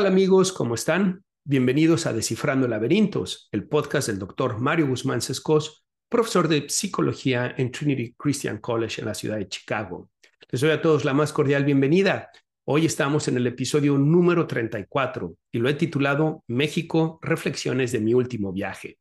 ¿Qué 0.00 0.04
tal 0.04 0.12
amigos? 0.14 0.50
¿Cómo 0.54 0.76
están? 0.76 1.26
Bienvenidos 1.44 2.06
a 2.06 2.14
Descifrando 2.14 2.66
Laberintos, 2.66 3.50
el 3.52 3.68
podcast 3.68 4.08
del 4.08 4.18
doctor 4.18 4.58
Mario 4.58 4.86
Guzmán 4.86 5.20
Sescos, 5.20 5.84
profesor 6.08 6.48
de 6.48 6.70
psicología 6.70 7.54
en 7.58 7.70
Trinity 7.70 8.14
Christian 8.16 8.62
College 8.62 9.02
en 9.02 9.08
la 9.08 9.12
ciudad 9.12 9.36
de 9.36 9.46
Chicago. 9.48 10.08
Les 10.50 10.62
doy 10.62 10.70
a 10.70 10.80
todos 10.80 11.04
la 11.04 11.12
más 11.12 11.34
cordial 11.34 11.66
bienvenida. 11.66 12.30
Hoy 12.64 12.86
estamos 12.86 13.28
en 13.28 13.36
el 13.36 13.46
episodio 13.46 13.98
número 13.98 14.46
34 14.46 15.34
y 15.52 15.58
lo 15.58 15.68
he 15.68 15.74
titulado 15.74 16.44
México, 16.46 17.18
reflexiones 17.20 17.92
de 17.92 18.00
mi 18.00 18.14
último 18.14 18.54
viaje. 18.54 18.96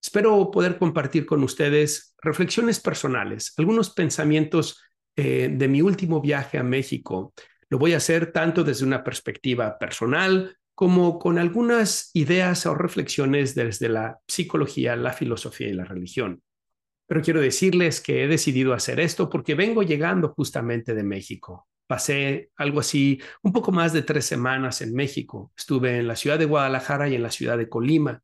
Espero 0.00 0.52
poder 0.52 0.78
compartir 0.78 1.26
con 1.26 1.42
ustedes 1.42 2.14
reflexiones 2.22 2.78
personales, 2.78 3.54
algunos 3.56 3.90
pensamientos 3.90 4.80
eh, 5.16 5.50
de 5.52 5.66
mi 5.66 5.82
último 5.82 6.20
viaje 6.20 6.58
a 6.58 6.62
México. 6.62 7.32
Lo 7.70 7.78
voy 7.78 7.92
a 7.92 7.98
hacer 7.98 8.32
tanto 8.32 8.64
desde 8.64 8.84
una 8.84 9.04
perspectiva 9.04 9.78
personal 9.78 10.56
como 10.74 11.18
con 11.18 11.38
algunas 11.38 12.10
ideas 12.14 12.64
o 12.66 12.74
reflexiones 12.74 13.54
desde 13.54 13.88
la 13.88 14.20
psicología, 14.28 14.94
la 14.96 15.12
filosofía 15.12 15.68
y 15.68 15.72
la 15.72 15.84
religión. 15.84 16.40
Pero 17.08 17.22
quiero 17.22 17.40
decirles 17.40 18.00
que 18.00 18.22
he 18.22 18.28
decidido 18.28 18.74
hacer 18.74 19.00
esto 19.00 19.28
porque 19.28 19.54
vengo 19.54 19.82
llegando 19.82 20.28
justamente 20.28 20.94
de 20.94 21.02
México. 21.02 21.66
Pasé 21.86 22.50
algo 22.56 22.80
así, 22.80 23.20
un 23.42 23.52
poco 23.52 23.72
más 23.72 23.92
de 23.92 24.02
tres 24.02 24.26
semanas 24.26 24.82
en 24.82 24.94
México. 24.94 25.52
Estuve 25.56 25.98
en 25.98 26.06
la 26.06 26.16
ciudad 26.16 26.38
de 26.38 26.44
Guadalajara 26.44 27.08
y 27.08 27.14
en 27.14 27.22
la 27.22 27.30
ciudad 27.30 27.58
de 27.58 27.68
Colima. 27.68 28.22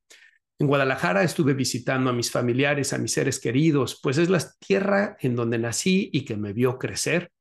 En 0.58 0.66
Guadalajara 0.66 1.24
estuve 1.24 1.54
visitando 1.54 2.10
a 2.10 2.12
mis 2.12 2.30
familiares, 2.30 2.92
a 2.92 2.98
mis 2.98 3.12
seres 3.12 3.40
queridos, 3.40 3.98
pues 4.02 4.18
es 4.18 4.28
la 4.28 4.38
tierra 4.60 5.16
en 5.20 5.34
donde 5.34 5.58
nací 5.58 6.10
y 6.12 6.24
que 6.24 6.36
me 6.36 6.52
vio 6.52 6.78
crecer. 6.78 7.32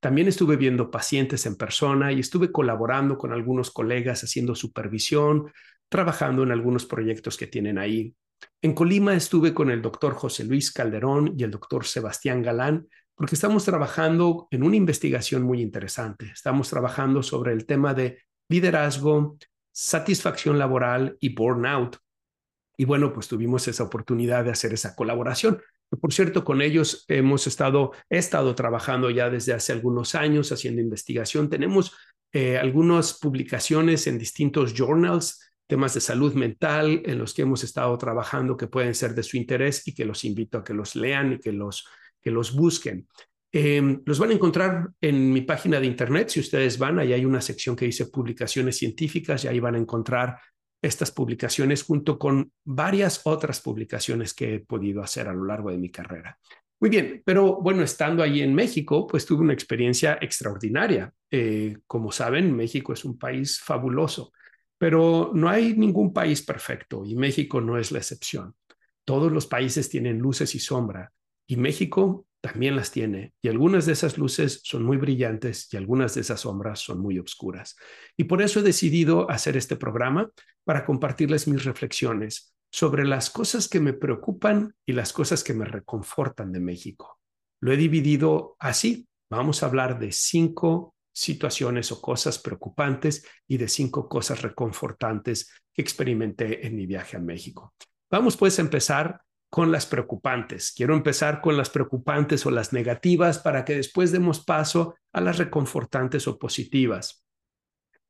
También 0.00 0.28
estuve 0.28 0.56
viendo 0.56 0.90
pacientes 0.90 1.46
en 1.46 1.56
persona 1.56 2.12
y 2.12 2.20
estuve 2.20 2.50
colaborando 2.50 3.18
con 3.18 3.32
algunos 3.32 3.70
colegas 3.70 4.24
haciendo 4.24 4.54
supervisión, 4.54 5.52
trabajando 5.88 6.42
en 6.42 6.52
algunos 6.52 6.86
proyectos 6.86 7.36
que 7.36 7.46
tienen 7.46 7.78
ahí. 7.78 8.14
En 8.62 8.74
Colima 8.74 9.14
estuve 9.14 9.52
con 9.52 9.70
el 9.70 9.82
doctor 9.82 10.14
José 10.14 10.44
Luis 10.44 10.72
Calderón 10.72 11.34
y 11.36 11.44
el 11.44 11.50
doctor 11.50 11.84
Sebastián 11.84 12.42
Galán 12.42 12.88
porque 13.20 13.34
estamos 13.34 13.66
trabajando 13.66 14.48
en 14.50 14.62
una 14.62 14.76
investigación 14.76 15.42
muy 15.42 15.60
interesante. 15.60 16.30
Estamos 16.32 16.70
trabajando 16.70 17.22
sobre 17.22 17.52
el 17.52 17.66
tema 17.66 17.92
de 17.92 18.22
liderazgo, 18.48 19.36
satisfacción 19.70 20.58
laboral 20.58 21.18
y 21.20 21.34
burnout. 21.34 21.98
Y 22.78 22.86
bueno, 22.86 23.12
pues 23.12 23.28
tuvimos 23.28 23.68
esa 23.68 23.82
oportunidad 23.82 24.44
de 24.44 24.52
hacer 24.52 24.72
esa 24.72 24.96
colaboración. 24.96 25.60
Por 25.98 26.12
cierto, 26.12 26.44
con 26.44 26.62
ellos 26.62 27.04
hemos 27.08 27.46
estado, 27.46 27.92
he 28.08 28.18
estado 28.18 28.54
trabajando 28.54 29.10
ya 29.10 29.28
desde 29.28 29.52
hace 29.52 29.72
algunos 29.72 30.14
años 30.14 30.52
haciendo 30.52 30.80
investigación. 30.80 31.50
Tenemos 31.50 31.96
eh, 32.32 32.58
algunas 32.58 33.18
publicaciones 33.18 34.06
en 34.06 34.16
distintos 34.16 34.72
journals, 34.72 35.52
temas 35.66 35.94
de 35.94 36.00
salud 36.00 36.34
mental 36.34 37.02
en 37.04 37.18
los 37.18 37.34
que 37.34 37.42
hemos 37.42 37.64
estado 37.64 37.96
trabajando 37.98 38.56
que 38.56 38.68
pueden 38.68 38.94
ser 38.94 39.14
de 39.14 39.24
su 39.24 39.36
interés 39.36 39.86
y 39.86 39.94
que 39.94 40.04
los 40.04 40.24
invito 40.24 40.58
a 40.58 40.64
que 40.64 40.74
los 40.74 40.94
lean 40.94 41.34
y 41.34 41.38
que 41.38 41.52
los, 41.52 41.86
que 42.20 42.30
los 42.30 42.54
busquen. 42.54 43.08
Em, 43.52 44.00
los 44.06 44.20
van 44.20 44.30
a 44.30 44.34
encontrar 44.34 44.90
en 45.00 45.32
mi 45.32 45.40
página 45.40 45.80
de 45.80 45.86
internet. 45.86 46.28
Si 46.28 46.38
ustedes 46.38 46.78
van, 46.78 47.00
ahí 47.00 47.12
hay 47.12 47.24
una 47.24 47.40
sección 47.40 47.74
que 47.74 47.86
dice 47.86 48.06
publicaciones 48.06 48.78
científicas 48.78 49.44
y 49.44 49.48
ahí 49.48 49.58
van 49.58 49.74
a 49.74 49.78
encontrar 49.78 50.38
estas 50.82 51.10
publicaciones 51.10 51.82
junto 51.82 52.18
con 52.18 52.52
varias 52.64 53.20
otras 53.24 53.60
publicaciones 53.60 54.34
que 54.34 54.54
he 54.54 54.60
podido 54.60 55.02
hacer 55.02 55.28
a 55.28 55.34
lo 55.34 55.44
largo 55.44 55.70
de 55.70 55.78
mi 55.78 55.90
carrera. 55.90 56.38
Muy 56.80 56.88
bien, 56.88 57.22
pero 57.26 57.60
bueno, 57.60 57.82
estando 57.82 58.22
ahí 58.22 58.40
en 58.40 58.54
México, 58.54 59.06
pues 59.06 59.26
tuve 59.26 59.42
una 59.42 59.52
experiencia 59.52 60.18
extraordinaria. 60.20 61.12
Eh, 61.30 61.76
como 61.86 62.10
saben, 62.10 62.56
México 62.56 62.94
es 62.94 63.04
un 63.04 63.18
país 63.18 63.60
fabuloso, 63.60 64.32
pero 64.78 65.30
no 65.34 65.50
hay 65.50 65.74
ningún 65.74 66.14
país 66.14 66.40
perfecto 66.40 67.04
y 67.04 67.16
México 67.16 67.60
no 67.60 67.76
es 67.76 67.92
la 67.92 67.98
excepción. 67.98 68.54
Todos 69.04 69.30
los 69.30 69.46
países 69.46 69.90
tienen 69.90 70.18
luces 70.18 70.54
y 70.54 70.58
sombra 70.58 71.12
y 71.46 71.56
México 71.56 72.26
también 72.40 72.76
las 72.76 72.90
tiene 72.90 73.34
y 73.42 73.48
algunas 73.48 73.86
de 73.86 73.92
esas 73.92 74.16
luces 74.16 74.60
son 74.64 74.82
muy 74.82 74.96
brillantes 74.96 75.72
y 75.72 75.76
algunas 75.76 76.14
de 76.14 76.22
esas 76.22 76.40
sombras 76.40 76.80
son 76.80 77.00
muy 77.00 77.18
oscuras. 77.18 77.76
Y 78.16 78.24
por 78.24 78.42
eso 78.42 78.60
he 78.60 78.62
decidido 78.62 79.30
hacer 79.30 79.56
este 79.56 79.76
programa 79.76 80.30
para 80.64 80.84
compartirles 80.84 81.48
mis 81.48 81.64
reflexiones 81.64 82.54
sobre 82.72 83.04
las 83.04 83.30
cosas 83.30 83.68
que 83.68 83.80
me 83.80 83.92
preocupan 83.92 84.74
y 84.86 84.92
las 84.92 85.12
cosas 85.12 85.44
que 85.44 85.54
me 85.54 85.64
reconfortan 85.64 86.52
de 86.52 86.60
México. 86.60 87.20
Lo 87.60 87.72
he 87.72 87.76
dividido 87.76 88.56
así. 88.58 89.06
Vamos 89.28 89.62
a 89.62 89.66
hablar 89.66 89.98
de 89.98 90.12
cinco 90.12 90.94
situaciones 91.12 91.92
o 91.92 92.00
cosas 92.00 92.38
preocupantes 92.38 93.26
y 93.46 93.58
de 93.58 93.68
cinco 93.68 94.08
cosas 94.08 94.42
reconfortantes 94.42 95.52
que 95.72 95.82
experimenté 95.82 96.66
en 96.66 96.76
mi 96.76 96.86
viaje 96.86 97.16
a 97.16 97.20
México. 97.20 97.74
Vamos 98.10 98.36
pues 98.36 98.58
a 98.58 98.62
empezar 98.62 99.20
con 99.50 99.72
las 99.72 99.84
preocupantes. 99.84 100.72
Quiero 100.74 100.94
empezar 100.94 101.40
con 101.40 101.56
las 101.56 101.68
preocupantes 101.68 102.46
o 102.46 102.50
las 102.50 102.72
negativas 102.72 103.38
para 103.38 103.64
que 103.64 103.74
después 103.74 104.12
demos 104.12 104.44
paso 104.44 104.94
a 105.12 105.20
las 105.20 105.38
reconfortantes 105.38 106.26
o 106.28 106.38
positivas. 106.38 107.24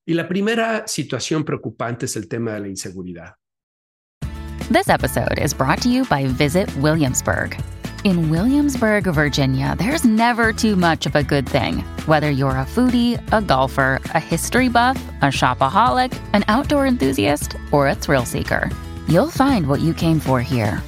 Y 0.07 0.15
la 0.15 0.29
primera 0.29 0.87
situación 0.87 1.45
preocupante 1.45 2.07
es 2.07 2.17
el 2.17 2.29
tema 2.29 2.53
de 2.53 2.61
la 2.61 2.69
inseguridad. 2.69 3.35
This 4.71 4.89
episode 4.89 5.39
is 5.43 5.53
brought 5.53 5.81
to 5.83 5.89
you 5.89 6.05
by 6.05 6.27
Visit 6.27 6.71
Williamsburg. 6.77 7.61
In 8.05 8.31
Williamsburg, 8.31 9.05
Virginia, 9.05 9.75
there's 9.77 10.05
never 10.05 10.53
too 10.53 10.75
much 10.75 11.07
of 11.07 11.17
a 11.17 11.23
good 11.23 11.47
thing. 11.47 11.83
Whether 12.07 12.31
you're 12.31 12.57
a 12.57 12.65
foodie, 12.65 13.21
a 13.33 13.43
golfer, 13.43 14.01
a 14.15 14.21
history 14.21 14.69
buff, 14.69 14.97
a 15.21 15.27
shopaholic, 15.27 16.17
an 16.33 16.45
outdoor 16.49 16.87
enthusiast, 16.87 17.57
or 17.73 17.89
a 17.89 17.95
thrill 17.95 18.25
seeker, 18.25 18.71
you'll 19.07 19.31
find 19.31 19.67
what 19.67 19.81
you 19.81 19.93
came 19.93 20.19
for 20.19 20.41
here 20.41 20.83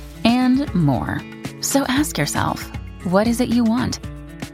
more. 0.75 1.21
So 1.61 1.84
ask 1.89 2.19
yourself, 2.19 2.71
what 3.05 3.27
is 3.27 3.41
it 3.41 3.49
you 3.49 3.65
want? 3.65 3.99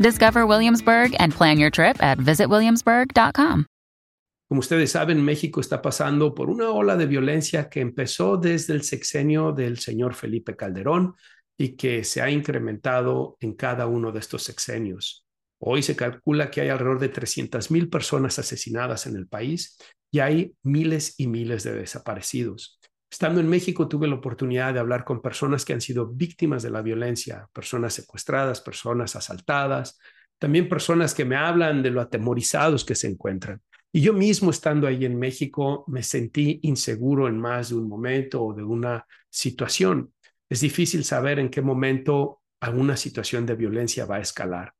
Discover 0.00 0.46
Williamsburg 0.46 1.14
and 1.18 1.32
plan 1.32 1.58
your 1.58 1.70
trip 1.70 2.02
at 2.02 2.18
visitwilliamsburg.com. 2.18 3.66
Como 4.48 4.60
ustedes 4.60 4.92
saben, 4.92 5.22
México 5.22 5.60
está 5.60 5.82
pasando 5.82 6.34
por 6.34 6.48
una 6.48 6.70
ola 6.70 6.96
de 6.96 7.06
violencia 7.06 7.68
que 7.68 7.80
empezó 7.80 8.38
desde 8.38 8.72
el 8.72 8.82
sexenio 8.82 9.52
del 9.52 9.78
señor 9.78 10.14
Felipe 10.14 10.56
Calderón 10.56 11.14
y 11.58 11.76
que 11.76 12.02
se 12.02 12.22
ha 12.22 12.30
incrementado 12.30 13.36
en 13.40 13.52
cada 13.54 13.86
uno 13.86 14.10
de 14.10 14.20
estos 14.20 14.44
sexenios. 14.44 15.26
Hoy 15.60 15.82
se 15.82 15.96
calcula 15.96 16.50
que 16.50 16.62
hay 16.62 16.68
alrededor 16.68 16.98
de 16.98 17.10
300 17.10 17.70
mil 17.70 17.90
personas 17.90 18.38
asesinadas 18.38 19.06
en 19.06 19.16
el 19.16 19.26
país 19.26 19.76
y 20.10 20.20
hay 20.20 20.54
miles 20.62 21.14
y 21.18 21.26
miles 21.26 21.64
de 21.64 21.74
desaparecidos. 21.74 22.77
Estando 23.10 23.40
en 23.40 23.48
México 23.48 23.88
tuve 23.88 24.06
la 24.06 24.16
oportunidad 24.16 24.74
de 24.74 24.80
hablar 24.80 25.04
con 25.04 25.22
personas 25.22 25.64
que 25.64 25.72
han 25.72 25.80
sido 25.80 26.06
víctimas 26.06 26.62
de 26.62 26.70
la 26.70 26.82
violencia, 26.82 27.48
personas 27.52 27.94
secuestradas, 27.94 28.60
personas 28.60 29.16
asaltadas, 29.16 29.98
también 30.38 30.68
personas 30.68 31.14
que 31.14 31.24
me 31.24 31.36
hablan 31.36 31.82
de 31.82 31.90
lo 31.90 32.00
atemorizados 32.00 32.84
que 32.84 32.94
se 32.94 33.08
encuentran. 33.08 33.62
Y 33.90 34.02
yo 34.02 34.12
mismo 34.12 34.50
estando 34.50 34.86
ahí 34.86 35.04
en 35.04 35.18
México 35.18 35.84
me 35.88 36.02
sentí 36.02 36.60
inseguro 36.62 37.26
en 37.26 37.38
más 37.38 37.70
de 37.70 37.76
un 37.76 37.88
momento 37.88 38.44
o 38.44 38.52
de 38.52 38.62
una 38.62 39.06
situación. 39.30 40.12
Es 40.48 40.60
difícil 40.60 41.04
saber 41.04 41.38
en 41.38 41.48
qué 41.48 41.62
momento 41.62 42.42
alguna 42.60 42.96
situación 42.96 43.46
de 43.46 43.54
violencia 43.54 44.04
va 44.04 44.16
a 44.16 44.20
escalar. 44.20 44.74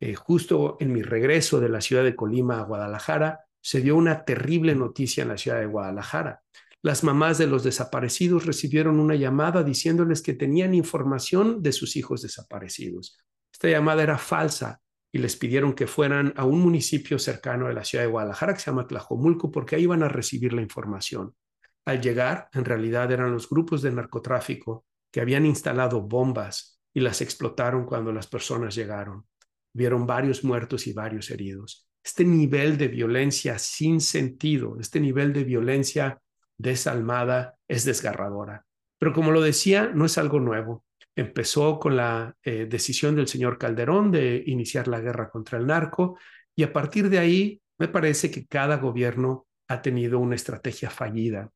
Eh, 0.00 0.14
justo 0.14 0.76
en 0.80 0.92
mi 0.92 1.02
regreso 1.02 1.60
de 1.60 1.68
la 1.68 1.80
ciudad 1.80 2.04
de 2.04 2.16
Colima 2.16 2.58
a 2.58 2.64
Guadalajara, 2.64 3.40
se 3.60 3.80
dio 3.80 3.96
una 3.96 4.24
terrible 4.24 4.74
noticia 4.74 5.22
en 5.22 5.28
la 5.28 5.38
ciudad 5.38 5.60
de 5.60 5.66
Guadalajara. 5.66 6.42
Las 6.84 7.04
mamás 7.04 7.38
de 7.38 7.46
los 7.46 7.62
desaparecidos 7.62 8.44
recibieron 8.44 8.98
una 8.98 9.14
llamada 9.14 9.62
diciéndoles 9.62 10.20
que 10.20 10.34
tenían 10.34 10.74
información 10.74 11.62
de 11.62 11.70
sus 11.70 11.94
hijos 11.94 12.22
desaparecidos. 12.22 13.20
Esta 13.52 13.68
llamada 13.68 14.02
era 14.02 14.18
falsa 14.18 14.80
y 15.12 15.18
les 15.18 15.36
pidieron 15.36 15.74
que 15.74 15.86
fueran 15.86 16.34
a 16.36 16.44
un 16.44 16.58
municipio 16.58 17.20
cercano 17.20 17.68
de 17.68 17.74
la 17.74 17.84
ciudad 17.84 18.04
de 18.04 18.10
Guadalajara 18.10 18.54
que 18.54 18.60
se 18.60 18.70
llama 18.72 18.88
Tlajomulco 18.88 19.52
porque 19.52 19.76
ahí 19.76 19.82
iban 19.82 20.02
a 20.02 20.08
recibir 20.08 20.52
la 20.54 20.62
información. 20.62 21.36
Al 21.84 22.00
llegar, 22.00 22.48
en 22.52 22.64
realidad 22.64 23.12
eran 23.12 23.32
los 23.32 23.48
grupos 23.48 23.82
de 23.82 23.92
narcotráfico 23.92 24.84
que 25.12 25.20
habían 25.20 25.46
instalado 25.46 26.00
bombas 26.00 26.80
y 26.92 27.00
las 27.00 27.20
explotaron 27.20 27.86
cuando 27.86 28.12
las 28.12 28.26
personas 28.26 28.74
llegaron. 28.74 29.26
Vieron 29.72 30.04
varios 30.04 30.42
muertos 30.42 30.88
y 30.88 30.92
varios 30.92 31.30
heridos. 31.30 31.88
Este 32.02 32.24
nivel 32.24 32.76
de 32.76 32.88
violencia 32.88 33.58
sin 33.60 34.00
sentido, 34.00 34.78
este 34.80 34.98
nivel 34.98 35.32
de 35.32 35.44
violencia 35.44 36.20
desalmada, 36.58 37.58
es 37.68 37.84
desgarradora. 37.84 38.64
Pero 38.98 39.12
como 39.12 39.32
lo 39.32 39.40
decía, 39.40 39.90
no 39.94 40.04
es 40.04 40.18
algo 40.18 40.40
nuevo. 40.40 40.84
Empezó 41.16 41.78
con 41.78 41.96
la 41.96 42.36
eh, 42.42 42.66
decisión 42.70 43.16
del 43.16 43.28
señor 43.28 43.58
Calderón 43.58 44.10
de 44.10 44.42
iniciar 44.46 44.88
la 44.88 45.00
guerra 45.00 45.28
contra 45.28 45.58
el 45.58 45.66
narco 45.66 46.16
y 46.54 46.62
a 46.62 46.72
partir 46.72 47.08
de 47.08 47.18
ahí 47.18 47.60
me 47.78 47.88
parece 47.88 48.30
que 48.30 48.46
cada 48.46 48.76
gobierno 48.76 49.46
ha 49.68 49.82
tenido 49.82 50.18
una 50.18 50.36
estrategia 50.36 50.88
fallida. 50.88 51.50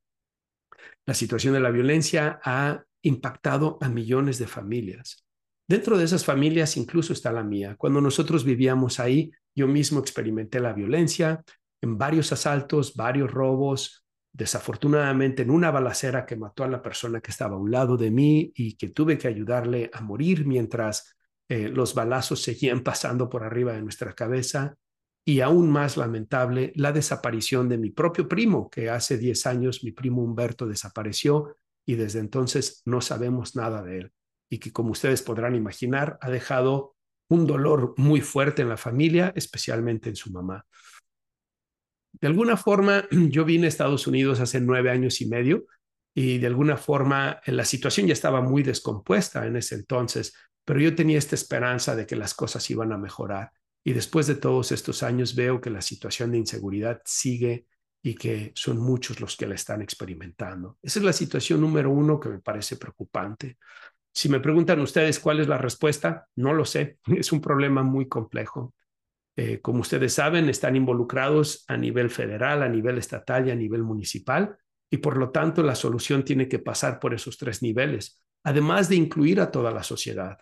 La 1.06 1.14
situación 1.14 1.54
de 1.54 1.60
la 1.60 1.70
violencia 1.70 2.40
ha 2.42 2.82
impactado 3.02 3.78
a 3.80 3.88
millones 3.88 4.38
de 4.38 4.46
familias. 4.46 5.24
Dentro 5.68 5.98
de 5.98 6.04
esas 6.04 6.24
familias 6.24 6.76
incluso 6.76 7.12
está 7.12 7.32
la 7.32 7.42
mía. 7.42 7.76
Cuando 7.76 8.00
nosotros 8.00 8.44
vivíamos 8.44 9.00
ahí, 9.00 9.30
yo 9.54 9.66
mismo 9.66 10.00
experimenté 10.00 10.60
la 10.60 10.72
violencia, 10.72 11.42
en 11.82 11.98
varios 11.98 12.32
asaltos, 12.32 12.94
varios 12.94 13.30
robos, 13.30 14.05
desafortunadamente 14.36 15.42
en 15.42 15.50
una 15.50 15.70
balacera 15.70 16.26
que 16.26 16.36
mató 16.36 16.62
a 16.62 16.68
la 16.68 16.82
persona 16.82 17.20
que 17.22 17.30
estaba 17.30 17.56
a 17.56 17.58
un 17.58 17.70
lado 17.70 17.96
de 17.96 18.10
mí 18.10 18.52
y 18.54 18.76
que 18.76 18.90
tuve 18.90 19.16
que 19.16 19.28
ayudarle 19.28 19.90
a 19.94 20.02
morir 20.02 20.46
mientras 20.46 21.16
eh, 21.48 21.68
los 21.68 21.94
balazos 21.94 22.42
seguían 22.42 22.82
pasando 22.82 23.30
por 23.30 23.44
arriba 23.44 23.72
de 23.72 23.82
nuestra 23.82 24.12
cabeza. 24.12 24.76
Y 25.24 25.40
aún 25.40 25.70
más 25.70 25.96
lamentable, 25.96 26.72
la 26.76 26.92
desaparición 26.92 27.68
de 27.68 27.78
mi 27.78 27.90
propio 27.90 28.28
primo, 28.28 28.68
que 28.68 28.90
hace 28.90 29.16
10 29.16 29.46
años 29.46 29.82
mi 29.82 29.90
primo 29.90 30.22
Humberto 30.22 30.66
desapareció 30.66 31.56
y 31.86 31.94
desde 31.94 32.20
entonces 32.20 32.82
no 32.84 33.00
sabemos 33.00 33.56
nada 33.56 33.82
de 33.82 34.00
él. 34.00 34.12
Y 34.50 34.58
que 34.58 34.70
como 34.70 34.90
ustedes 34.90 35.22
podrán 35.22 35.54
imaginar, 35.56 36.18
ha 36.20 36.30
dejado 36.30 36.94
un 37.28 37.46
dolor 37.46 37.94
muy 37.96 38.20
fuerte 38.20 38.62
en 38.62 38.68
la 38.68 38.76
familia, 38.76 39.32
especialmente 39.34 40.10
en 40.10 40.16
su 40.16 40.30
mamá. 40.30 40.66
De 42.20 42.28
alguna 42.28 42.56
forma, 42.56 43.06
yo 43.10 43.44
vine 43.44 43.66
a 43.66 43.68
Estados 43.68 44.06
Unidos 44.06 44.40
hace 44.40 44.60
nueve 44.60 44.90
años 44.90 45.20
y 45.20 45.26
medio 45.26 45.66
y 46.14 46.38
de 46.38 46.46
alguna 46.46 46.76
forma 46.76 47.40
la 47.46 47.64
situación 47.64 48.06
ya 48.06 48.14
estaba 48.14 48.40
muy 48.40 48.62
descompuesta 48.62 49.46
en 49.46 49.56
ese 49.56 49.74
entonces, 49.74 50.34
pero 50.64 50.80
yo 50.80 50.94
tenía 50.94 51.18
esta 51.18 51.34
esperanza 51.34 51.94
de 51.94 52.06
que 52.06 52.16
las 52.16 52.34
cosas 52.34 52.68
iban 52.70 52.92
a 52.92 52.98
mejorar. 52.98 53.52
Y 53.84 53.92
después 53.92 54.26
de 54.26 54.34
todos 54.34 54.72
estos 54.72 55.02
años 55.02 55.34
veo 55.34 55.60
que 55.60 55.70
la 55.70 55.82
situación 55.82 56.32
de 56.32 56.38
inseguridad 56.38 57.02
sigue 57.04 57.66
y 58.02 58.14
que 58.14 58.52
son 58.54 58.78
muchos 58.78 59.20
los 59.20 59.36
que 59.36 59.46
la 59.46 59.56
están 59.56 59.82
experimentando. 59.82 60.78
Esa 60.82 61.00
es 61.00 61.04
la 61.04 61.12
situación 61.12 61.60
número 61.60 61.90
uno 61.90 62.18
que 62.18 62.28
me 62.28 62.38
parece 62.38 62.76
preocupante. 62.76 63.58
Si 64.12 64.28
me 64.28 64.40
preguntan 64.40 64.80
ustedes 64.80 65.20
cuál 65.20 65.40
es 65.40 65.48
la 65.48 65.58
respuesta, 65.58 66.26
no 66.36 66.54
lo 66.54 66.64
sé. 66.64 66.98
Es 67.18 67.30
un 67.32 67.40
problema 67.40 67.82
muy 67.82 68.08
complejo. 68.08 68.74
Eh, 69.38 69.60
como 69.60 69.80
ustedes 69.80 70.14
saben, 70.14 70.48
están 70.48 70.76
involucrados 70.76 71.64
a 71.68 71.76
nivel 71.76 72.08
federal, 72.08 72.62
a 72.62 72.68
nivel 72.68 72.96
estatal 72.96 73.46
y 73.46 73.50
a 73.50 73.54
nivel 73.54 73.82
municipal, 73.82 74.56
y 74.90 74.96
por 74.98 75.18
lo 75.18 75.30
tanto 75.30 75.62
la 75.62 75.74
solución 75.74 76.24
tiene 76.24 76.48
que 76.48 76.58
pasar 76.58 76.98
por 76.98 77.12
esos 77.12 77.36
tres 77.36 77.60
niveles, 77.62 78.22
además 78.44 78.88
de 78.88 78.96
incluir 78.96 79.40
a 79.40 79.50
toda 79.50 79.70
la 79.70 79.82
sociedad. 79.82 80.38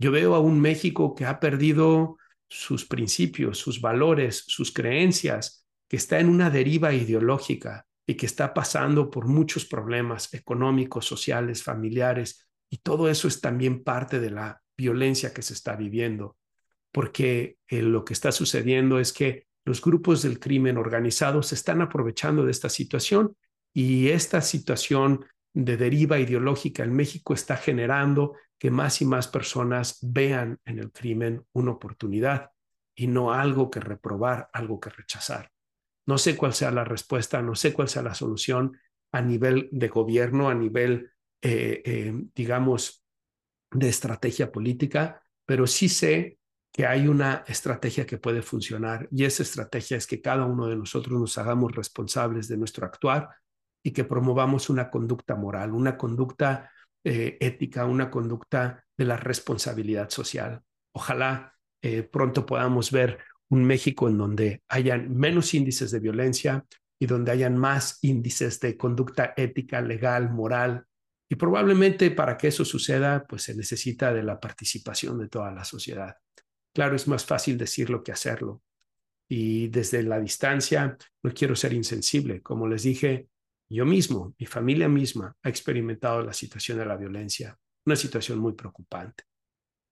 Yo 0.00 0.12
veo 0.12 0.36
a 0.36 0.40
un 0.40 0.60
México 0.60 1.16
que 1.16 1.24
ha 1.24 1.40
perdido 1.40 2.16
sus 2.48 2.86
principios, 2.86 3.58
sus 3.58 3.80
valores, 3.80 4.44
sus 4.46 4.72
creencias, 4.72 5.66
que 5.88 5.96
está 5.96 6.20
en 6.20 6.28
una 6.28 6.50
deriva 6.50 6.92
ideológica 6.92 7.86
y 8.06 8.14
que 8.14 8.26
está 8.26 8.54
pasando 8.54 9.10
por 9.10 9.26
muchos 9.26 9.64
problemas 9.64 10.32
económicos, 10.32 11.06
sociales, 11.06 11.64
familiares, 11.64 12.48
y 12.70 12.78
todo 12.78 13.08
eso 13.08 13.26
es 13.26 13.40
también 13.40 13.82
parte 13.82 14.20
de 14.20 14.30
la 14.30 14.62
violencia 14.76 15.34
que 15.34 15.42
se 15.42 15.54
está 15.54 15.74
viviendo 15.74 16.36
porque 16.92 17.58
eh, 17.68 17.82
lo 17.82 18.04
que 18.04 18.12
está 18.12 18.32
sucediendo 18.32 18.98
es 18.98 19.12
que 19.12 19.46
los 19.64 19.82
grupos 19.82 20.22
del 20.22 20.40
crimen 20.40 20.78
organizado 20.78 21.42
se 21.42 21.54
están 21.54 21.82
aprovechando 21.82 22.44
de 22.44 22.50
esta 22.50 22.68
situación 22.68 23.36
y 23.74 24.08
esta 24.08 24.40
situación 24.40 25.26
de 25.52 25.76
deriva 25.76 26.18
ideológica 26.18 26.84
en 26.84 26.94
México 26.94 27.34
está 27.34 27.56
generando 27.56 28.34
que 28.58 28.70
más 28.70 29.00
y 29.02 29.04
más 29.04 29.28
personas 29.28 29.98
vean 30.02 30.58
en 30.64 30.78
el 30.78 30.90
crimen 30.90 31.44
una 31.52 31.72
oportunidad 31.72 32.50
y 32.94 33.06
no 33.06 33.32
algo 33.32 33.70
que 33.70 33.80
reprobar, 33.80 34.48
algo 34.52 34.80
que 34.80 34.90
rechazar. 34.90 35.50
No 36.06 36.18
sé 36.18 36.36
cuál 36.36 36.54
sea 36.54 36.70
la 36.70 36.84
respuesta, 36.84 37.42
no 37.42 37.54
sé 37.54 37.72
cuál 37.72 37.88
sea 37.88 38.02
la 38.02 38.14
solución 38.14 38.78
a 39.12 39.20
nivel 39.20 39.68
de 39.70 39.88
gobierno, 39.88 40.48
a 40.48 40.54
nivel, 40.54 41.10
eh, 41.42 41.82
eh, 41.84 42.12
digamos, 42.34 43.04
de 43.70 43.88
estrategia 43.88 44.50
política, 44.50 45.22
pero 45.46 45.66
sí 45.66 45.88
sé 45.88 46.37
que 46.78 46.86
hay 46.86 47.08
una 47.08 47.42
estrategia 47.48 48.06
que 48.06 48.18
puede 48.18 48.40
funcionar 48.40 49.08
y 49.10 49.24
esa 49.24 49.42
estrategia 49.42 49.96
es 49.96 50.06
que 50.06 50.20
cada 50.20 50.44
uno 50.44 50.68
de 50.68 50.76
nosotros 50.76 51.18
nos 51.18 51.36
hagamos 51.36 51.74
responsables 51.74 52.46
de 52.46 52.56
nuestro 52.56 52.86
actuar 52.86 53.30
y 53.84 53.90
que 53.90 54.04
promovamos 54.04 54.70
una 54.70 54.88
conducta 54.88 55.34
moral, 55.34 55.72
una 55.72 55.96
conducta 55.96 56.70
eh, 57.02 57.36
ética, 57.40 57.84
una 57.84 58.12
conducta 58.12 58.84
de 58.96 59.04
la 59.04 59.16
responsabilidad 59.16 60.08
social. 60.10 60.62
Ojalá 60.94 61.52
eh, 61.82 62.04
pronto 62.04 62.46
podamos 62.46 62.92
ver 62.92 63.18
un 63.48 63.64
México 63.64 64.08
en 64.08 64.16
donde 64.16 64.62
hayan 64.68 65.12
menos 65.16 65.54
índices 65.54 65.90
de 65.90 65.98
violencia 65.98 66.64
y 67.00 67.06
donde 67.06 67.32
hayan 67.32 67.58
más 67.58 67.98
índices 68.02 68.60
de 68.60 68.76
conducta 68.76 69.34
ética, 69.36 69.80
legal, 69.80 70.30
moral. 70.30 70.84
Y 71.28 71.34
probablemente 71.34 72.12
para 72.12 72.36
que 72.36 72.46
eso 72.46 72.64
suceda, 72.64 73.26
pues 73.28 73.42
se 73.42 73.56
necesita 73.56 74.14
de 74.14 74.22
la 74.22 74.38
participación 74.38 75.18
de 75.18 75.28
toda 75.28 75.50
la 75.50 75.64
sociedad. 75.64 76.14
Claro, 76.74 76.96
es 76.96 77.08
más 77.08 77.24
fácil 77.24 77.58
decirlo 77.58 78.02
que 78.02 78.12
hacerlo. 78.12 78.62
Y 79.28 79.68
desde 79.68 80.02
la 80.02 80.18
distancia, 80.20 80.96
no 81.22 81.32
quiero 81.32 81.54
ser 81.54 81.72
insensible. 81.72 82.40
Como 82.40 82.66
les 82.66 82.82
dije, 82.82 83.28
yo 83.68 83.84
mismo, 83.84 84.34
mi 84.38 84.46
familia 84.46 84.88
misma, 84.88 85.36
ha 85.42 85.48
experimentado 85.48 86.22
la 86.22 86.32
situación 86.32 86.78
de 86.78 86.86
la 86.86 86.96
violencia, 86.96 87.58
una 87.84 87.96
situación 87.96 88.38
muy 88.38 88.54
preocupante. 88.54 89.24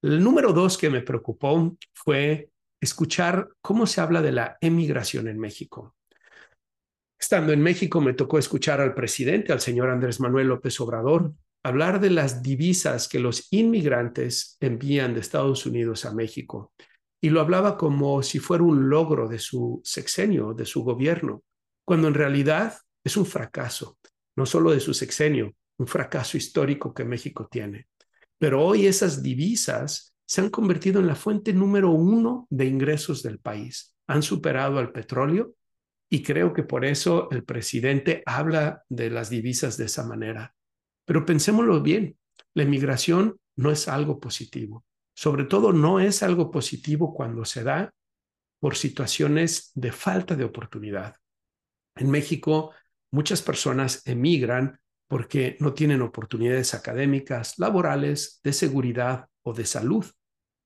El 0.02 0.22
número 0.22 0.52
dos 0.52 0.78
que 0.78 0.88
me 0.88 1.02
preocupó 1.02 1.76
fue 1.92 2.50
escuchar 2.80 3.50
cómo 3.60 3.86
se 3.86 4.00
habla 4.00 4.22
de 4.22 4.32
la 4.32 4.56
emigración 4.60 5.28
en 5.28 5.38
México. 5.38 5.96
Estando 7.18 7.52
en 7.52 7.62
México, 7.62 8.00
me 8.00 8.12
tocó 8.12 8.38
escuchar 8.38 8.80
al 8.80 8.94
presidente, 8.94 9.52
al 9.52 9.60
señor 9.60 9.90
Andrés 9.90 10.20
Manuel 10.20 10.48
López 10.48 10.78
Obrador, 10.80 11.32
hablar 11.66 12.00
de 12.00 12.10
las 12.10 12.42
divisas 12.42 13.08
que 13.08 13.18
los 13.18 13.48
inmigrantes 13.50 14.56
envían 14.60 15.14
de 15.14 15.20
Estados 15.20 15.66
Unidos 15.66 16.04
a 16.04 16.14
México. 16.14 16.72
Y 17.20 17.30
lo 17.30 17.40
hablaba 17.40 17.76
como 17.76 18.22
si 18.22 18.38
fuera 18.38 18.64
un 18.64 18.88
logro 18.88 19.28
de 19.28 19.38
su 19.38 19.80
sexenio, 19.84 20.54
de 20.54 20.64
su 20.64 20.84
gobierno, 20.84 21.42
cuando 21.84 22.08
en 22.08 22.14
realidad 22.14 22.74
es 23.02 23.16
un 23.16 23.26
fracaso, 23.26 23.98
no 24.36 24.46
solo 24.46 24.70
de 24.70 24.80
su 24.80 24.94
sexenio, 24.94 25.54
un 25.78 25.86
fracaso 25.86 26.36
histórico 26.36 26.94
que 26.94 27.04
México 27.04 27.48
tiene. 27.50 27.88
Pero 28.38 28.64
hoy 28.64 28.86
esas 28.86 29.22
divisas 29.22 30.14
se 30.26 30.40
han 30.40 30.50
convertido 30.50 31.00
en 31.00 31.06
la 31.06 31.14
fuente 31.14 31.52
número 31.52 31.90
uno 31.90 32.46
de 32.50 32.66
ingresos 32.66 33.22
del 33.22 33.38
país. 33.38 33.94
Han 34.08 34.22
superado 34.22 34.78
al 34.78 34.92
petróleo 34.92 35.54
y 36.10 36.22
creo 36.22 36.52
que 36.52 36.62
por 36.62 36.84
eso 36.84 37.28
el 37.30 37.44
presidente 37.44 38.22
habla 38.26 38.84
de 38.88 39.10
las 39.10 39.30
divisas 39.30 39.76
de 39.76 39.86
esa 39.86 40.04
manera. 40.04 40.55
Pero 41.06 41.24
pensémoslo 41.24 41.80
bien, 41.80 42.18
la 42.52 42.64
emigración 42.64 43.40
no 43.56 43.70
es 43.70 43.88
algo 43.88 44.20
positivo. 44.20 44.84
Sobre 45.14 45.44
todo 45.44 45.72
no 45.72 45.98
es 45.98 46.22
algo 46.22 46.50
positivo 46.50 47.14
cuando 47.14 47.46
se 47.46 47.64
da 47.64 47.94
por 48.60 48.76
situaciones 48.76 49.70
de 49.74 49.92
falta 49.92 50.36
de 50.36 50.44
oportunidad. 50.44 51.16
En 51.94 52.10
México, 52.10 52.72
muchas 53.10 53.40
personas 53.40 54.02
emigran 54.06 54.78
porque 55.08 55.56
no 55.60 55.72
tienen 55.72 56.02
oportunidades 56.02 56.74
académicas, 56.74 57.58
laborales, 57.58 58.40
de 58.42 58.52
seguridad 58.52 59.26
o 59.42 59.54
de 59.54 59.64
salud. 59.64 60.04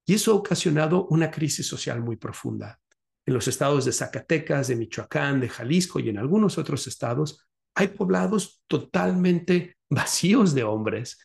Y 0.07 0.15
eso 0.15 0.33
ha 0.33 0.37
ocasionado 0.37 1.07
una 1.09 1.31
crisis 1.31 1.67
social 1.67 2.01
muy 2.01 2.17
profunda. 2.17 2.81
En 3.27 3.35
los 3.35 3.47
estados 3.47 3.85
de 3.85 3.93
Zacatecas, 3.93 4.69
de 4.69 4.77
Michoacán, 4.77 5.41
de 5.41 5.49
Jalisco 5.49 6.01
y 6.01 6.09
en 6.09 6.19
algunos 6.19 6.59
otros 6.59 6.87
estados, 6.87 7.47
hay 7.75 7.89
poblados 7.89 8.63
totalmente 8.67 9.77
vacíos 9.91 10.55
de 10.55 10.65
hombres, 10.65 11.19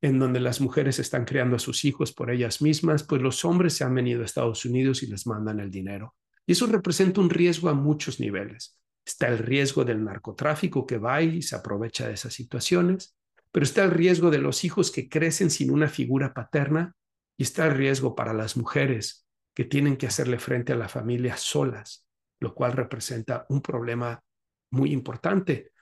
en 0.00 0.18
donde 0.18 0.40
las 0.40 0.60
mujeres 0.60 0.98
están 0.98 1.24
criando 1.24 1.56
a 1.56 1.58
sus 1.58 1.84
hijos 1.84 2.12
por 2.12 2.30
ellas 2.30 2.62
mismas, 2.62 3.02
pues 3.02 3.20
los 3.20 3.44
hombres 3.44 3.74
se 3.74 3.84
han 3.84 3.94
venido 3.94 4.22
a 4.22 4.24
Estados 4.24 4.64
Unidos 4.64 5.02
y 5.02 5.06
les 5.06 5.26
mandan 5.26 5.60
el 5.60 5.70
dinero. 5.70 6.14
Y 6.46 6.52
eso 6.52 6.66
representa 6.66 7.20
un 7.20 7.30
riesgo 7.30 7.68
a 7.68 7.74
muchos 7.74 8.20
niveles. 8.20 8.78
Está 9.04 9.28
el 9.28 9.38
riesgo 9.38 9.84
del 9.84 10.04
narcotráfico 10.04 10.86
que 10.86 10.98
va 10.98 11.22
y 11.22 11.42
se 11.42 11.56
aprovecha 11.56 12.06
de 12.06 12.14
esas 12.14 12.32
situaciones, 12.32 13.16
pero 13.50 13.64
está 13.64 13.84
el 13.84 13.90
riesgo 13.90 14.30
de 14.30 14.38
los 14.38 14.64
hijos 14.64 14.90
que 14.90 15.08
crecen 15.08 15.50
sin 15.50 15.70
una 15.70 15.88
figura 15.88 16.34
paterna 16.34 16.94
y 17.36 17.42
está 17.42 17.66
el 17.66 17.74
riesgo 17.74 18.14
para 18.14 18.32
las 18.32 18.56
mujeres 18.56 19.26
que 19.54 19.64
tienen 19.64 19.96
que 19.96 20.06
hacerle 20.06 20.38
frente 20.38 20.72
a 20.72 20.76
la 20.76 20.88
familia 20.88 21.36
solas, 21.36 22.06
lo 22.40 22.54
cual 22.54 22.72
representa 22.72 23.46
un 23.48 23.62
problema 23.62 24.22
muy 24.70 24.92
importante 24.92 25.72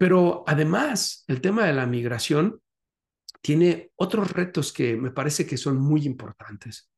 pero 0.00 0.44
además, 0.46 1.24
el 1.26 1.42
tema 1.42 1.66
de 1.66 1.74
la 1.74 1.84
migración 1.84 2.58
tiene 3.42 3.90
otros 3.96 4.30
retos 4.30 4.72
que 4.72 4.96
me 4.96 5.10
parece 5.10 5.46
que 5.46 5.58
son 5.58 5.76
muy 5.76 6.06
importantes. 6.06 6.88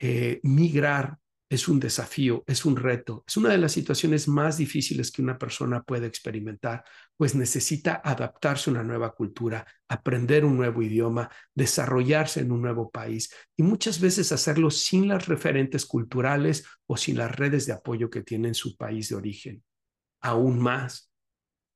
Eh, 0.00 0.40
migrar 0.44 1.18
es 1.50 1.68
un 1.68 1.78
desafío, 1.78 2.44
es 2.46 2.64
un 2.64 2.76
reto, 2.76 3.22
es 3.26 3.36
una 3.36 3.50
de 3.50 3.58
las 3.58 3.72
situaciones 3.72 4.28
más 4.28 4.56
difíciles 4.56 5.12
que 5.12 5.20
una 5.20 5.36
persona 5.36 5.82
puede 5.82 6.06
experimentar, 6.06 6.84
pues 7.18 7.34
necesita 7.34 8.00
adaptarse 8.02 8.70
a 8.70 8.72
una 8.72 8.82
nueva 8.82 9.14
cultura, 9.14 9.66
aprender 9.86 10.46
un 10.46 10.56
nuevo 10.56 10.80
idioma, 10.80 11.30
desarrollarse 11.54 12.40
en 12.40 12.50
un 12.50 12.62
nuevo 12.62 12.88
país 12.88 13.30
y 13.58 13.62
muchas 13.62 14.00
veces 14.00 14.32
hacerlo 14.32 14.70
sin 14.70 15.06
las 15.06 15.26
referentes 15.26 15.84
culturales 15.84 16.64
o 16.86 16.96
sin 16.96 17.18
las 17.18 17.36
redes 17.36 17.66
de 17.66 17.74
apoyo 17.74 18.08
que 18.08 18.22
tiene 18.22 18.48
en 18.48 18.54
su 18.54 18.74
país 18.74 19.10
de 19.10 19.16
origen. 19.16 19.62
Aún 20.22 20.58
más, 20.58 21.07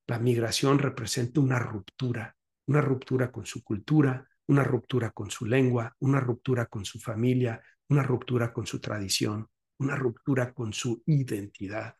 la 0.06 0.18
migración 0.18 0.78
representa 0.78 1.40
una 1.40 1.58
ruptura, 1.58 2.36
una 2.66 2.80
ruptura 2.80 3.30
con 3.30 3.46
su 3.46 3.62
cultura, 3.62 4.28
una 4.46 4.64
ruptura 4.64 5.10
con 5.10 5.30
su 5.30 5.46
lengua, 5.46 5.94
una 6.00 6.20
ruptura 6.20 6.66
con 6.66 6.84
su 6.84 6.98
familia, 6.98 7.62
una 7.88 8.02
ruptura 8.02 8.52
con 8.52 8.66
su 8.66 8.80
tradición, 8.80 9.48
una 9.78 9.96
ruptura 9.96 10.52
con 10.52 10.72
su 10.72 11.02
identidad. 11.06 11.96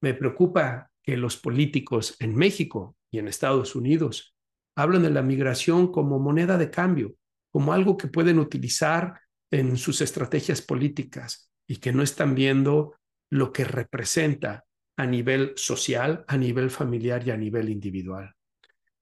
Me 0.00 0.14
preocupa 0.14 0.90
que 1.02 1.16
los 1.16 1.36
políticos 1.36 2.16
en 2.20 2.34
México 2.34 2.96
y 3.10 3.18
en 3.18 3.28
Estados 3.28 3.74
Unidos 3.76 4.34
hablan 4.76 5.02
de 5.02 5.10
la 5.10 5.22
migración 5.22 5.92
como 5.92 6.18
moneda 6.18 6.58
de 6.58 6.70
cambio, 6.70 7.14
como 7.50 7.72
algo 7.72 7.96
que 7.96 8.08
pueden 8.08 8.38
utilizar 8.38 9.20
en 9.50 9.76
sus 9.76 10.00
estrategias 10.00 10.62
políticas 10.62 11.52
y 11.68 11.76
que 11.76 11.92
no 11.92 12.02
están 12.02 12.34
viendo 12.34 12.96
lo 13.30 13.52
que 13.52 13.64
representa 13.64 14.64
a 14.96 15.06
nivel 15.06 15.52
social, 15.56 16.24
a 16.28 16.36
nivel 16.36 16.70
familiar 16.70 17.26
y 17.26 17.30
a 17.30 17.36
nivel 17.36 17.68
individual. 17.70 18.34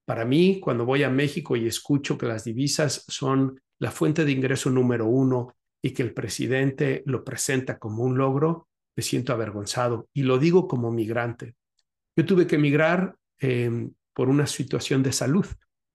Para 0.04 0.24
mí, 0.24 0.60
cuando 0.60 0.84
voy 0.84 1.02
a 1.02 1.10
México 1.10 1.56
y 1.56 1.66
escucho 1.66 2.18
que 2.18 2.26
las 2.26 2.44
divisas 2.44 3.04
son 3.08 3.60
la 3.78 3.90
fuente 3.90 4.24
de 4.24 4.32
ingreso 4.32 4.70
número 4.70 5.06
uno 5.06 5.54
y 5.82 5.90
que 5.92 6.02
el 6.02 6.12
presidente 6.12 7.02
lo 7.06 7.24
presenta 7.24 7.78
como 7.78 8.02
un 8.02 8.18
logro, 8.18 8.68
me 8.96 9.02
siento 9.02 9.32
avergonzado 9.32 10.08
y 10.12 10.22
lo 10.22 10.38
digo 10.38 10.68
como 10.68 10.90
migrante. 10.90 11.54
Yo 12.16 12.26
tuve 12.26 12.46
que 12.46 12.56
emigrar 12.56 13.16
em, 13.38 13.92
por 14.12 14.28
una 14.28 14.46
situación 14.46 15.02
de 15.02 15.12
salud. 15.12 15.46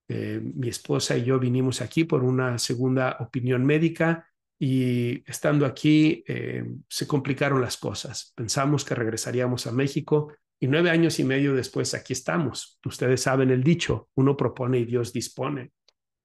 Eh, 0.07 0.39
mi 0.41 0.69
esposa 0.69 1.17
y 1.17 1.23
yo 1.23 1.39
vinimos 1.39 1.81
aquí 1.81 2.03
por 2.03 2.23
una 2.23 2.57
segunda 2.57 3.17
opinión 3.19 3.65
médica 3.65 4.27
y 4.59 5.29
estando 5.29 5.65
aquí 5.65 6.23
em, 6.27 6.83
se 6.87 7.07
complicaron 7.07 7.61
las 7.61 7.77
cosas. 7.77 8.33
Pensamos 8.35 8.85
que 8.85 8.95
regresaríamos 8.95 9.67
a 9.67 9.71
México 9.71 10.33
y 10.59 10.67
nueve 10.67 10.89
años 10.89 11.19
y 11.19 11.23
medio 11.23 11.53
después 11.53 11.93
aquí 11.93 12.13
estamos. 12.13 12.79
Ustedes 12.85 13.21
saben 13.21 13.51
el 13.51 13.63
dicho, 13.63 14.09
uno 14.15 14.37
propone 14.37 14.79
y 14.79 14.85
Dios 14.85 15.11
dispone. 15.11 15.71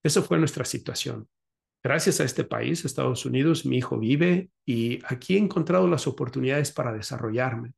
Eso 0.03 0.23
fue 0.23 0.39
nuestra 0.39 0.65
situación. 0.65 1.27
Gracias 1.83 2.21
a 2.21 2.23
este 2.23 2.43
país, 2.43 2.85
Estados 2.85 3.25
Unidos, 3.25 3.65
mi 3.65 3.77
hijo 3.77 3.97
vive 3.97 4.51
y 4.65 4.99
aquí 5.05 5.35
he 5.35 5.39
encontrado 5.39 5.87
las 5.87 6.07
oportunidades 6.07 6.71
para 6.71 6.93
desarrollarme. 6.93 7.73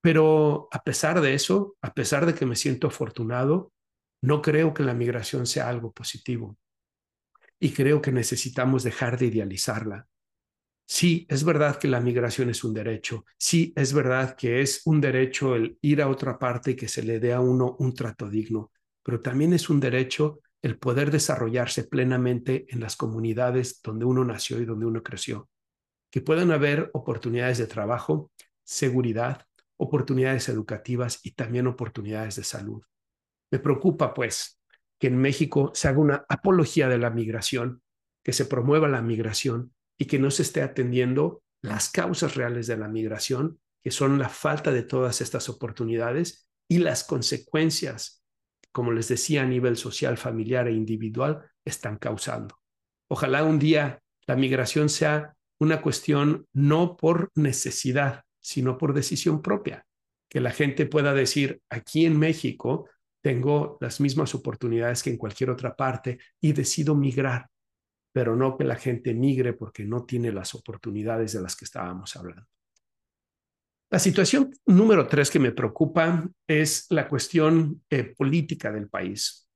Pero 0.00 0.68
a 0.70 0.82
pesar 0.82 1.20
de 1.20 1.34
eso, 1.34 1.76
a 1.82 1.92
pesar 1.92 2.24
de 2.24 2.34
que 2.34 2.46
me 2.46 2.54
siento 2.54 2.86
afortunado, 2.86 3.72
no 4.22 4.40
creo 4.42 4.72
que 4.72 4.84
la 4.84 4.94
migración 4.94 5.46
sea 5.46 5.68
algo 5.68 5.92
positivo. 5.92 6.56
Y 7.58 7.72
creo 7.72 8.02
que 8.02 8.12
necesitamos 8.12 8.82
dejar 8.82 9.18
de 9.18 9.26
idealizarla. 9.26 10.06
Sí, 10.88 11.26
es 11.28 11.42
verdad 11.42 11.78
que 11.78 11.88
la 11.88 12.00
migración 12.00 12.48
es 12.48 12.62
un 12.62 12.72
derecho. 12.72 13.24
Sí, 13.36 13.72
es 13.76 13.92
verdad 13.92 14.36
que 14.36 14.60
es 14.60 14.82
un 14.84 15.00
derecho 15.00 15.56
el 15.56 15.78
ir 15.82 16.00
a 16.00 16.08
otra 16.08 16.38
parte 16.38 16.72
y 16.72 16.76
que 16.76 16.86
se 16.86 17.02
le 17.02 17.18
dé 17.18 17.32
a 17.32 17.40
uno 17.40 17.76
un 17.80 17.92
trato 17.92 18.28
digno. 18.30 18.70
Pero 19.02 19.20
también 19.20 19.52
es 19.52 19.68
un 19.68 19.80
derecho 19.80 20.40
el 20.62 20.78
poder 20.78 21.10
desarrollarse 21.10 21.84
plenamente 21.84 22.66
en 22.68 22.80
las 22.80 22.96
comunidades 22.96 23.80
donde 23.82 24.04
uno 24.04 24.24
nació 24.24 24.60
y 24.60 24.64
donde 24.64 24.86
uno 24.86 25.02
creció. 25.02 25.48
Que 26.10 26.20
puedan 26.20 26.52
haber 26.52 26.90
oportunidades 26.94 27.58
de 27.58 27.66
trabajo, 27.66 28.30
seguridad, 28.64 29.44
oportunidades 29.76 30.48
educativas 30.48 31.20
y 31.24 31.32
también 31.32 31.66
oportunidades 31.66 32.36
de 32.36 32.44
salud. 32.44 32.82
Me 33.50 33.58
preocupa, 33.58 34.14
pues, 34.14 34.55
que 34.98 35.08
en 35.08 35.18
México 35.18 35.72
se 35.74 35.88
haga 35.88 35.98
una 35.98 36.24
apología 36.28 36.88
de 36.88 36.98
la 36.98 37.10
migración, 37.10 37.82
que 38.24 38.32
se 38.32 38.46
promueva 38.46 38.88
la 38.88 39.02
migración 39.02 39.74
y 39.98 40.06
que 40.06 40.18
no 40.18 40.30
se 40.30 40.42
esté 40.42 40.62
atendiendo 40.62 41.42
las 41.62 41.90
causas 41.90 42.34
reales 42.34 42.66
de 42.66 42.76
la 42.76 42.88
migración, 42.88 43.58
que 43.82 43.90
son 43.90 44.18
la 44.18 44.28
falta 44.28 44.72
de 44.72 44.82
todas 44.82 45.20
estas 45.20 45.48
oportunidades 45.48 46.48
y 46.68 46.78
las 46.78 47.04
consecuencias 47.04 48.24
como 48.76 48.92
les 48.92 49.08
decía, 49.08 49.40
a 49.40 49.46
nivel 49.46 49.78
social, 49.78 50.18
familiar 50.18 50.68
e 50.68 50.72
individual, 50.72 51.50
están 51.64 51.96
causando. 51.96 52.60
Ojalá 53.08 53.42
un 53.42 53.58
día 53.58 54.02
la 54.26 54.36
migración 54.36 54.90
sea 54.90 55.34
una 55.58 55.80
cuestión 55.80 56.46
no 56.52 56.98
por 56.98 57.30
necesidad, 57.34 58.24
sino 58.38 58.76
por 58.76 58.92
decisión 58.92 59.40
propia. 59.40 59.86
Que 60.28 60.42
la 60.42 60.50
gente 60.50 60.84
pueda 60.84 61.14
decir, 61.14 61.62
aquí 61.70 62.04
en 62.04 62.18
México 62.18 62.86
tengo 63.26 63.76
las 63.80 64.00
mismas 64.00 64.36
oportunidades 64.36 65.02
que 65.02 65.10
en 65.10 65.16
cualquier 65.16 65.50
otra 65.50 65.74
parte 65.74 66.16
y 66.40 66.52
decido 66.52 66.94
migrar, 66.94 67.48
pero 68.12 68.36
no 68.36 68.56
que 68.56 68.62
la 68.62 68.76
gente 68.76 69.14
migre 69.14 69.52
porque 69.52 69.84
no 69.84 70.04
tiene 70.04 70.30
las 70.30 70.54
oportunidades 70.54 71.32
de 71.32 71.42
las 71.42 71.56
que 71.56 71.64
estábamos 71.64 72.14
hablando. 72.14 72.46
La 73.90 73.98
situación 73.98 74.52
número 74.66 75.08
tres 75.08 75.28
que 75.28 75.40
me 75.40 75.50
preocupa 75.50 76.24
es 76.46 76.86
la 76.90 77.08
cuestión 77.08 77.82
eh, 77.90 78.14
política 78.16 78.70
del 78.70 78.88
país. 78.88 79.48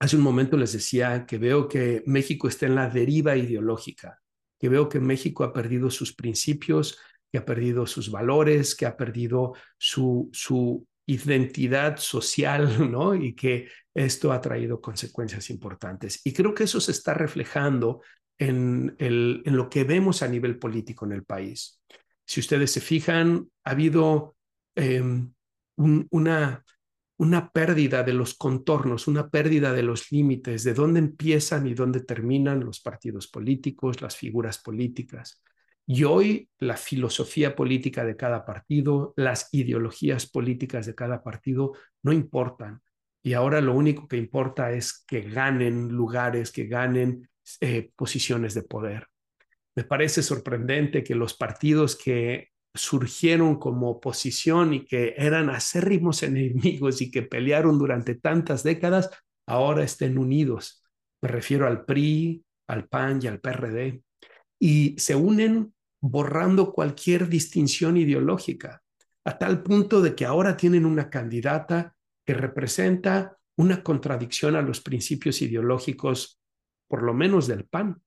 Hace 0.00 0.16
un 0.16 0.22
momento 0.22 0.56
les 0.56 0.72
decía 0.72 1.26
que 1.26 1.36
veo 1.36 1.68
que 1.68 2.02
México 2.06 2.48
está 2.48 2.64
en 2.64 2.74
la 2.74 2.88
deriva 2.88 3.36
ideológica, 3.36 4.18
que 4.58 4.70
veo 4.70 4.88
que 4.88 4.98
México 4.98 5.44
ha 5.44 5.52
perdido 5.52 5.90
sus 5.90 6.14
principios, 6.14 6.98
que 7.30 7.36
ha 7.36 7.44
perdido 7.44 7.86
sus 7.86 8.10
valores, 8.10 8.74
que 8.74 8.86
ha 8.86 8.96
perdido 8.96 9.52
su, 9.76 10.30
su 10.32 10.86
identidad 11.12 11.96
social, 11.98 12.68
¿no? 12.90 13.14
Y 13.14 13.34
que 13.34 13.68
esto 13.94 14.32
ha 14.32 14.40
traído 14.40 14.80
consecuencias 14.80 15.50
importantes. 15.50 16.20
Y 16.24 16.32
creo 16.32 16.54
que 16.54 16.64
eso 16.64 16.80
se 16.80 16.92
está 16.92 17.14
reflejando 17.14 18.02
en, 18.38 18.94
el, 18.98 19.42
en 19.44 19.56
lo 19.56 19.68
que 19.68 19.84
vemos 19.84 20.22
a 20.22 20.28
nivel 20.28 20.58
político 20.58 21.04
en 21.04 21.12
el 21.12 21.24
país. 21.24 21.80
Si 22.24 22.40
ustedes 22.40 22.70
se 22.70 22.80
fijan, 22.80 23.48
ha 23.64 23.70
habido 23.70 24.36
em, 24.76 25.32
una, 25.76 26.64
una 27.18 27.50
pérdida 27.50 28.02
de 28.02 28.14
los 28.14 28.34
contornos, 28.34 29.08
una 29.08 29.28
pérdida 29.28 29.72
de 29.72 29.82
los 29.82 30.10
límites, 30.12 30.64
de 30.64 30.74
dónde 30.74 31.00
empiezan 31.00 31.66
y 31.66 31.74
dónde 31.74 32.00
terminan 32.00 32.64
los 32.64 32.80
partidos 32.80 33.26
políticos, 33.26 34.00
las 34.00 34.16
figuras 34.16 34.58
políticas. 34.58 35.42
Y 35.92 36.04
hoy 36.04 36.48
la 36.60 36.76
filosofía 36.76 37.56
política 37.56 38.04
de 38.04 38.14
cada 38.14 38.44
partido, 38.44 39.12
las 39.16 39.48
ideologías 39.50 40.30
políticas 40.30 40.86
de 40.86 40.94
cada 40.94 41.24
partido 41.24 41.72
no 42.04 42.12
importan. 42.12 42.80
Y 43.24 43.32
ahora 43.32 43.60
lo 43.60 43.74
único 43.74 44.06
que 44.06 44.16
importa 44.16 44.70
es 44.70 45.04
que 45.04 45.22
ganen 45.22 45.88
lugares, 45.88 46.52
que 46.52 46.66
ganen 46.66 47.28
eh, 47.60 47.90
posiciones 47.96 48.54
de 48.54 48.62
poder. 48.62 49.08
Me 49.74 49.82
parece 49.82 50.22
sorprendente 50.22 51.02
que 51.02 51.16
los 51.16 51.34
partidos 51.34 51.96
que 51.96 52.50
surgieron 52.72 53.58
como 53.58 53.90
oposición 53.90 54.74
y 54.74 54.84
que 54.84 55.16
eran 55.18 55.50
acérrimos 55.50 56.22
enemigos 56.22 57.02
y 57.02 57.10
que 57.10 57.22
pelearon 57.22 57.80
durante 57.80 58.14
tantas 58.14 58.62
décadas, 58.62 59.10
ahora 59.44 59.82
estén 59.82 60.18
unidos. 60.18 60.84
Me 61.20 61.30
refiero 61.30 61.66
al 61.66 61.84
PRI, 61.84 62.44
al 62.68 62.86
PAN 62.86 63.18
y 63.24 63.26
al 63.26 63.40
PRD. 63.40 64.04
Y 64.60 64.94
se 64.96 65.16
unen 65.16 65.72
borrando 66.00 66.72
cualquier 66.72 67.28
distinción 67.28 67.96
ideológica, 67.96 68.82
a 69.24 69.38
tal 69.38 69.62
punto 69.62 70.00
de 70.00 70.14
que 70.14 70.24
ahora 70.24 70.56
tienen 70.56 70.86
una 70.86 71.10
candidata 71.10 71.94
que 72.24 72.34
representa 72.34 73.38
una 73.56 73.82
contradicción 73.82 74.56
a 74.56 74.62
los 74.62 74.80
principios 74.80 75.42
ideológicos, 75.42 76.40
por 76.88 77.02
lo 77.02 77.12
menos 77.12 77.46
del 77.46 77.64
PAN. 77.64 78.00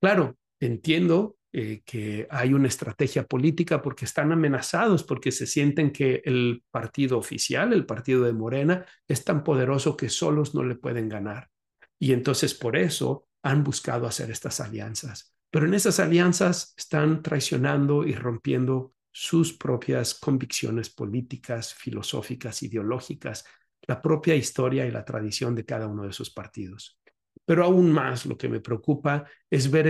Claro, 0.00 0.36
entiendo 0.60 1.36
eh, 1.52 1.82
que 1.84 2.26
hay 2.30 2.54
una 2.54 2.68
estrategia 2.68 3.26
política 3.26 3.82
porque 3.82 4.04
están 4.04 4.32
amenazados, 4.32 5.02
porque 5.02 5.32
se 5.32 5.46
sienten 5.46 5.90
que 5.92 6.22
el 6.24 6.62
partido 6.70 7.18
oficial, 7.18 7.72
el 7.72 7.86
partido 7.86 8.24
de 8.24 8.32
Morena, 8.32 8.86
es 9.08 9.24
tan 9.24 9.42
poderoso 9.42 9.96
que 9.96 10.08
solos 10.08 10.54
no 10.54 10.62
le 10.62 10.76
pueden 10.76 11.08
ganar. 11.08 11.50
Y 11.98 12.12
entonces 12.12 12.54
por 12.54 12.76
eso 12.76 13.26
han 13.42 13.64
buscado 13.64 14.06
hacer 14.06 14.30
estas 14.30 14.60
alianzas. 14.60 15.33
Pero 15.54 15.66
en 15.66 15.74
esas 15.74 16.00
alianzas 16.00 16.74
están 16.76 17.22
traicionando 17.22 18.04
y 18.04 18.12
rompiendo 18.16 18.94
sus 19.12 19.52
propias 19.52 20.14
convicciones 20.14 20.90
políticas, 20.90 21.72
filosóficas, 21.72 22.64
ideológicas, 22.64 23.44
la 23.86 24.02
propia 24.02 24.34
historia 24.34 24.84
y 24.84 24.90
la 24.90 25.04
tradición 25.04 25.54
de 25.54 25.64
cada 25.64 25.86
uno 25.86 26.02
de 26.02 26.08
esos 26.08 26.30
partidos. 26.30 26.98
Pero 27.44 27.62
aún 27.62 27.92
más 27.92 28.26
lo 28.26 28.36
que 28.36 28.48
me 28.48 28.58
preocupa 28.58 29.26
es 29.48 29.70
ver 29.70 29.86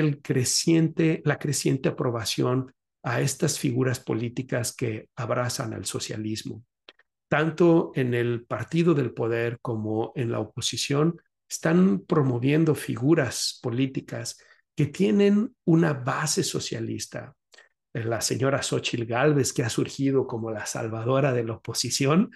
la 1.24 1.38
creciente 1.38 1.88
aprobación 1.88 2.70
a 3.02 3.22
estas 3.22 3.58
figuras 3.58 4.00
políticas 4.00 4.76
que 4.76 5.08
abrazan 5.16 5.72
al 5.72 5.86
socialismo. 5.86 6.62
Tanto 7.26 7.90
en 7.94 8.12
el 8.12 8.44
partido 8.44 8.92
del 8.92 9.14
poder 9.14 9.60
como 9.62 10.12
en 10.14 10.30
la 10.30 10.40
oposición 10.40 11.16
están 11.48 12.00
promoviendo 12.00 12.74
figuras 12.74 13.58
políticas 13.62 14.36
que 14.74 14.86
tienen 14.86 15.54
una 15.64 15.92
base 15.92 16.42
socialista. 16.42 17.34
La 17.92 18.20
señora 18.20 18.62
Xochitl 18.62 19.04
Gálvez, 19.04 19.52
que 19.52 19.62
ha 19.62 19.68
surgido 19.68 20.26
como 20.26 20.50
la 20.50 20.66
salvadora 20.66 21.32
de 21.32 21.44
la 21.44 21.54
oposición, 21.54 22.30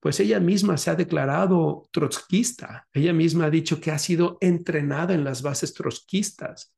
pues 0.00 0.20
ella 0.20 0.40
misma 0.40 0.76
se 0.76 0.90
ha 0.90 0.94
declarado 0.94 1.88
trotskista, 1.90 2.86
ella 2.92 3.12
misma 3.12 3.46
ha 3.46 3.50
dicho 3.50 3.80
que 3.80 3.90
ha 3.90 3.98
sido 3.98 4.38
entrenada 4.40 5.14
en 5.14 5.24
las 5.24 5.42
bases 5.42 5.72
trotskistas. 5.72 6.74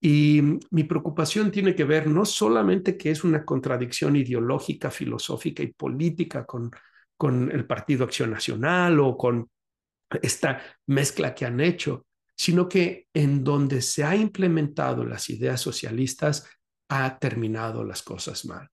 Y 0.00 0.42
mi 0.70 0.84
preocupación 0.84 1.50
tiene 1.50 1.74
que 1.74 1.84
ver 1.84 2.08
no 2.08 2.24
solamente 2.24 2.96
que 2.96 3.10
es 3.10 3.24
una 3.24 3.44
contradicción 3.44 4.16
ideológica, 4.16 4.90
filosófica 4.90 5.62
y 5.62 5.72
política 5.72 6.44
con, 6.44 6.70
con 7.16 7.50
el 7.50 7.64
Partido 7.66 8.04
Acción 8.04 8.30
Nacional 8.30 9.00
o 9.00 9.16
con 9.16 9.48
esta 10.22 10.60
mezcla 10.86 11.34
que 11.34 11.46
han 11.46 11.60
hecho, 11.60 12.06
sino 12.36 12.68
que 12.68 13.06
en 13.14 13.44
donde 13.44 13.82
se 13.82 14.04
ha 14.04 14.16
implementado 14.16 15.04
las 15.04 15.30
ideas 15.30 15.60
socialistas 15.60 16.48
ha 16.88 17.18
terminado 17.18 17.84
las 17.84 18.02
cosas 18.02 18.44
mal. 18.44 18.68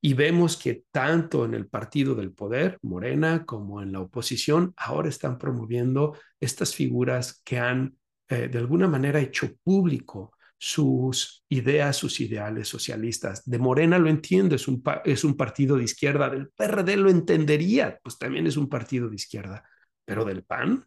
Y 0.00 0.14
vemos 0.14 0.56
que 0.56 0.84
tanto 0.90 1.44
en 1.44 1.54
el 1.54 1.66
partido 1.66 2.14
del 2.14 2.32
poder, 2.32 2.78
Morena, 2.82 3.44
como 3.44 3.82
en 3.82 3.92
la 3.92 4.00
oposición, 4.00 4.74
ahora 4.76 5.08
están 5.08 5.38
promoviendo 5.38 6.16
estas 6.38 6.74
figuras 6.74 7.40
que 7.44 7.58
han 7.58 7.96
eh, 8.28 8.48
de 8.48 8.58
alguna 8.58 8.88
manera 8.88 9.20
hecho 9.20 9.54
público 9.62 10.32
sus 10.58 11.44
ideas, 11.48 11.96
sus 11.96 12.20
ideales 12.20 12.68
socialistas. 12.68 13.42
De 13.44 13.58
Morena 13.58 13.98
lo 13.98 14.08
entiendo, 14.08 14.56
es 14.56 14.66
un, 14.68 14.82
es 15.04 15.22
un 15.22 15.36
partido 15.36 15.76
de 15.76 15.84
izquierda, 15.84 16.30
del 16.30 16.48
PRD 16.48 16.96
lo 16.96 17.10
entendería, 17.10 17.98
pues 18.02 18.18
también 18.18 18.46
es 18.46 18.56
un 18.56 18.68
partido 18.68 19.08
de 19.08 19.16
izquierda, 19.16 19.64
pero 20.04 20.24
del 20.24 20.44
PAN, 20.44 20.84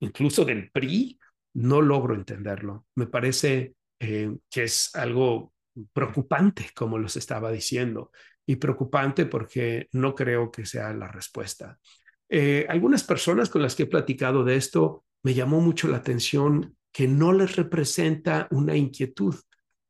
incluso 0.00 0.44
del 0.44 0.70
PRI, 0.70 1.18
no 1.54 1.82
logro 1.82 2.14
entenderlo. 2.14 2.86
Me 2.94 3.06
parece 3.06 3.74
eh, 4.00 4.36
que 4.50 4.64
es 4.64 4.94
algo 4.94 5.52
preocupante, 5.92 6.70
como 6.74 6.98
los 6.98 7.16
estaba 7.16 7.50
diciendo, 7.50 8.10
y 8.46 8.56
preocupante 8.56 9.26
porque 9.26 9.88
no 9.92 10.14
creo 10.14 10.50
que 10.50 10.66
sea 10.66 10.92
la 10.94 11.08
respuesta. 11.08 11.78
Eh, 12.28 12.66
algunas 12.68 13.04
personas 13.04 13.48
con 13.48 13.62
las 13.62 13.74
que 13.74 13.84
he 13.84 13.86
platicado 13.86 14.44
de 14.44 14.56
esto 14.56 15.04
me 15.22 15.34
llamó 15.34 15.60
mucho 15.60 15.88
la 15.88 15.98
atención 15.98 16.76
que 16.92 17.08
no 17.08 17.32
les 17.32 17.56
representa 17.56 18.48
una 18.50 18.76
inquietud. 18.76 19.34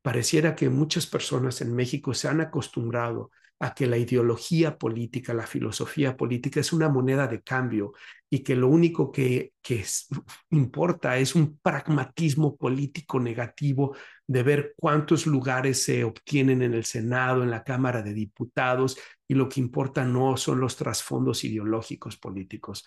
Pareciera 0.03 0.55
que 0.55 0.69
muchas 0.69 1.07
personas 1.07 1.61
en 1.61 1.75
México 1.75 2.15
se 2.15 2.29
han 2.29 2.41
acostumbrado 2.41 3.31
a 3.61 3.75
que 3.75 3.87
la 3.87 3.97
ideología 3.97 4.79
política, 4.79 5.35
la 5.35 5.47
filosofía 5.47 6.17
política 6.17 6.61
es 6.61 6.73
una 6.73 6.89
moneda 6.89 7.27
de 7.27 7.43
cambio 7.43 7.93
y 8.31 8.41
que 8.41 8.55
lo 8.55 8.69
único 8.69 9.11
que, 9.11 9.53
importa 10.51 11.17
es 11.19 11.35
un 11.35 11.59
pragmatismo 11.59 12.57
político 12.57 13.19
negativo 13.19 13.97
de 14.27 14.43
ver 14.43 14.75
cuántos 14.77 15.27
lugares 15.27 15.83
se 15.83 16.05
obtienen 16.05 16.63
en 16.63 16.75
el 16.75 16.85
Senado, 16.85 17.43
en 17.43 17.51
la 17.51 17.65
Cámara 17.65 18.03
de 18.03 18.15
Diputados, 18.15 18.99
y 19.27 19.35
lo 19.35 19.49
que 19.49 19.61
importa 19.61 20.05
no 20.05 20.37
son 20.37 20.61
los 20.61 20.77
trasfondos 20.77 21.45
ideológicos 21.45 22.17
políticos. 22.17 22.87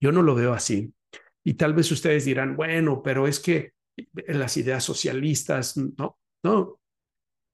Yo 0.00 0.12
no 0.12 0.22
lo 0.22 0.34
veo 0.34 0.52
así. 0.52 0.92
Y 1.44 1.54
tal 1.54 1.74
vez 1.74 1.90
ustedes 1.92 2.24
dirán, 2.24 2.56
bueno, 2.56 3.02
pero 3.02 3.26
es 3.26 3.40
que 3.40 3.72
las 4.26 4.56
ideas 4.56 4.84
socialistas, 4.84 5.76
no, 5.76 6.18
no, 6.42 6.77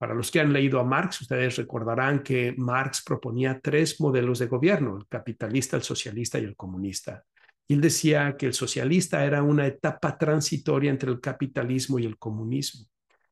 para 0.05 0.15
los 0.15 0.31
que 0.31 0.39
han 0.39 0.53
leído 0.53 0.79
a 0.79 0.85
Marx, 0.85 1.23
ustedes 1.23 1.57
recordarán 1.57 2.23
que 2.23 2.55
Marx 2.59 3.03
proponía 3.03 3.59
tres 3.59 3.99
modelos 4.03 4.39
de 4.39 4.49
gobierno, 4.49 4.99
el 4.99 5.07
capitalista, 5.07 5.79
el 5.79 5.83
socialista 5.83 6.39
y 6.39 6.45
el 6.45 6.55
comunista. 6.55 7.25
Y 7.67 7.73
él 7.73 7.81
decía 7.81 8.37
que 8.37 8.45
el 8.45 8.53
socialista 8.53 9.25
era 9.25 9.43
una 9.43 9.67
etapa 9.67 10.19
transitoria 10.19 10.91
entre 10.91 11.11
el 11.11 11.23
capitalismo 11.23 11.99
y 11.99 12.05
el 12.05 12.19
comunismo, 12.19 12.87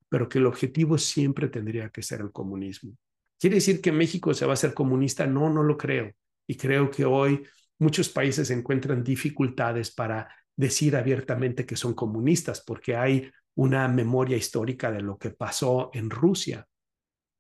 pero 0.09 0.31
que 0.31 0.39
el 0.39 0.47
objetivo 0.47 0.97
siempre 0.97 1.49
tendría 1.49 1.91
que 1.91 2.03
ser 2.03 2.23
el 2.23 2.33
comunismo. 2.33 2.97
¿Quiere 3.39 3.57
decir 3.57 3.83
que 3.83 3.93
México 3.93 4.33
se 4.33 4.47
va 4.47 4.53
a 4.53 4.55
hacer 4.55 4.73
comunista? 4.73 5.27
No, 5.27 5.51
no 5.51 5.63
lo 5.63 5.77
creo. 5.77 6.11
Y 6.47 6.57
creo 6.57 6.91
que 6.91 7.05
hoy 7.05 7.43
muchos 7.81 8.09
países 8.09 8.49
encuentran 8.49 9.05
dificultades 9.05 9.91
para 9.91 10.27
decir 10.57 10.97
abiertamente 10.97 11.67
que 11.67 11.77
son 11.77 11.93
comunistas, 11.93 12.63
porque 12.67 12.97
hay 12.97 13.31
una 13.57 13.89
memoria 13.89 14.37
histórica 14.37 14.91
de 14.91 15.03
lo 15.03 15.19
que 15.19 15.31
pasó 15.31 15.91
en 15.93 16.11
Rusia 16.11 16.67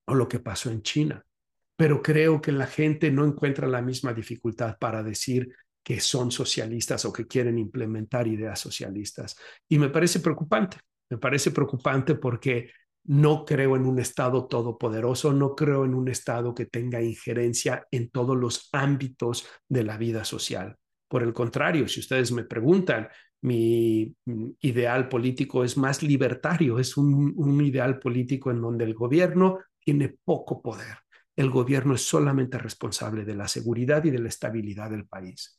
o 0.07 0.14
lo 0.14 0.28
que 0.28 0.40
pasó 0.40 0.71
en 0.71 0.83
China. 0.83 1.25
Pero 1.76 2.02
creo 2.02 2.40
que 2.40 2.52
la 2.52 2.66
gente 2.66 3.11
no 3.11 3.25
encuentra 3.25 3.66
la 3.66 3.83
misma 3.83 4.12
dificultad 4.12 4.77
para 4.79 5.03
decir 5.03 5.48
que 5.83 6.01
son 6.01 6.31
socialistas 6.31 7.05
o 7.05 7.12
que 7.12 7.27
quieren 7.27 7.59
implementar 7.59 8.29
ideas 8.29 8.61
socialistas. 8.61 9.37
Y 9.68 9.79
me 9.79 9.88
parece 9.88 10.20
preocupante, 10.20 10.79
me 11.11 11.18
parece 11.18 11.51
preocupante 11.51 12.14
porque 12.14 12.70
no 13.05 13.44
creo 13.44 13.75
en 13.75 13.85
un 13.85 13.98
Estado 13.98 14.46
todopoderoso, 14.46 15.33
no 15.33 15.57
creo 15.57 15.85
en 15.85 15.94
un 15.94 16.09
Estado 16.09 16.55
que 16.55 16.66
tenga 16.66 17.03
injerencia 17.03 17.87
en 17.90 18.11
todos 18.11 18.37
los 18.37 18.68
ámbitos 18.72 19.48
de 19.68 19.83
la 19.83 19.96
vida 19.96 20.25
social. 20.25 20.77
Por 21.09 21.22
el 21.22 21.33
contrario, 21.33 21.88
si 21.88 22.01
ustedes 22.01 22.31
me 22.33 22.44
preguntan, 22.44 23.09
mi 23.42 24.14
ideal 24.61 25.09
político 25.09 25.64
es 25.64 25.76
más 25.76 26.02
libertario, 26.02 26.78
es 26.78 26.96
un, 26.96 27.61
ideal 27.64 27.98
político 27.98 28.50
en 28.50 28.61
donde 28.61 28.85
el 28.85 28.94
gobierno 28.94 29.59
tiene 29.78 30.16
poco 30.24 30.62
poder. 30.62 30.98
El 31.35 31.50
gobierno 31.50 31.94
es 31.94 32.02
solamente 32.02 32.59
responsable 32.59 33.24
de 33.24 33.35
la 33.35 33.48
seguridad 33.48 34.05
y 34.05 34.11
de 34.11 34.20
la 34.20 34.28
estabilidad 34.28 34.90
del 34.90 35.07
país. 35.07 35.59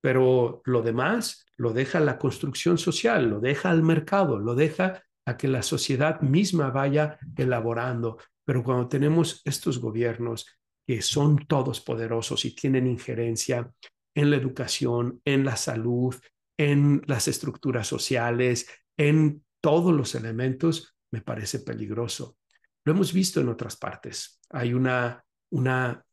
Pero 0.00 0.62
lo 0.64 0.82
demás 0.82 1.46
lo 1.56 1.72
deja 1.72 2.00
la 2.00 2.18
construcción 2.18 2.78
social, 2.78 3.28
lo 3.28 3.38
deja 3.38 3.70
al 3.70 3.82
mercado, 3.82 4.38
lo 4.38 4.54
deja 4.54 5.02
a 5.26 5.36
que 5.36 5.46
la 5.46 5.62
sociedad 5.62 6.20
misma 6.22 6.70
vaya 6.70 7.18
elaborando. 7.36 8.18
Pero 8.44 8.64
cuando 8.64 8.88
tenemos 8.88 9.42
estos 9.44 9.78
gobiernos 9.78 10.46
que 10.86 11.02
son 11.02 11.46
todos 11.46 11.80
poderosos 11.80 12.44
y 12.44 12.54
tienen 12.56 12.88
injerencia 12.88 13.70
en 14.14 14.30
la 14.30 14.36
educación, 14.36 15.20
en 15.24 15.44
la 15.44 15.56
salud, 15.56 16.16
en 16.60 17.00
las 17.06 17.26
estructuras 17.26 17.86
sociales, 17.86 18.68
en 18.98 19.42
todos 19.62 19.94
los 19.94 20.14
elementos, 20.14 20.94
me 21.10 21.22
parece 21.22 21.60
peligroso. 21.60 22.36
Lo 22.84 22.92
hemos 22.92 23.14
visto 23.14 23.40
en 23.40 23.48
otras 23.48 23.78
partes. 23.78 24.42
Hay 24.50 24.74
una, 24.74 25.24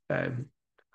eh, 0.07 0.45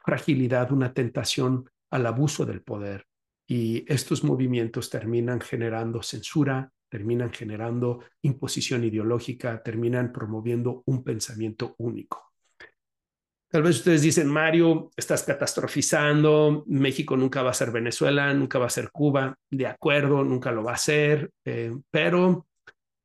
fragilidad, 0.02 0.72
una 0.72 0.94
tentación 0.94 1.68
al 1.90 2.06
abuso 2.06 2.46
del 2.46 2.62
poder 2.62 3.04
y 3.46 3.84
estos 3.92 4.24
movimientos 4.24 4.88
terminan 4.88 5.42
generando 5.42 6.02
censura, 6.02 6.72
terminan 6.88 7.30
generando 7.30 8.02
imposición 8.22 8.84
ideológica, 8.84 9.62
terminan 9.62 10.14
promoviendo 10.14 10.82
un 10.86 11.04
pensamiento 11.04 11.74
único. 11.76 12.31
Tal 13.52 13.62
vez 13.62 13.76
ustedes 13.76 14.00
dicen, 14.00 14.28
Mario, 14.28 14.90
estás 14.96 15.24
catastrofizando, 15.24 16.64
México 16.68 17.18
nunca 17.18 17.42
va 17.42 17.50
a 17.50 17.54
ser 17.54 17.70
Venezuela, 17.70 18.32
nunca 18.32 18.58
va 18.58 18.64
a 18.64 18.70
ser 18.70 18.90
Cuba, 18.90 19.38
de 19.50 19.66
acuerdo, 19.66 20.24
nunca 20.24 20.50
lo 20.50 20.64
va 20.64 20.72
a 20.72 20.78
ser, 20.78 21.30
eh, 21.44 21.70
pero 21.90 22.46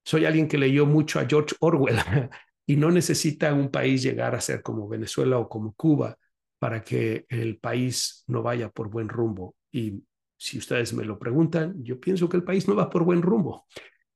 soy 0.06 0.24
alguien 0.24 0.48
que 0.48 0.58
leyó 0.58 0.86
mucho 0.86 1.20
a 1.20 1.26
George 1.26 1.54
Orwell 1.60 1.98
y 2.66 2.78
no 2.78 2.92
necesita 2.92 3.54
un 3.54 3.70
país 3.70 4.02
llegar 4.02 4.36
a 4.36 4.40
ser 4.40 4.62
como 4.62 4.88
Venezuela 4.88 5.38
o 5.38 5.50
como 5.50 5.74
Cuba 5.74 6.18
para 6.60 6.82
que 6.82 7.26
el 7.28 7.58
país 7.58 8.24
no 8.28 8.42
vaya 8.42 8.70
por 8.70 8.90
buen 8.90 9.10
rumbo. 9.10 9.54
Y 9.70 10.02
si 10.38 10.60
ustedes 10.60 10.94
me 10.94 11.04
lo 11.04 11.20
preguntan, 11.20 11.84
yo 11.84 12.00
pienso 12.00 12.30
que 12.30 12.38
el 12.38 12.46
país 12.46 12.70
no 12.70 12.76
va 12.78 12.90
por 12.90 13.04
buen 13.04 13.22
rumbo. 13.22 13.66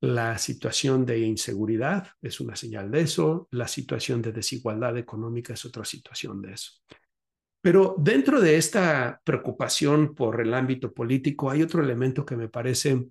La 0.02 0.36
situación 0.36 1.06
de 1.06 1.20
inseguridad 1.20 2.08
es 2.20 2.40
una 2.40 2.56
señal 2.56 2.90
de 2.90 3.02
eso, 3.02 3.46
la 3.52 3.68
situación 3.68 4.20
de 4.20 4.32
desigualdad 4.32 4.98
económica 4.98 5.52
es 5.52 5.64
otra 5.64 5.84
situación 5.84 6.42
de 6.42 6.54
eso. 6.54 6.72
Pero 7.60 7.94
dentro 7.96 8.40
de 8.40 8.56
esta 8.56 9.20
preocupación 9.22 10.12
por 10.12 10.40
el 10.40 10.54
ámbito 10.54 10.92
político 10.92 11.48
hay 11.48 11.62
otro 11.62 11.84
elemento 11.84 12.26
que 12.26 12.36
me 12.36 12.48
parece 12.48 13.06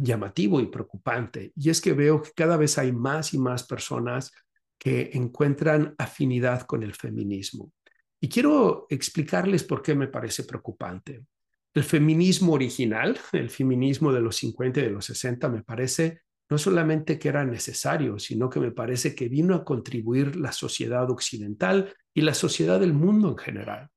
llamativo 0.00 0.62
y 0.62 0.66
preocupante, 0.68 1.52
y 1.56 1.68
es 1.68 1.82
que 1.82 1.92
veo 1.92 2.22
que 2.22 2.32
cada 2.34 2.56
vez 2.56 2.78
hay 2.78 2.90
más 2.90 3.34
y 3.34 3.38
más 3.38 3.64
personas 3.64 4.32
que 4.78 5.10
encuentran 5.12 5.94
afinidad 5.98 6.62
con 6.62 6.82
el 6.82 6.94
feminismo. 6.94 7.70
Y 8.18 8.30
quiero 8.30 8.86
explicarles 8.88 9.62
por 9.62 9.82
qué 9.82 9.94
me 9.94 10.08
parece 10.08 10.44
preocupante. 10.44 11.26
El 11.74 11.82
feminismo 11.82 12.52
original, 12.52 13.18
el 13.32 13.50
feminismo 13.50 14.12
de 14.12 14.20
los 14.20 14.36
50 14.36 14.78
y 14.78 14.84
de 14.84 14.90
los 14.90 15.06
60, 15.06 15.48
me 15.48 15.62
parece 15.62 16.22
no 16.48 16.56
solamente 16.56 17.18
que 17.18 17.28
era 17.28 17.44
necesario, 17.44 18.18
sino 18.20 18.48
que 18.48 18.60
me 18.60 18.70
parece 18.70 19.14
que 19.14 19.28
vino 19.28 19.56
a 19.56 19.64
contribuir 19.64 20.36
la 20.36 20.52
sociedad 20.52 21.10
occidental 21.10 21.92
y 22.14 22.20
la 22.20 22.34
sociedad 22.34 22.78
del 22.78 22.92
mundo 22.92 23.30
en 23.30 23.38
general. 23.38 23.88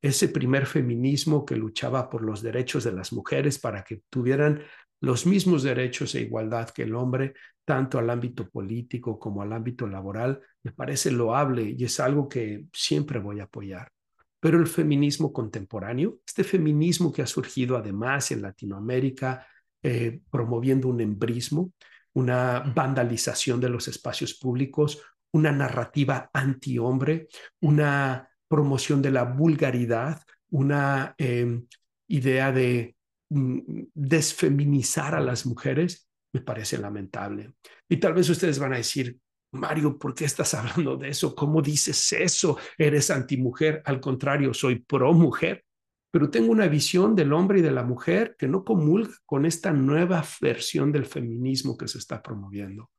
Ese 0.00 0.28
primer 0.28 0.66
feminismo 0.66 1.44
que 1.44 1.56
luchaba 1.56 2.08
por 2.08 2.22
los 2.22 2.40
derechos 2.40 2.84
de 2.84 2.92
las 2.92 3.12
mujeres 3.12 3.58
para 3.58 3.82
que 3.82 4.02
tuvieran 4.08 4.62
los 5.00 5.26
mismos 5.26 5.64
derechos 5.64 6.14
e 6.14 6.20
igualdad 6.20 6.70
que 6.70 6.84
el 6.84 6.94
hombre, 6.94 7.34
tanto 7.64 7.98
al 7.98 8.10
ámbito 8.10 8.48
político 8.48 9.18
como 9.18 9.42
al 9.42 9.52
ámbito 9.52 9.88
laboral, 9.88 10.40
me 10.62 10.70
parece 10.70 11.10
loable 11.10 11.74
y 11.76 11.84
es 11.84 11.98
algo 11.98 12.28
que 12.28 12.66
siempre 12.72 13.18
voy 13.18 13.40
a 13.40 13.44
apoyar. 13.44 13.90
Pero 14.40 14.58
el 14.58 14.66
feminismo 14.66 15.32
contemporáneo, 15.32 16.20
este 16.26 16.44
feminismo 16.44 17.12
que 17.12 17.22
ha 17.22 17.26
surgido 17.26 17.76
además 17.76 18.30
en 18.30 18.42
Latinoamérica, 18.42 19.46
eh, 19.82 20.20
promoviendo 20.30 20.88
un 20.88 21.00
embrismo, 21.00 21.72
una 22.14 22.60
vandalización 22.74 23.60
de 23.60 23.68
los 23.68 23.88
espacios 23.88 24.34
públicos, 24.34 25.00
una 25.32 25.52
narrativa 25.52 26.30
antihombre, 26.32 27.28
una 27.60 28.28
promoción 28.48 29.02
de 29.02 29.10
la 29.10 29.24
vulgaridad, 29.24 30.22
una 30.50 31.14
em, 31.18 31.66
idea 32.08 32.50
de 32.50 32.96
mm, 33.28 33.58
desfeminizar 33.94 35.14
a 35.14 35.20
las 35.20 35.46
mujeres, 35.46 36.08
me 36.32 36.40
parece 36.40 36.78
lamentable. 36.78 37.52
Y 37.88 37.98
tal 37.98 38.14
vez 38.14 38.28
ustedes 38.28 38.58
van 38.58 38.72
a 38.72 38.78
decir, 38.78 39.18
Mario, 39.52 39.98
¿por 39.98 40.14
qué 40.14 40.24
estás 40.24 40.54
hablando 40.54 40.96
de 40.96 41.08
eso? 41.08 41.34
¿Cómo 41.34 41.62
dices 41.62 42.12
eso? 42.12 42.58
¿Eres 42.76 43.10
antimujer? 43.10 43.82
Al 43.84 44.00
contrario, 44.00 44.52
soy 44.52 44.80
pro 44.80 45.12
mujer, 45.12 45.64
pero 46.10 46.30
tengo 46.30 46.52
una 46.52 46.68
visión 46.68 47.14
del 47.14 47.32
hombre 47.32 47.60
y 47.60 47.62
de 47.62 47.70
la 47.70 47.82
mujer 47.82 48.36
que 48.38 48.48
no 48.48 48.64
comulga 48.64 49.14
con 49.24 49.46
esta 49.46 49.72
nueva 49.72 50.24
versión 50.40 50.92
del 50.92 51.06
feminismo 51.06 51.76
que 51.76 51.88
se 51.88 51.98
está 51.98 52.22
promoviendo. 52.22 52.90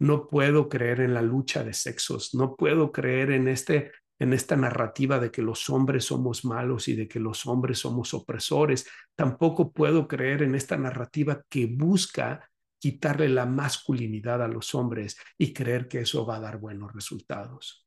No 0.00 0.28
puedo 0.28 0.68
creer 0.68 1.00
en 1.00 1.14
la 1.14 1.22
lucha 1.22 1.64
de 1.64 1.72
sexos, 1.72 2.34
no 2.34 2.54
puedo 2.54 2.92
creer 2.92 3.32
en 3.32 3.48
este 3.48 3.92
en 4.20 4.32
esta 4.32 4.56
narrativa 4.56 5.18
de 5.18 5.30
que 5.30 5.42
los 5.42 5.70
hombres 5.70 6.06
somos 6.06 6.44
malos 6.44 6.88
y 6.88 6.96
de 6.96 7.06
que 7.06 7.20
los 7.20 7.46
hombres 7.46 7.78
somos 7.78 8.14
opresores. 8.14 8.84
Tampoco 9.14 9.70
puedo 9.70 10.08
creer 10.08 10.42
en 10.42 10.54
esta 10.54 10.76
narrativa 10.76 11.42
que 11.48 11.66
busca 11.66 12.50
quitarle 12.78 13.28
la 13.28 13.46
masculinidad 13.46 14.42
a 14.42 14.48
los 14.48 14.74
hombres 14.74 15.16
y 15.36 15.52
creer 15.52 15.88
que 15.88 16.00
eso 16.00 16.24
va 16.24 16.36
a 16.36 16.40
dar 16.40 16.58
buenos 16.58 16.92
resultados. 16.92 17.86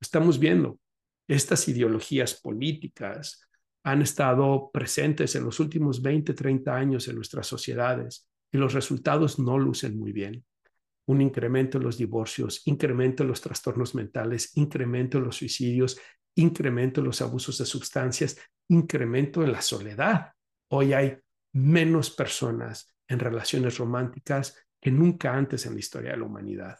Estamos 0.00 0.38
viendo, 0.38 0.78
estas 1.26 1.68
ideologías 1.68 2.34
políticas 2.34 3.40
han 3.84 4.02
estado 4.02 4.70
presentes 4.72 5.34
en 5.36 5.44
los 5.44 5.60
últimos 5.60 6.02
20, 6.02 6.34
30 6.34 6.74
años 6.74 7.08
en 7.08 7.16
nuestras 7.16 7.46
sociedades 7.46 8.28
y 8.52 8.58
los 8.58 8.74
resultados 8.74 9.38
no 9.38 9.58
lucen 9.58 9.98
muy 9.98 10.12
bien. 10.12 10.44
Un 11.06 11.20
incremento 11.20 11.78
en 11.78 11.84
los 11.84 11.96
divorcios, 11.96 12.62
incremento 12.66 13.22
en 13.22 13.28
los 13.28 13.40
trastornos 13.40 13.94
mentales, 13.94 14.56
incremento 14.56 15.18
en 15.18 15.24
los 15.24 15.36
suicidios, 15.36 15.98
incremento 16.34 17.00
en 17.00 17.06
los 17.06 17.22
abusos 17.22 17.58
de 17.58 17.64
sustancias, 17.64 18.36
incremento 18.68 19.42
en 19.44 19.52
la 19.52 19.62
soledad. 19.62 20.32
Hoy 20.68 20.92
hay 20.92 21.16
menos 21.52 22.10
personas 22.10 22.95
en 23.08 23.18
relaciones 23.18 23.78
románticas 23.78 24.56
que 24.80 24.90
nunca 24.90 25.34
antes 25.34 25.66
en 25.66 25.74
la 25.74 25.80
historia 25.80 26.12
de 26.12 26.18
la 26.18 26.24
humanidad. 26.24 26.78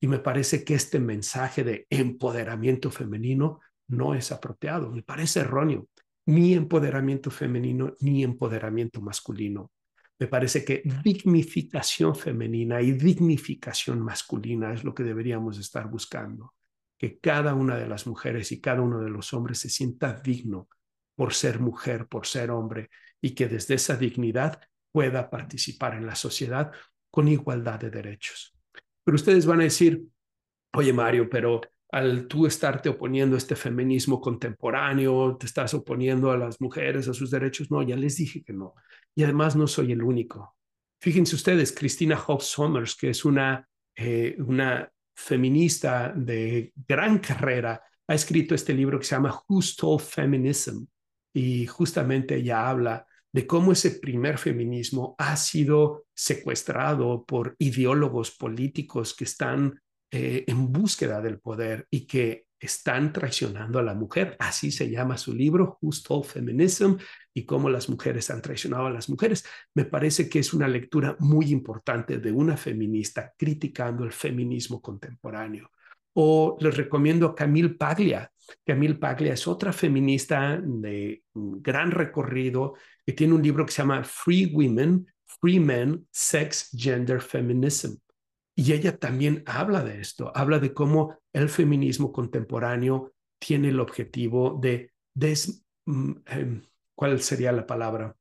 Y 0.00 0.06
me 0.06 0.18
parece 0.18 0.64
que 0.64 0.74
este 0.74 0.98
mensaje 0.98 1.64
de 1.64 1.86
empoderamiento 1.90 2.90
femenino 2.90 3.60
no 3.88 4.14
es 4.14 4.32
apropiado, 4.32 4.90
me 4.90 5.02
parece 5.02 5.40
erróneo. 5.40 5.88
Ni 6.26 6.54
empoderamiento 6.54 7.30
femenino 7.30 7.94
ni 8.00 8.24
empoderamiento 8.24 9.00
masculino. 9.00 9.70
Me 10.18 10.26
parece 10.26 10.64
que 10.64 10.82
dignificación 11.04 12.16
femenina 12.16 12.80
y 12.80 12.92
dignificación 12.92 14.00
masculina 14.00 14.72
es 14.72 14.82
lo 14.82 14.94
que 14.94 15.04
deberíamos 15.04 15.58
estar 15.58 15.88
buscando. 15.88 16.54
Que 16.98 17.18
cada 17.18 17.54
una 17.54 17.76
de 17.76 17.86
las 17.86 18.06
mujeres 18.06 18.50
y 18.50 18.60
cada 18.60 18.80
uno 18.80 19.00
de 19.00 19.10
los 19.10 19.32
hombres 19.34 19.58
se 19.60 19.68
sienta 19.68 20.14
digno 20.14 20.68
por 21.14 21.32
ser 21.32 21.60
mujer, 21.60 22.06
por 22.08 22.26
ser 22.26 22.50
hombre, 22.50 22.90
y 23.20 23.34
que 23.34 23.46
desde 23.46 23.74
esa 23.74 23.96
dignidad 23.96 24.60
pueda 24.96 25.28
participar 25.28 25.92
en 25.92 26.06
la 26.06 26.14
sociedad 26.14 26.72
con 27.10 27.28
igualdad 27.28 27.78
de 27.78 27.90
derechos. 27.90 28.56
Pero 29.04 29.16
ustedes 29.16 29.44
van 29.44 29.60
a 29.60 29.64
decir, 29.64 30.02
oye 30.72 30.90
Mario, 30.90 31.28
pero 31.28 31.60
al 31.90 32.26
tú 32.26 32.46
estarte 32.46 32.88
oponiendo 32.88 33.34
a 33.34 33.38
este 33.38 33.56
feminismo 33.56 34.22
contemporáneo, 34.22 35.36
te 35.36 35.44
estás 35.44 35.74
oponiendo 35.74 36.30
a 36.30 36.38
las 36.38 36.62
mujeres, 36.62 37.08
a 37.08 37.12
sus 37.12 37.30
derechos. 37.30 37.70
No, 37.70 37.82
ya 37.82 37.94
les 37.94 38.16
dije 38.16 38.42
que 38.42 38.54
no. 38.54 38.72
Y 39.14 39.22
además 39.24 39.54
no 39.54 39.66
soy 39.66 39.92
el 39.92 40.02
único. 40.02 40.56
Fíjense 40.98 41.34
ustedes, 41.34 41.72
Cristina 41.72 42.16
Hobbs 42.16 42.46
Summers, 42.46 42.96
que 42.96 43.10
es 43.10 43.22
una, 43.26 43.68
eh, 43.94 44.34
una 44.38 44.90
feminista 45.14 46.10
de 46.16 46.72
gran 46.88 47.18
carrera, 47.18 47.82
ha 48.08 48.14
escrito 48.14 48.54
este 48.54 48.72
libro 48.72 48.98
que 48.98 49.04
se 49.04 49.14
llama 49.14 49.42
Who 49.46 49.60
Stole 49.60 50.02
Feminism. 50.02 50.86
Y 51.34 51.66
justamente 51.66 52.36
ella 52.36 52.70
habla 52.70 53.06
de 53.36 53.46
cómo 53.46 53.72
ese 53.72 53.90
primer 53.90 54.38
feminismo 54.38 55.14
ha 55.18 55.36
sido 55.36 56.06
secuestrado 56.14 57.26
por 57.26 57.54
ideólogos 57.58 58.30
políticos 58.30 59.14
que 59.14 59.24
están 59.24 59.78
eh, 60.10 60.44
en 60.46 60.72
búsqueda 60.72 61.20
del 61.20 61.38
poder 61.38 61.86
y 61.90 62.06
que 62.06 62.46
están 62.58 63.12
traicionando 63.12 63.78
a 63.78 63.82
la 63.82 63.92
mujer. 63.92 64.38
Así 64.38 64.70
se 64.70 64.88
llama 64.88 65.18
su 65.18 65.34
libro, 65.34 65.76
Who 65.82 65.92
Stole 65.92 66.24
Feminism, 66.24 66.94
y 67.34 67.44
cómo 67.44 67.68
las 67.68 67.90
mujeres 67.90 68.30
han 68.30 68.40
traicionado 68.40 68.86
a 68.86 68.90
las 68.90 69.10
mujeres. 69.10 69.44
Me 69.74 69.84
parece 69.84 70.30
que 70.30 70.38
es 70.38 70.54
una 70.54 70.66
lectura 70.66 71.14
muy 71.18 71.50
importante 71.50 72.16
de 72.16 72.32
una 72.32 72.56
feminista 72.56 73.34
criticando 73.36 74.04
el 74.04 74.12
feminismo 74.12 74.80
contemporáneo. 74.80 75.70
O 76.18 76.56
les 76.60 76.76
recomiendo 76.76 77.26
a 77.26 77.34
Camille 77.34 77.76
Paglia. 77.76 78.30
Camille 78.64 78.94
Paglia 78.94 79.34
es 79.34 79.46
otra 79.46 79.72
feminista 79.72 80.58
de 80.62 81.22
gran 81.34 81.90
recorrido 81.90 82.74
que 83.04 83.12
tiene 83.12 83.34
un 83.34 83.42
libro 83.42 83.66
que 83.66 83.72
se 83.72 83.82
llama 83.82 84.02
Free 84.02 84.50
Women, 84.52 85.06
Free 85.40 85.60
Men, 85.60 86.06
Sex, 86.10 86.70
Gender, 86.72 87.20
Feminism. 87.20 87.96
Y 88.54 88.72
ella 88.72 88.96
también 88.96 89.42
habla 89.46 89.84
de 89.84 90.00
esto, 90.00 90.32
habla 90.34 90.58
de 90.58 90.72
cómo 90.72 91.18
el 91.34 91.50
feminismo 91.50 92.10
contemporáneo 92.10 93.12
tiene 93.38 93.68
el 93.68 93.80
objetivo 93.80 94.58
de 94.60 94.92
des, 95.14 95.66
mm, 95.84 96.12
em, 96.26 96.62
¿cuál 96.94 97.20
sería 97.20 97.52
la 97.52 97.66
palabra? 97.66 98.16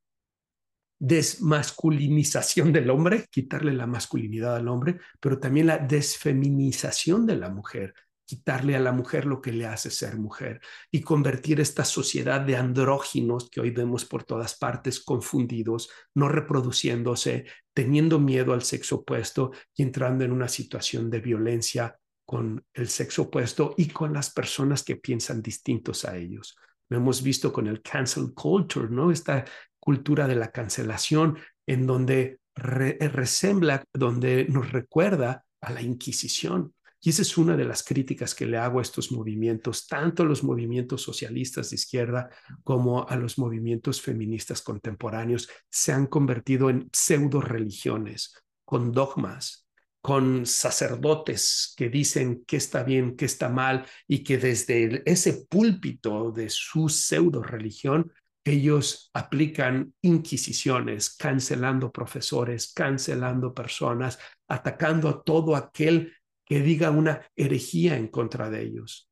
Desmasculinización 1.05 2.73
del 2.73 2.89
hombre, 2.89 3.27
quitarle 3.29 3.73
la 3.73 3.85
masculinidad 3.85 4.55
al 4.55 4.67
hombre, 4.67 4.97
pero 5.19 5.39
también 5.39 5.67
la 5.67 5.77
desfeminización 5.77 7.27
de 7.27 7.35
la 7.35 7.49
mujer, 7.49 7.93
quitarle 8.25 8.75
a 8.75 8.79
la 8.79 8.91
mujer 8.91 9.25
lo 9.25 9.39
que 9.39 9.51
le 9.51 9.67
hace 9.67 9.91
ser 9.91 10.17
mujer 10.17 10.61
y 10.89 11.01
convertir 11.01 11.61
esta 11.61 11.85
sociedad 11.85 12.41
de 12.41 12.57
andróginos 12.57 13.51
que 13.51 13.61
hoy 13.61 13.69
vemos 13.69 14.03
por 14.03 14.23
todas 14.23 14.57
partes 14.57 14.99
confundidos, 14.99 15.91
no 16.15 16.27
reproduciéndose, 16.27 17.45
teniendo 17.71 18.19
miedo 18.19 18.53
al 18.53 18.63
sexo 18.63 18.95
opuesto 18.97 19.51
y 19.75 19.83
entrando 19.83 20.25
en 20.25 20.31
una 20.31 20.47
situación 20.47 21.11
de 21.11 21.19
violencia 21.19 21.99
con 22.25 22.65
el 22.73 22.87
sexo 22.87 23.23
opuesto 23.23 23.75
y 23.77 23.89
con 23.89 24.11
las 24.11 24.31
personas 24.31 24.83
que 24.83 24.95
piensan 24.95 25.43
distintos 25.43 26.03
a 26.03 26.17
ellos. 26.17 26.57
Lo 26.89 26.97
hemos 26.97 27.21
visto 27.21 27.53
con 27.53 27.67
el 27.67 27.83
cancel 27.83 28.33
culture, 28.33 28.89
¿no? 28.89 29.11
Esta 29.11 29.45
cultura 29.85 30.27
de 30.27 30.35
la 30.35 30.51
cancelación 30.51 31.37
en 31.67 31.85
donde 31.85 32.39
resembla, 32.55 33.83
donde 33.93 34.47
nos 34.49 34.71
recuerda 34.71 35.45
a 35.61 35.71
la 35.71 35.81
Inquisición, 35.81 36.73
y 37.01 37.09
esa 37.09 37.21
es 37.21 37.37
una 37.37 37.55
de 37.55 37.65
las 37.65 37.83
críticas 37.83 38.33
que 38.33 38.47
le 38.47 38.57
hago 38.57 38.79
a 38.79 38.81
estos 38.81 39.11
movimientos, 39.11 39.85
tanto 39.87 40.23
a 40.23 40.25
los 40.25 40.43
movimientos 40.43 41.03
socialistas 41.03 41.69
de 41.69 41.75
izquierda 41.75 42.31
como 42.63 43.07
a 43.07 43.15
los 43.15 43.37
movimientos 43.37 44.01
feministas 44.01 44.63
contemporáneos. 44.63 45.47
Se 45.69 45.91
han 45.91 46.07
convertido 46.07 46.71
en 46.71 46.89
pseudo 46.91 47.41
religiones, 47.41 48.33
con 48.65 48.91
dogmas, 48.91 49.67
con 50.01 50.47
sacerdotes 50.47 51.75
que 51.77 51.89
dicen 51.89 52.43
qué 52.47 52.57
está 52.57 52.81
bien, 52.81 53.15
qué 53.15 53.25
está 53.25 53.49
mal, 53.49 53.85
y 54.07 54.23
que 54.23 54.39
desde 54.39 55.03
ese 55.05 55.45
púlpito 55.47 56.31
de 56.31 56.49
su 56.49 56.89
pseudo 56.89 57.43
religión 57.43 58.11
ellos 58.45 59.09
aplican 59.13 59.93
inquisiciones, 60.01 61.15
cancelando 61.15 61.91
profesores, 61.91 62.71
cancelando 62.73 63.53
personas, 63.53 64.19
atacando 64.47 65.09
a 65.09 65.23
todo 65.23 65.55
aquel 65.55 66.13
que 66.45 66.61
diga 66.61 66.91
una 66.91 67.21
herejía 67.35 67.97
en 67.97 68.07
contra 68.07 68.51
de 68.51 68.61
ellos. 68.61 69.09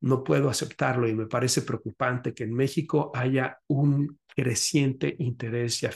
No 0.00 0.24
puedo 0.24 0.48
aceptarlo 0.48 1.06
y 1.06 1.14
me 1.14 1.26
parece 1.26 1.62
preocupante 1.62 2.32
que 2.32 2.44
en 2.44 2.54
México 2.54 3.12
haya 3.14 3.58
un 3.68 4.18
creciente 4.26 5.14
interés 5.18 5.82
y 5.82 5.86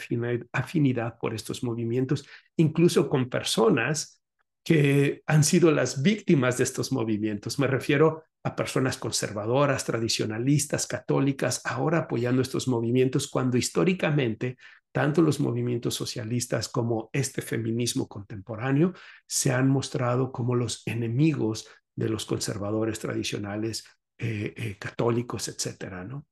afinidad 0.52 1.18
por 1.18 1.34
estos 1.34 1.64
movimientos, 1.64 2.26
incluso 2.56 3.08
con 3.08 3.30
personas 3.30 4.22
que 4.62 5.22
han 5.26 5.44
sido 5.44 5.72
las 5.72 6.02
víctimas 6.02 6.58
de 6.58 6.64
estos 6.64 6.92
movimientos. 6.92 7.58
Me 7.58 7.66
refiero 7.66 8.24
a 8.44 8.54
personas 8.54 8.96
conservadoras, 8.96 9.84
tradicionalistas, 9.84 10.86
católicas, 10.86 11.60
ahora 11.64 11.98
apoyando 11.98 12.40
estos 12.40 12.68
movimientos 12.68 13.28
cuando 13.28 13.56
históricamente 13.56 14.56
tanto 14.92 15.22
los 15.22 15.38
movimientos 15.40 15.94
socialistas 15.94 16.68
como 16.68 17.10
este 17.12 17.42
feminismo 17.42 18.08
contemporáneo 18.08 18.94
se 19.26 19.52
han 19.52 19.68
mostrado 19.68 20.32
como 20.32 20.54
los 20.54 20.82
enemigos 20.86 21.68
de 21.94 22.08
los 22.08 22.24
conservadores 22.24 22.98
tradicionales, 22.98 23.84
eh, 24.18 24.54
eh, 24.56 24.76
católicos, 24.78 25.48
etcétera, 25.48 26.04
¿no? 26.04 26.26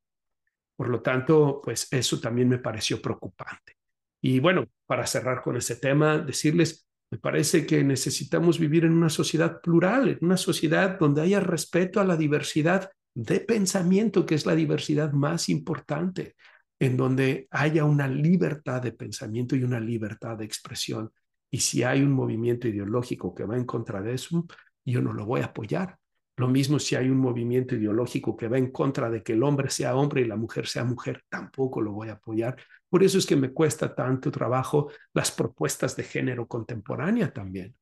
Por 0.77 0.89
lo 0.89 1.01
tanto, 1.01 1.61
pues 1.63 1.89
eso 1.91 2.21
también 2.21 2.49
me 2.49 2.59
pareció 2.59 3.01
preocupante. 3.01 3.77
Y 4.21 4.41
bueno, 4.41 4.67
para 4.87 5.07
cerrar 5.07 5.43
con 5.43 5.57
ese 5.57 5.77
tema, 5.77 6.19
decirles, 6.19 6.86
me 7.11 7.19
parece 7.19 7.67
que 7.67 7.85
necesitamos 7.85 8.59
vivir 8.59 8.85
en 8.85 8.93
una 8.93 9.09
sociedad 9.09 9.61
plural, 9.61 10.09
en 10.09 10.19
una 10.21 10.37
sociedad 10.37 10.99
donde 10.99 11.23
haya 11.23 11.41
respeto 11.41 12.01
a 12.01 12.05
la 12.05 12.17
diversidad 12.17 12.91
de 13.15 13.41
pensamiento, 13.41 14.27
que 14.27 14.35
es 14.35 14.45
la 14.45 14.55
diversidad 14.55 15.13
más 15.13 15.49
importante 15.49 16.35
en 16.79 16.97
donde 16.97 17.49
haya 17.51 17.85
una 17.85 18.07
libertad 18.07 18.83
de 18.83 18.93
pensamiento 18.93 19.57
y 19.57 19.63
una 19.63 19.81
libertad 19.81 20.37
de 20.37 20.45
expresión. 20.45 21.11
Y 21.51 21.61
si 21.61 21.83
hay 21.83 22.03
un 22.03 22.13
movimiento 22.13 22.69
ideológico 22.69 23.35
que 23.35 23.45
va 23.45 23.57
en 23.57 23.65
contra 23.65 24.03
de 24.03 24.15
eso, 24.15 24.47
yo 24.85 25.01
no 25.01 25.13
lo 25.13 25.25
voy 25.25 25.41
a 25.41 25.47
apoyar. 25.47 25.99
Lo 26.37 26.49
mismo 26.49 26.79
si 26.79 26.95
hay 26.95 27.09
un 27.09 27.19
movimiento 27.19 27.75
ideológico 27.75 28.37
que 28.37 28.49
va 28.49 28.59
en 28.59 28.71
contra 28.71 29.09
de 29.11 29.23
que 29.23 29.33
el 29.33 29.43
hombre 29.43 29.71
sea 29.71 29.97
hombre 29.97 30.21
y 30.21 30.27
la 30.27 30.37
mujer 30.37 30.67
sea 30.67 30.85
mujer, 30.85 31.25
tampoco 31.29 31.81
lo 31.81 31.93
voy 31.93 32.09
a 32.09 32.15
apoyar. 32.15 32.57
Por 32.89 33.03
eso 33.03 33.19
es 33.19 33.27
que 33.27 33.37
me 33.37 33.53
cuesta 33.53 33.95
tanto 33.95 34.31
trabajo 34.31 34.91
las 35.15 35.31
propuestas 35.31 35.97
de 35.97 36.05
género 36.05 36.47
contemporánea 36.47 37.33
también 37.33 37.75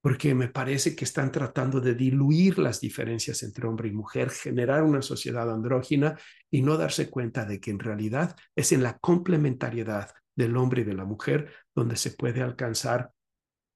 porque 0.00 0.34
me 0.34 0.48
parece 0.48 0.96
que 0.96 1.04
están 1.04 1.30
tratando 1.30 1.80
de 1.80 1.94
diluir 1.94 2.58
las 2.58 2.80
diferencias 2.80 3.42
entre 3.42 3.66
hombre 3.66 3.88
y 3.88 3.92
mujer, 3.92 4.30
generar 4.30 4.82
una 4.82 5.02
sociedad 5.02 5.52
andrógina 5.52 6.18
y 6.50 6.62
no 6.62 6.76
darse 6.76 7.10
cuenta 7.10 7.44
de 7.44 7.60
que 7.60 7.70
en 7.70 7.78
realidad 7.78 8.34
es 8.56 8.72
en 8.72 8.82
la 8.82 8.98
complementariedad 8.98 10.10
del 10.34 10.56
hombre 10.56 10.82
y 10.82 10.84
de 10.84 10.94
la 10.94 11.04
mujer 11.04 11.52
donde 11.74 11.96
se 11.96 12.12
puede 12.12 12.40
alcanzar, 12.40 13.12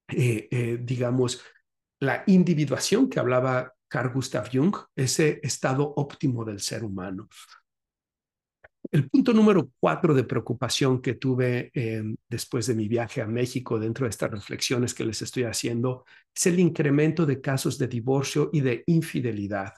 eh, 0.07 0.47
eh, 0.49 0.79
digamos, 0.81 1.43
la 1.99 2.23
individuación 2.25 3.07
que 3.07 3.19
hablaba 3.19 3.74
Carl 3.87 4.11
Gustav 4.13 4.49
Jung, 4.51 4.75
ese 4.95 5.39
estado 5.43 5.93
óptimo 5.95 6.43
del 6.43 6.59
ser 6.59 6.83
humano. 6.83 7.27
El 8.91 9.09
punto 9.09 9.33
número 9.33 9.71
cuatro 9.79 10.13
de 10.13 10.23
preocupación 10.23 11.01
que 11.01 11.15
tuve 11.15 11.71
eh, 11.73 12.03
después 12.29 12.67
de 12.67 12.75
mi 12.75 12.87
viaje 12.87 13.21
a 13.21 13.27
México 13.27 13.79
dentro 13.79 14.05
de 14.05 14.11
estas 14.11 14.31
reflexiones 14.31 14.93
que 14.93 15.05
les 15.05 15.21
estoy 15.21 15.43
haciendo 15.43 16.05
es 16.35 16.45
el 16.45 16.59
incremento 16.59 17.25
de 17.25 17.41
casos 17.41 17.77
de 17.77 17.87
divorcio 17.87 18.49
y 18.53 18.61
de 18.61 18.83
infidelidad. 18.85 19.73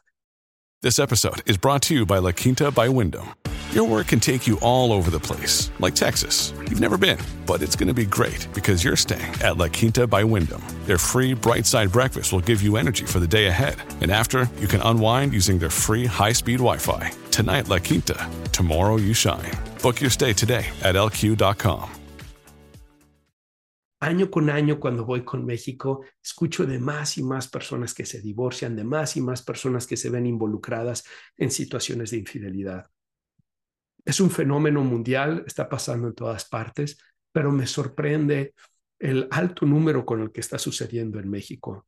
This 0.81 0.99
episode 0.99 1.41
is 1.45 1.57
brought 1.57 1.81
to 1.87 1.93
you 1.93 2.05
by 2.05 2.19
La 2.19 2.33
Quinta 2.33 2.69
by 2.69 2.89
Wyndham. 2.89 3.46
Your 3.71 3.83
work 3.83 4.07
can 4.07 4.21
take 4.21 4.47
you 4.47 4.57
all 4.61 4.93
over 4.93 5.11
the 5.11 5.19
place, 5.19 5.71
like 5.79 5.93
Texas. 5.93 6.53
You've 6.69 6.79
never 6.79 6.97
been, 6.97 7.19
but 7.45 7.61
it's 7.61 7.75
going 7.75 7.89
to 7.89 7.93
be 7.93 8.05
great 8.05 8.47
because 8.53 8.81
you're 8.81 8.95
staying 8.95 9.33
at 9.43 9.57
La 9.57 9.67
Quinta 9.67 10.07
by 10.07 10.23
Wyndham. 10.23 10.63
Their 10.85 10.97
free 10.97 11.33
bright 11.33 11.65
side 11.65 11.91
breakfast 11.91 12.31
will 12.31 12.39
give 12.39 12.61
you 12.61 12.77
energy 12.77 13.03
for 13.03 13.19
the 13.19 13.27
day 13.27 13.47
ahead. 13.47 13.75
And 13.99 14.09
after, 14.09 14.49
you 14.61 14.67
can 14.67 14.81
unwind 14.83 15.33
using 15.33 15.59
their 15.59 15.69
free 15.69 16.05
high 16.05 16.31
speed 16.31 16.59
Wi 16.59 16.77
Fi. 16.77 17.11
Tonight, 17.29 17.67
La 17.67 17.79
Quinta. 17.79 18.29
Tomorrow, 18.53 18.97
you 18.97 19.13
shine. 19.13 19.51
Book 19.81 19.99
your 19.99 20.11
stay 20.11 20.31
today 20.31 20.65
at 20.81 20.95
lq.com. 20.95 21.89
Año 23.99 24.29
con 24.31 24.49
año, 24.49 24.79
cuando 24.79 25.03
voy 25.03 25.25
con 25.25 25.45
México, 25.45 26.05
escucho 26.23 26.65
de 26.65 26.79
más 26.79 27.17
y 27.17 27.23
más 27.23 27.49
personas 27.49 27.93
que 27.93 28.05
se 28.05 28.21
divorcian, 28.21 28.77
de 28.77 28.85
más 28.85 29.17
y 29.17 29.21
más 29.21 29.41
personas 29.41 29.87
que 29.87 29.97
se 29.97 30.09
ven 30.09 30.25
involucradas 30.25 31.03
en 31.35 31.51
situaciones 31.51 32.11
de 32.11 32.17
infidelidad. 32.17 32.85
Es 34.07 34.21
un 34.21 34.31
fenómeno 34.31 34.85
mundial, 34.85 35.43
está 35.45 35.67
pasando 35.67 36.07
en 36.07 36.15
todas 36.15 36.45
partes, 36.45 36.97
pero 37.29 37.51
me 37.51 37.67
sorprende 37.67 38.53
el 38.97 39.27
alto 39.31 39.65
número 39.65 40.05
con 40.05 40.21
el 40.21 40.31
que 40.31 40.39
está 40.39 40.57
sucediendo 40.57 41.19
en 41.19 41.29
México. 41.29 41.85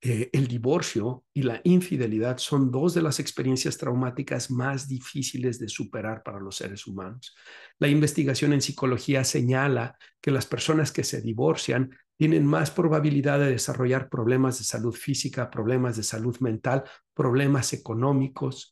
Eh, 0.00 0.30
el 0.32 0.48
divorcio 0.48 1.24
y 1.32 1.44
la 1.44 1.60
infidelidad 1.62 2.38
son 2.38 2.72
dos 2.72 2.92
de 2.94 3.02
las 3.02 3.20
experiencias 3.20 3.78
traumáticas 3.78 4.50
más 4.50 4.88
difíciles 4.88 5.60
de 5.60 5.68
superar 5.68 6.24
para 6.24 6.40
los 6.40 6.56
seres 6.56 6.88
humanos. 6.88 7.36
La 7.78 7.86
investigación 7.86 8.52
en 8.52 8.60
psicología 8.60 9.22
señala 9.22 9.96
que 10.20 10.32
las 10.32 10.46
personas 10.46 10.90
que 10.90 11.04
se 11.04 11.20
divorcian 11.20 11.96
tienen 12.16 12.44
más 12.44 12.72
probabilidad 12.72 13.38
de 13.38 13.52
desarrollar 13.52 14.08
problemas 14.08 14.58
de 14.58 14.64
salud 14.64 14.92
física, 14.92 15.52
problemas 15.52 15.96
de 15.96 16.02
salud 16.02 16.36
mental, 16.40 16.82
problemas 17.14 17.72
económicos, 17.72 18.71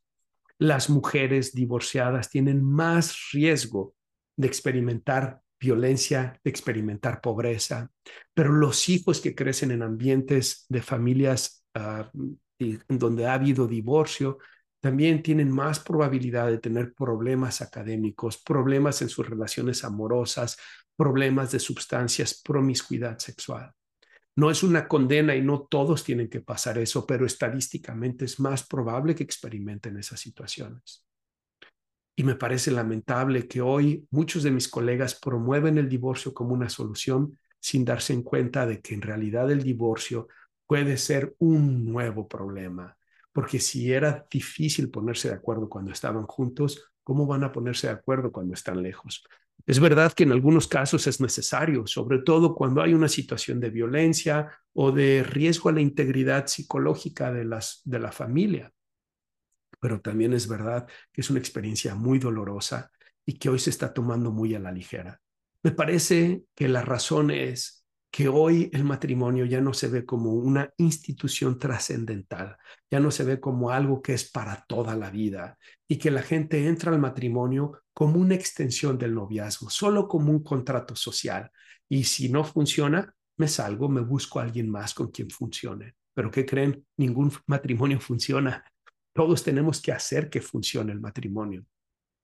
las 0.60 0.90
mujeres 0.90 1.54
divorciadas 1.54 2.28
tienen 2.28 2.62
más 2.62 3.30
riesgo 3.32 3.94
de 4.36 4.46
experimentar 4.46 5.40
violencia, 5.58 6.38
de 6.44 6.50
experimentar 6.50 7.22
pobreza, 7.22 7.90
pero 8.34 8.52
los 8.52 8.88
hijos 8.90 9.20
que 9.20 9.34
crecen 9.34 9.70
en 9.70 9.82
ambientes 9.82 10.66
de 10.68 10.82
familias 10.82 11.64
uh, 11.78 12.04
donde 12.88 13.26
ha 13.26 13.34
habido 13.34 13.66
divorcio 13.66 14.38
también 14.80 15.22
tienen 15.22 15.50
más 15.50 15.80
probabilidad 15.80 16.48
de 16.48 16.58
tener 16.58 16.92
problemas 16.92 17.62
académicos, 17.62 18.38
problemas 18.42 19.00
en 19.00 19.08
sus 19.08 19.28
relaciones 19.28 19.82
amorosas, 19.82 20.58
problemas 20.94 21.52
de 21.52 21.58
sustancias, 21.58 22.40
promiscuidad 22.42 23.18
sexual. 23.18 23.72
No 24.40 24.50
es 24.50 24.62
una 24.62 24.88
condena 24.88 25.36
y 25.36 25.42
no 25.42 25.66
todos 25.68 26.02
tienen 26.02 26.30
que 26.30 26.40
pasar 26.40 26.78
eso, 26.78 27.04
pero 27.04 27.26
estadísticamente 27.26 28.24
es 28.24 28.40
más 28.40 28.66
probable 28.66 29.14
que 29.14 29.22
experimenten 29.22 29.98
esas 29.98 30.18
situaciones. 30.18 31.04
Y 32.16 32.24
me 32.24 32.36
parece 32.36 32.70
lamentable 32.70 33.46
que 33.46 33.60
hoy 33.60 34.08
muchos 34.10 34.42
de 34.42 34.50
mis 34.50 34.66
colegas 34.66 35.14
promueven 35.14 35.76
el 35.76 35.90
divorcio 35.90 36.32
como 36.32 36.54
una 36.54 36.70
solución 36.70 37.38
sin 37.60 37.84
darse 37.84 38.14
en 38.14 38.22
cuenta 38.22 38.64
de 38.64 38.80
que 38.80 38.94
en 38.94 39.02
realidad 39.02 39.50
el 39.50 39.62
divorcio 39.62 40.28
puede 40.66 40.96
ser 40.96 41.34
un 41.38 41.84
nuevo 41.84 42.26
problema. 42.26 42.96
Porque 43.32 43.60
si 43.60 43.92
era 43.92 44.26
difícil 44.30 44.90
ponerse 44.90 45.28
de 45.28 45.34
acuerdo 45.34 45.68
cuando 45.68 45.92
estaban 45.92 46.24
juntos, 46.24 46.90
¿cómo 47.02 47.26
van 47.26 47.44
a 47.44 47.52
ponerse 47.52 47.88
de 47.88 47.92
acuerdo 47.92 48.32
cuando 48.32 48.54
están 48.54 48.82
lejos? 48.82 49.22
Es 49.66 49.80
verdad 49.80 50.12
que 50.12 50.24
en 50.24 50.32
algunos 50.32 50.66
casos 50.66 51.06
es 51.06 51.20
necesario, 51.20 51.86
sobre 51.86 52.18
todo 52.18 52.54
cuando 52.54 52.82
hay 52.82 52.94
una 52.94 53.08
situación 53.08 53.60
de 53.60 53.70
violencia 53.70 54.50
o 54.72 54.92
de 54.92 55.22
riesgo 55.22 55.68
a 55.68 55.72
la 55.72 55.80
integridad 55.80 56.46
psicológica 56.46 57.32
de, 57.32 57.44
las, 57.44 57.82
de 57.84 57.98
la 57.98 58.12
familia. 58.12 58.72
Pero 59.80 60.00
también 60.00 60.32
es 60.32 60.48
verdad 60.48 60.86
que 61.12 61.20
es 61.20 61.30
una 61.30 61.38
experiencia 61.38 61.94
muy 61.94 62.18
dolorosa 62.18 62.90
y 63.24 63.38
que 63.38 63.48
hoy 63.48 63.58
se 63.58 63.70
está 63.70 63.92
tomando 63.92 64.30
muy 64.30 64.54
a 64.54 64.58
la 64.58 64.72
ligera. 64.72 65.20
Me 65.62 65.72
parece 65.72 66.42
que 66.54 66.68
la 66.68 66.82
razón 66.82 67.30
es 67.30 67.84
que 68.10 68.28
hoy 68.28 68.70
el 68.72 68.84
matrimonio 68.84 69.44
ya 69.44 69.60
no 69.60 69.72
se 69.72 69.88
ve 69.88 70.04
como 70.04 70.32
una 70.32 70.72
institución 70.78 71.58
trascendental, 71.58 72.56
ya 72.90 72.98
no 72.98 73.10
se 73.10 73.24
ve 73.24 73.38
como 73.38 73.70
algo 73.70 74.02
que 74.02 74.14
es 74.14 74.28
para 74.28 74.64
toda 74.66 74.96
la 74.96 75.10
vida 75.10 75.58
y 75.86 75.98
que 75.98 76.10
la 76.10 76.22
gente 76.22 76.66
entra 76.66 76.92
al 76.92 76.98
matrimonio 76.98 77.82
como 78.00 78.18
una 78.18 78.34
extensión 78.34 78.96
del 78.96 79.14
noviazgo, 79.14 79.68
solo 79.68 80.08
como 80.08 80.32
un 80.32 80.42
contrato 80.42 80.96
social. 80.96 81.50
Y 81.86 82.04
si 82.04 82.30
no 82.30 82.44
funciona, 82.44 83.14
me 83.36 83.46
salgo, 83.46 83.90
me 83.90 84.00
busco 84.00 84.40
a 84.40 84.44
alguien 84.44 84.70
más 84.70 84.94
con 84.94 85.10
quien 85.10 85.28
funcione. 85.28 85.96
Pero 86.14 86.30
¿qué 86.30 86.46
creen? 86.46 86.86
Ningún 86.96 87.30
matrimonio 87.46 88.00
funciona. 88.08 88.64
Todos 89.12 89.44
tenemos 89.44 89.82
que 89.82 89.92
hacer 89.92 90.30
que 90.30 90.40
funcione 90.40 90.92
el 90.92 91.00
matrimonio 91.02 91.66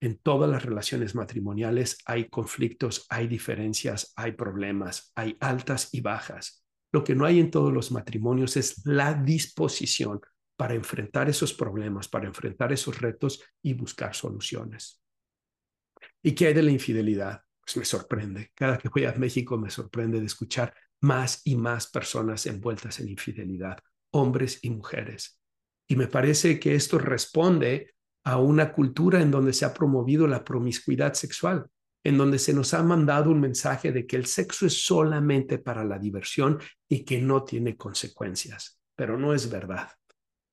en 0.00 0.16
todas 0.16 0.48
las 0.48 0.64
relaciones 0.64 1.14
matrimoniales 1.14 1.98
hay 2.06 2.30
conflictos, 2.30 3.04
hay 3.10 3.26
diferencias, 3.26 4.14
hay 4.16 4.32
problemas, 4.32 5.12
hay 5.14 5.36
altas 5.40 5.92
y 5.92 6.00
bajas. 6.00 6.64
Lo 6.90 7.04
que 7.04 7.14
no 7.14 7.26
hay 7.26 7.38
en 7.38 7.50
todos 7.50 7.72
los 7.72 7.92
matrimonios 7.92 8.56
es 8.56 8.86
la 8.86 9.12
disposición 9.12 10.20
para 10.56 10.74
enfrentar 10.74 11.28
esos 11.28 11.52
problemas, 11.52 12.08
para 12.08 12.26
enfrentar 12.26 12.72
esos 12.72 12.98
retos 12.98 13.42
y 13.62 13.74
buscar 13.74 14.14
soluciones. 14.14 15.02
¿Y 16.26 16.34
qué 16.34 16.48
hay 16.48 16.54
de 16.54 16.62
la 16.64 16.72
infidelidad? 16.72 17.40
Pues 17.60 17.76
me 17.76 17.84
sorprende. 17.84 18.50
Cada 18.52 18.78
que 18.78 18.88
voy 18.88 19.04
a 19.04 19.12
México 19.12 19.56
me 19.58 19.70
sorprende 19.70 20.18
de 20.18 20.26
escuchar 20.26 20.74
más 21.02 21.40
y 21.44 21.54
más 21.54 21.86
personas 21.86 22.46
envueltas 22.46 22.98
en 22.98 23.08
infidelidad, 23.08 23.78
hombres 24.10 24.58
y 24.62 24.70
mujeres. 24.70 25.40
Y 25.86 25.94
me 25.94 26.08
parece 26.08 26.58
que 26.58 26.74
esto 26.74 26.98
responde 26.98 27.94
a 28.24 28.40
una 28.40 28.72
cultura 28.72 29.22
en 29.22 29.30
donde 29.30 29.52
se 29.52 29.66
ha 29.66 29.72
promovido 29.72 30.26
la 30.26 30.42
promiscuidad 30.42 31.14
sexual, 31.14 31.66
en 32.02 32.18
donde 32.18 32.40
se 32.40 32.52
nos 32.52 32.74
ha 32.74 32.82
mandado 32.82 33.30
un 33.30 33.38
mensaje 33.38 33.92
de 33.92 34.04
que 34.04 34.16
el 34.16 34.26
sexo 34.26 34.66
es 34.66 34.84
solamente 34.84 35.58
para 35.58 35.84
la 35.84 35.96
diversión 35.96 36.58
y 36.88 37.04
que 37.04 37.20
no 37.20 37.44
tiene 37.44 37.76
consecuencias. 37.76 38.80
Pero 38.96 39.16
no 39.16 39.32
es 39.32 39.48
verdad. 39.48 39.90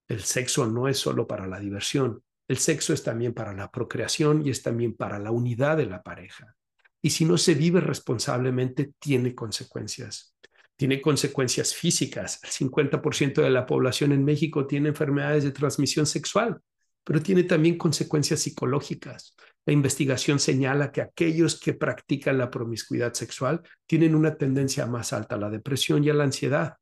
El 0.08 0.22
sexo 0.22 0.68
no 0.68 0.88
es 0.88 1.00
solo 1.00 1.26
para 1.26 1.48
la 1.48 1.60
diversión. 1.60 2.22
El 2.48 2.58
sexo 2.58 2.94
es 2.94 3.04
también 3.04 3.34
para 3.34 3.54
la 3.54 3.72
procreación 3.72 4.46
y 4.46 4.50
es 4.50 4.62
también 4.62 4.94
para 4.96 5.20
la 5.20 5.32
unidad 5.32 5.78
de 5.78 5.86
la 5.86 6.04
pareja. 6.04 6.56
Y 7.02 7.10
si 7.10 7.26
no 7.26 7.38
se 7.38 7.54
vive 7.54 7.82
responsablemente, 7.82 8.94
tiene 9.00 9.34
consecuencias. 9.36 10.36
Tiene 10.76 11.02
consecuencias 11.02 11.74
físicas. 11.74 12.40
El 12.44 12.50
50% 12.50 13.42
de 13.42 13.50
la 13.50 13.66
población 13.66 14.12
en 14.12 14.24
México 14.24 14.66
tiene 14.66 14.90
enfermedades 14.90 15.44
de 15.44 15.52
transmisión 15.52 16.06
sexual 16.06 16.62
pero 17.04 17.22
tiene 17.22 17.44
también 17.44 17.78
consecuencias 17.78 18.42
psicológicas. 18.42 19.36
La 19.66 19.74
investigación 19.74 20.40
señala 20.40 20.92
que 20.92 21.02
aquellos 21.02 21.60
que 21.60 21.74
practican 21.74 22.38
la 22.38 22.50
promiscuidad 22.50 23.14
sexual 23.14 23.62
tienen 23.86 24.16
una 24.16 24.36
tendencia 24.36 24.86
más 24.86 25.14
alta 25.14 25.36
a 25.36 25.40
la 25.40 25.50
depresión 25.50 26.04
y 26.04 26.10
a 26.10 26.14
la 26.14 26.24
ansiedad. 26.24 26.78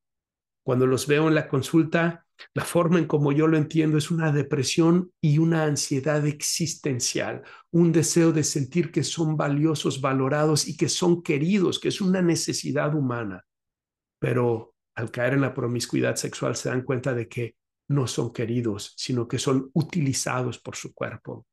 Cuando 0.63 0.85
los 0.85 1.07
veo 1.07 1.27
en 1.27 1.35
la 1.35 1.47
consulta, 1.47 2.25
la 2.53 2.63
forma 2.63 2.99
en 2.99 3.05
como 3.05 3.31
yo 3.31 3.47
lo 3.47 3.57
entiendo 3.57 3.97
es 3.97 4.11
una 4.11 4.31
depresión 4.31 5.11
y 5.21 5.37
una 5.37 5.63
ansiedad 5.63 6.25
existencial, 6.25 7.43
un 7.71 7.91
deseo 7.91 8.31
de 8.31 8.43
sentir 8.43 8.91
que 8.91 9.03
son 9.03 9.37
valiosos, 9.37 10.01
valorados 10.01 10.67
y 10.67 10.77
que 10.77 10.89
son 10.89 11.21
queridos, 11.21 11.79
que 11.79 11.89
es 11.89 12.01
una 12.01 12.21
necesidad 12.21 12.93
humana. 12.95 13.45
Pero 14.19 14.75
al 14.95 15.11
caer 15.11 15.33
en 15.33 15.41
la 15.41 15.53
promiscuidad 15.53 16.15
sexual 16.15 16.55
se 16.55 16.69
dan 16.69 16.81
cuenta 16.81 17.13
de 17.13 17.27
que 17.27 17.55
no 17.89 18.07
son 18.07 18.31
queridos, 18.31 18.93
sino 18.97 19.27
que 19.27 19.39
son 19.39 19.69
utilizados 19.73 20.59
por 20.59 20.75
su 20.75 20.93
cuerpo. 20.93 21.45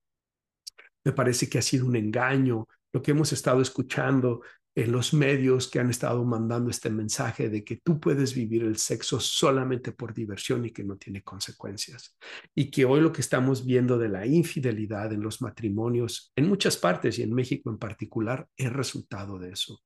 Me 1.04 1.12
parece 1.12 1.48
que 1.48 1.58
ha 1.58 1.62
sido 1.62 1.86
un 1.86 1.96
engaño 1.96 2.66
lo 2.92 3.02
que 3.02 3.10
hemos 3.10 3.32
estado 3.32 3.60
escuchando 3.60 4.42
en 4.78 4.92
los 4.92 5.12
medios 5.12 5.66
que 5.66 5.80
han 5.80 5.90
estado 5.90 6.24
mandando 6.24 6.70
este 6.70 6.88
mensaje 6.88 7.48
de 7.48 7.64
que 7.64 7.78
tú 7.78 7.98
puedes 7.98 8.32
vivir 8.32 8.62
el 8.62 8.76
sexo 8.76 9.18
solamente 9.18 9.90
por 9.90 10.14
diversión 10.14 10.64
y 10.64 10.70
que 10.70 10.84
no 10.84 10.96
tiene 10.96 11.24
consecuencias. 11.24 12.16
Y 12.54 12.70
que 12.70 12.84
hoy 12.84 13.00
lo 13.00 13.10
que 13.10 13.20
estamos 13.20 13.66
viendo 13.66 13.98
de 13.98 14.08
la 14.08 14.24
infidelidad 14.24 15.12
en 15.12 15.20
los 15.20 15.42
matrimonios, 15.42 16.32
en 16.36 16.48
muchas 16.48 16.76
partes 16.76 17.18
y 17.18 17.24
en 17.24 17.34
México 17.34 17.70
en 17.70 17.78
particular, 17.78 18.46
es 18.56 18.72
resultado 18.72 19.40
de 19.40 19.50
eso. 19.50 19.82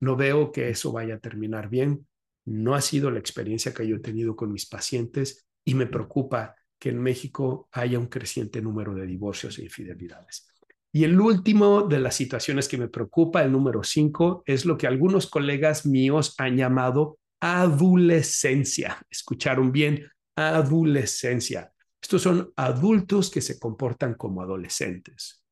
No 0.00 0.16
veo 0.16 0.50
que 0.50 0.68
eso 0.68 0.90
vaya 0.90 1.14
a 1.14 1.20
terminar 1.20 1.68
bien. 1.68 2.08
No 2.44 2.74
ha 2.74 2.80
sido 2.80 3.08
la 3.08 3.20
experiencia 3.20 3.72
que 3.72 3.86
yo 3.86 3.94
he 3.94 4.00
tenido 4.00 4.34
con 4.34 4.52
mis 4.52 4.66
pacientes 4.66 5.46
y 5.64 5.74
me 5.76 5.86
preocupa 5.86 6.56
que 6.76 6.88
en 6.88 7.00
México 7.00 7.68
haya 7.70 8.00
un 8.00 8.08
creciente 8.08 8.60
número 8.60 8.96
de 8.96 9.06
divorcios 9.06 9.60
e 9.60 9.62
infidelidades. 9.62 10.51
Y 10.94 11.04
el 11.04 11.18
último 11.18 11.82
de 11.82 11.98
las 11.98 12.14
situaciones 12.14 12.68
que 12.68 12.76
me 12.76 12.88
preocupa, 12.88 13.42
el 13.42 13.50
número 13.50 13.82
cinco, 13.82 14.42
es 14.44 14.66
lo 14.66 14.76
que 14.76 14.86
algunos 14.86 15.26
colegas 15.26 15.86
míos 15.86 16.34
han 16.36 16.56
llamado 16.56 17.18
adolescencia. 17.40 19.04
Escucharon 19.10 19.72
bien, 19.72 20.06
adolescencia. 20.36 21.72
Estos 22.00 22.22
son 22.22 22.52
adultos 22.56 23.30
que 23.30 23.40
se 23.40 23.58
comportan 23.58 24.14
como 24.14 24.42
adolescentes. 24.42 25.42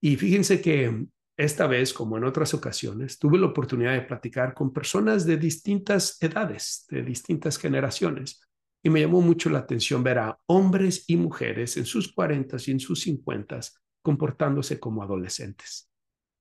Y 0.00 0.16
fíjense 0.16 0.60
que 0.60 1.06
esta 1.36 1.66
vez, 1.66 1.92
como 1.92 2.16
en 2.16 2.24
otras 2.24 2.54
ocasiones, 2.54 3.18
tuve 3.18 3.38
la 3.38 3.46
oportunidad 3.46 3.94
de 3.94 4.02
platicar 4.02 4.54
con 4.54 4.72
personas 4.72 5.26
de 5.26 5.36
distintas 5.38 6.22
edades, 6.22 6.86
de 6.88 7.02
distintas 7.02 7.58
generaciones. 7.58 8.40
Y 8.80 8.90
me 8.90 9.00
llamó 9.00 9.20
mucho 9.20 9.50
la 9.50 9.60
atención 9.60 10.04
ver 10.04 10.18
a 10.18 10.38
hombres 10.46 11.04
y 11.08 11.16
mujeres 11.16 11.76
en 11.78 11.86
sus 11.86 12.12
40 12.12 12.58
y 12.66 12.70
en 12.70 12.80
sus 12.80 13.00
50 13.00 13.60
comportándose 14.04 14.78
como 14.78 15.02
adolescentes, 15.02 15.90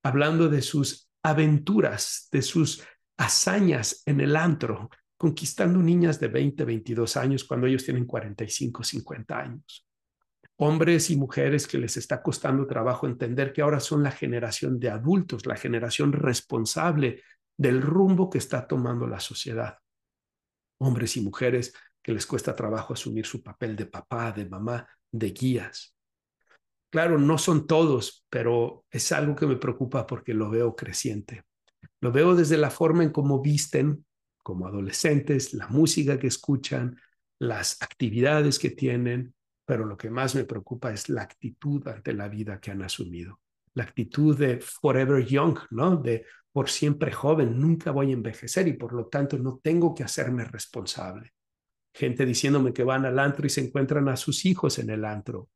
hablando 0.03 0.49
de 0.49 0.61
sus 0.61 1.09
aventuras, 1.23 2.27
de 2.29 2.41
sus 2.41 2.83
hazañas 3.17 4.03
en 4.05 4.19
el 4.19 4.35
antro, 4.35 4.89
conquistando 5.15 5.79
niñas 5.79 6.19
de 6.19 6.27
20, 6.27 6.65
22 6.65 7.15
años 7.15 7.45
cuando 7.45 7.65
ellos 7.65 7.85
tienen 7.85 8.05
45, 8.05 8.83
50 8.83 9.39
años. 9.39 9.87
Hombres 10.57 11.09
y 11.09 11.15
mujeres 11.15 11.65
que 11.65 11.77
les 11.77 11.95
está 11.95 12.21
costando 12.21 12.67
trabajo 12.67 13.07
entender 13.07 13.53
que 13.53 13.61
ahora 13.61 13.79
son 13.79 14.03
la 14.03 14.11
generación 14.11 14.77
de 14.77 14.89
adultos, 14.89 15.45
la 15.45 15.55
generación 15.55 16.11
responsable 16.11 17.23
del 17.55 17.81
rumbo 17.81 18.29
que 18.29 18.39
está 18.39 18.67
tomando 18.67 19.07
la 19.07 19.21
sociedad. 19.21 19.77
Hombres 20.79 21.15
y 21.15 21.21
mujeres 21.21 21.73
que 22.01 22.11
les 22.11 22.25
cuesta 22.25 22.53
trabajo 22.53 22.93
asumir 22.93 23.25
su 23.25 23.41
papel 23.41 23.77
de 23.77 23.85
papá, 23.85 24.33
de 24.33 24.49
mamá, 24.49 24.85
de 25.09 25.31
guías. 25.31 25.92
Claro, 26.93 27.17
no 27.17 27.39
son 27.39 27.65
todos, 27.65 28.23
pero 28.29 28.85
es 28.91 29.11
algo 29.11 29.35
que 29.35 29.47
me 29.47 29.55
preocupa 29.55 30.05
porque 30.05 30.35
lo 30.35 30.51
veo 30.51 30.75
creciente. 30.75 31.41
Lo 32.01 32.11
veo 32.11 32.35
desde 32.35 32.55
la 32.55 32.69
forma 32.69 33.03
en 33.03 33.09
cómo 33.09 33.41
visten 33.41 34.05
como 34.43 34.67
adolescentes, 34.67 35.55
la 35.55 35.67
música 35.69 36.19
que 36.19 36.27
escuchan, 36.27 36.95
las 37.39 37.81
actividades 37.81 38.59
que 38.59 38.69
tienen, 38.69 39.33
pero 39.65 39.85
lo 39.85 39.97
que 39.97 40.11
más 40.11 40.35
me 40.35 40.43
preocupa 40.43 40.93
es 40.93 41.09
la 41.09 41.23
actitud 41.23 41.87
ante 41.87 42.13
la 42.13 42.27
vida 42.27 42.59
que 42.59 42.69
han 42.69 42.83
asumido. 42.83 43.39
La 43.73 43.85
actitud 43.85 44.37
de 44.37 44.59
forever 44.59 45.25
young, 45.25 45.57
¿no? 45.71 45.97
De 45.97 46.27
por 46.51 46.69
siempre 46.69 47.11
joven, 47.11 47.59
nunca 47.59 47.89
voy 47.89 48.11
a 48.11 48.13
envejecer 48.13 48.67
y 48.67 48.73
por 48.73 48.93
lo 48.93 49.07
tanto 49.07 49.39
no 49.39 49.59
tengo 49.63 49.95
que 49.95 50.03
hacerme 50.03 50.45
responsable. 50.45 51.33
Gente 51.91 52.23
diciéndome 52.23 52.71
que 52.71 52.83
van 52.83 53.03
al 53.07 53.17
antro 53.17 53.47
y 53.47 53.49
se 53.49 53.61
encuentran 53.61 54.07
a 54.09 54.15
sus 54.15 54.45
hijos 54.45 54.77
en 54.77 54.91
el 54.91 55.05
antro. 55.05 55.49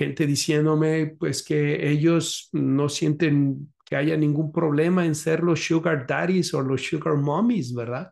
Gente 0.00 0.26
diciéndome 0.26 1.08
pues 1.08 1.42
que 1.42 1.90
ellos 1.90 2.48
no 2.52 2.88
sienten 2.88 3.70
que 3.84 3.96
haya 3.96 4.16
ningún 4.16 4.50
problema 4.50 5.04
en 5.04 5.14
ser 5.14 5.42
los 5.42 5.62
sugar 5.62 6.06
daddies 6.06 6.54
o 6.54 6.62
los 6.62 6.86
sugar 6.86 7.16
mommies, 7.16 7.74
¿verdad? 7.74 8.10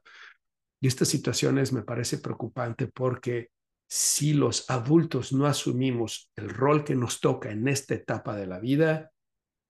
Y 0.82 0.86
esta 0.86 1.06
situación 1.06 1.54
me 1.72 1.80
parece 1.84 2.18
preocupante 2.18 2.88
porque 2.88 3.52
si 3.88 4.34
los 4.34 4.68
adultos 4.68 5.32
no 5.32 5.46
asumimos 5.46 6.30
el 6.36 6.50
rol 6.50 6.84
que 6.84 6.94
nos 6.94 7.20
toca 7.20 7.50
en 7.52 7.66
esta 7.68 7.94
etapa 7.94 8.36
de 8.36 8.46
la 8.46 8.58
vida, 8.58 9.10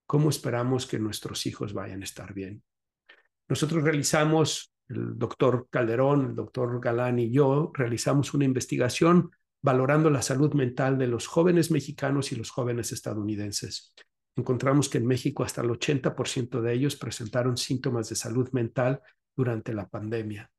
¿cómo 0.05 0.29
esperamos 0.29 0.89
que 0.89 0.99
nuestros 0.99 1.47
hijos 1.47 1.73
vayan 1.73 2.01
a 2.01 2.05
estar 2.05 2.35
bien? 2.35 2.65
Nosotros 3.49 3.85
realizamos, 3.85 4.75
el 4.89 5.17
doctor 5.17 5.69
Calderón, 5.71 6.31
el 6.31 6.35
doctor 6.35 6.81
Galán 6.81 7.21
y 7.21 7.31
yo, 7.31 7.71
realizamos 7.75 8.35
una 8.35 8.45
investigación 8.45 9.31
valorando 9.63 10.11
la 10.11 10.23
salud 10.23 10.55
mental 10.55 10.99
de 10.99 11.07
los 11.07 11.27
jóvenes 11.27 11.71
mexicanos 11.71 12.33
y 12.33 12.37
los 12.37 12.51
jóvenes 12.51 12.93
estadounidenses 12.93 13.95
encontramos 14.39 14.89
que 14.89 14.99
en 14.99 15.07
México 15.07 15.43
hasta 15.43 15.63
el 15.63 15.69
80% 15.69 16.61
de 16.61 16.73
ellos 16.73 16.97
presentaron 16.97 17.57
síntomas 17.57 18.09
de 18.09 18.17
salud 18.17 18.49
mental 18.53 19.01
durante 19.37 19.75
la 19.75 19.89
pandemia. 19.89 20.51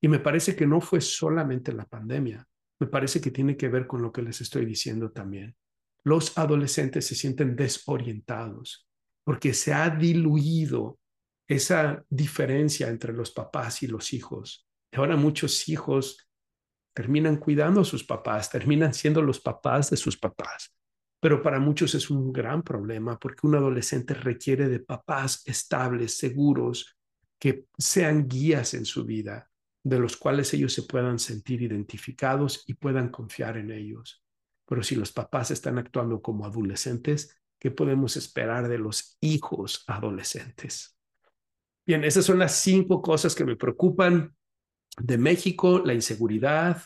Y 0.00 0.08
me 0.08 0.18
parece 0.18 0.56
que 0.56 0.66
no 0.66 0.80
fue 0.80 1.00
solamente 1.00 1.72
la 1.72 1.86
pandemia, 1.86 2.46
me 2.78 2.86
parece 2.86 3.20
que 3.20 3.30
tiene 3.30 3.56
que 3.56 3.68
ver 3.68 3.86
con 3.86 4.02
lo 4.02 4.12
que 4.12 4.22
les 4.22 4.40
estoy 4.40 4.64
diciendo 4.64 5.10
también. 5.10 5.54
Los 6.02 6.36
adolescentes 6.38 7.06
se 7.06 7.14
sienten 7.14 7.54
desorientados 7.54 8.88
porque 9.22 9.52
se 9.52 9.74
ha 9.74 9.90
diluido 9.90 10.98
esa 11.46 12.02
diferencia 12.08 12.88
entre 12.88 13.12
los 13.12 13.30
papás 13.30 13.82
y 13.82 13.86
los 13.86 14.12
hijos. 14.12 14.66
Y 14.90 14.96
ahora 14.96 15.16
muchos 15.16 15.68
hijos 15.68 16.29
terminan 16.92 17.36
cuidando 17.36 17.82
a 17.82 17.84
sus 17.84 18.04
papás, 18.04 18.50
terminan 18.50 18.94
siendo 18.94 19.22
los 19.22 19.40
papás 19.40 19.90
de 19.90 19.96
sus 19.96 20.16
papás 20.16 20.74
pero 21.20 21.42
para 21.42 21.60
muchos 21.60 21.94
es 21.94 22.10
un 22.10 22.32
gran 22.32 22.62
problema 22.62 23.18
porque 23.18 23.46
un 23.46 23.54
adolescente 23.54 24.14
requiere 24.14 24.68
de 24.68 24.80
papás 24.80 25.42
estables, 25.46 26.16
seguros, 26.16 26.96
que 27.38 27.66
sean 27.76 28.26
guías 28.26 28.72
en 28.74 28.86
su 28.86 29.04
vida, 29.04 29.50
de 29.84 29.98
los 29.98 30.16
cuales 30.16 30.52
ellos 30.54 30.72
se 30.72 30.82
puedan 30.82 31.18
sentir 31.18 31.62
identificados 31.62 32.64
y 32.66 32.74
puedan 32.74 33.10
confiar 33.10 33.58
en 33.58 33.70
ellos. 33.70 34.24
Pero 34.66 34.82
si 34.82 34.94
los 34.94 35.12
papás 35.12 35.50
están 35.50 35.78
actuando 35.78 36.22
como 36.22 36.46
adolescentes, 36.46 37.36
¿qué 37.58 37.70
podemos 37.70 38.16
esperar 38.16 38.68
de 38.68 38.78
los 38.78 39.18
hijos 39.20 39.84
adolescentes? 39.86 40.96
Bien, 41.86 42.04
esas 42.04 42.24
son 42.24 42.38
las 42.38 42.56
cinco 42.56 43.02
cosas 43.02 43.34
que 43.34 43.44
me 43.44 43.56
preocupan 43.56 44.34
de 45.02 45.18
México, 45.18 45.80
la 45.84 45.94
inseguridad, 45.94 46.82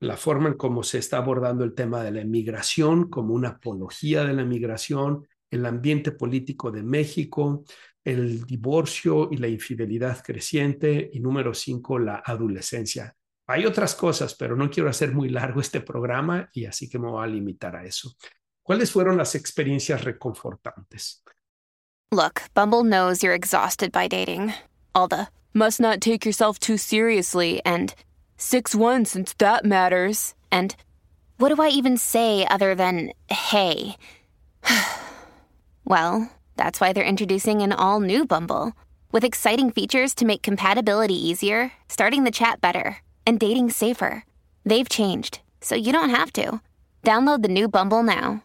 la 0.00 0.16
forma 0.16 0.48
en 0.48 0.54
cómo 0.54 0.82
se 0.82 0.98
está 0.98 1.18
abordando 1.18 1.64
el 1.64 1.74
tema 1.74 2.02
de 2.02 2.10
la 2.10 2.20
inmigración 2.20 3.08
como 3.08 3.34
una 3.34 3.50
apología 3.50 4.24
de 4.24 4.34
la 4.34 4.44
migración, 4.44 5.26
el 5.50 5.64
ambiente 5.66 6.12
político 6.12 6.70
de 6.70 6.82
México, 6.82 7.64
el 8.04 8.44
divorcio 8.44 9.28
y 9.30 9.38
la 9.38 9.48
infidelidad 9.48 10.22
creciente 10.22 11.10
y 11.12 11.20
número 11.20 11.54
cinco, 11.54 11.98
la 11.98 12.22
adolescencia. 12.24 13.14
Hay 13.46 13.66
otras 13.66 13.94
cosas, 13.94 14.34
pero 14.34 14.56
no 14.56 14.70
quiero 14.70 14.88
hacer 14.88 15.12
muy 15.12 15.28
largo 15.28 15.60
este 15.60 15.80
programa 15.80 16.48
y 16.52 16.66
así 16.66 16.88
que 16.88 16.98
me 16.98 17.08
voy 17.08 17.24
a 17.24 17.26
limitar 17.26 17.76
a 17.76 17.84
eso. 17.84 18.14
¿Cuáles 18.62 18.90
fueron 18.90 19.16
las 19.16 19.34
experiencias 19.34 20.02
reconfortantes? 20.04 21.22
Look, 22.10 22.40
Bumble 22.54 22.84
knows 22.84 23.22
you're 23.22 23.34
exhausted 23.34 23.90
by 23.92 24.08
dating. 24.08 24.52
All 24.94 25.08
the 25.08 25.28
must 25.54 25.80
not 25.80 26.00
take 26.00 26.26
yourself 26.26 26.58
too 26.58 26.76
seriously 26.76 27.62
and 27.64 27.94
6-1 28.36 29.06
since 29.06 29.32
that 29.34 29.64
matters. 29.64 30.34
And 30.50 30.76
what 31.38 31.54
do 31.54 31.62
I 31.62 31.68
even 31.68 31.96
say 31.96 32.46
other 32.46 32.74
than 32.74 33.12
hey? 33.30 33.96
well, 35.84 36.30
that's 36.56 36.80
why 36.80 36.92
they're 36.92 37.04
introducing 37.04 37.62
an 37.62 37.72
all 37.72 38.00
new 38.00 38.26
Bumble 38.26 38.72
with 39.12 39.24
exciting 39.24 39.70
features 39.70 40.14
to 40.16 40.26
make 40.26 40.42
compatibility 40.42 41.14
easier, 41.14 41.72
starting 41.88 42.24
the 42.24 42.32
chat 42.32 42.60
better, 42.60 42.98
and 43.24 43.38
dating 43.38 43.70
safer. 43.70 44.24
They've 44.64 44.88
changed, 44.88 45.40
so 45.60 45.76
you 45.76 45.92
don't 45.92 46.10
have 46.10 46.32
to. 46.32 46.60
Download 47.04 47.42
the 47.42 47.48
new 47.48 47.68
Bumble 47.68 48.02
now. 48.02 48.42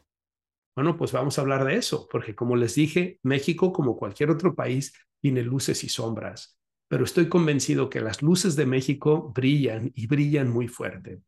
Bueno, 0.76 0.96
pues 0.96 1.12
vamos 1.12 1.38
a 1.38 1.42
hablar 1.42 1.66
de 1.66 1.76
eso, 1.76 2.08
porque 2.10 2.36
como 2.36 2.56
les 2.56 2.76
dije, 2.76 3.20
México, 3.24 3.74
como 3.74 3.98
cualquier 3.98 4.30
otro 4.30 4.56
país, 4.56 4.94
tiene 5.22 5.42
luces 5.44 5.84
y 5.84 5.90
sombras. 5.90 6.59
Pero 6.90 7.04
estoy 7.06 7.30
convencido 7.30 7.90
que 7.90 8.02
las 8.02 8.22
luces 8.22 8.56
de 8.56 8.66
México 8.66 9.32
brillan 9.34 9.92
y 9.96 10.08
brillan 10.08 10.50
muy 10.50 10.68
fuerte. 10.68 11.22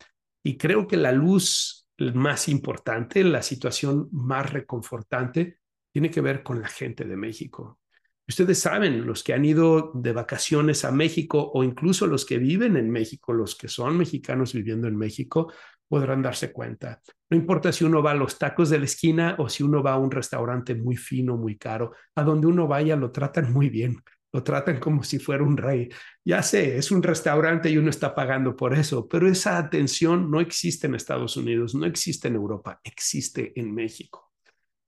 Y 0.44 0.58
creo 0.58 0.88
que 0.88 0.98
la 0.98 1.12
luz 1.12 1.88
más 2.00 2.50
importante, 2.50 3.24
la 3.24 3.44
situación 3.44 4.10
más 4.12 4.52
reconfortante, 4.52 5.60
tiene 5.94 6.10
que 6.10 6.20
ver 6.20 6.42
con 6.42 6.62
la 6.62 6.68
gente 6.68 7.06
de 7.06 7.16
México. 7.16 7.80
Ustedes 8.28 8.58
saben, 8.58 9.06
los 9.06 9.24
que 9.24 9.34
han 9.34 9.46
ido 9.46 9.92
de 9.94 10.14
vacaciones 10.14 10.84
a 10.84 10.92
México 10.92 11.52
o 11.54 11.64
incluso 11.64 12.08
los 12.08 12.26
que 12.26 12.40
viven 12.40 12.76
en 12.76 12.90
México, 12.90 13.32
los 13.32 13.56
que 13.56 13.68
son 13.68 13.98
mexicanos 13.98 14.54
viviendo 14.54 14.88
en 14.88 14.98
México, 14.98 15.54
podrán 15.88 16.24
darse 16.24 16.52
cuenta. 16.52 17.02
No 17.30 17.38
importa 17.38 17.72
si 17.72 17.84
uno 17.84 18.02
va 18.02 18.12
a 18.12 18.16
los 18.16 18.40
tacos 18.40 18.72
de 18.72 18.80
la 18.80 18.86
esquina 18.86 19.36
o 19.38 19.48
si 19.48 19.62
uno 19.62 19.84
va 19.84 19.94
a 19.94 20.00
un 20.00 20.10
restaurante 20.10 20.74
muy 20.74 20.96
fino, 20.96 21.38
muy 21.38 21.58
caro, 21.58 21.92
a 22.16 22.24
donde 22.24 22.48
uno 22.48 22.68
vaya 22.68 22.96
lo 22.96 23.12
tratan 23.12 23.52
muy 23.54 23.70
bien 23.70 24.02
lo 24.34 24.44
tratan 24.44 24.80
como 24.80 25.04
si 25.04 25.20
fuera 25.20 25.44
un 25.44 25.58
rey. 25.58 25.90
Ya 26.24 26.42
sé, 26.42 26.78
es 26.78 26.92
un 26.92 27.04
restaurante 27.04 27.70
y 27.70 27.78
uno 27.78 27.90
está 27.90 28.16
pagando 28.16 28.56
por 28.56 28.74
eso, 28.74 29.08
pero 29.08 29.28
esa 29.28 29.58
atención 29.58 30.32
no 30.32 30.40
existe 30.40 30.88
en 30.88 30.96
Estados 30.96 31.36
Unidos, 31.38 31.76
no 31.76 31.86
existe 31.86 32.28
en 32.28 32.36
Europa, 32.36 32.80
existe 32.84 33.52
en 33.60 33.74
México. 33.74 34.32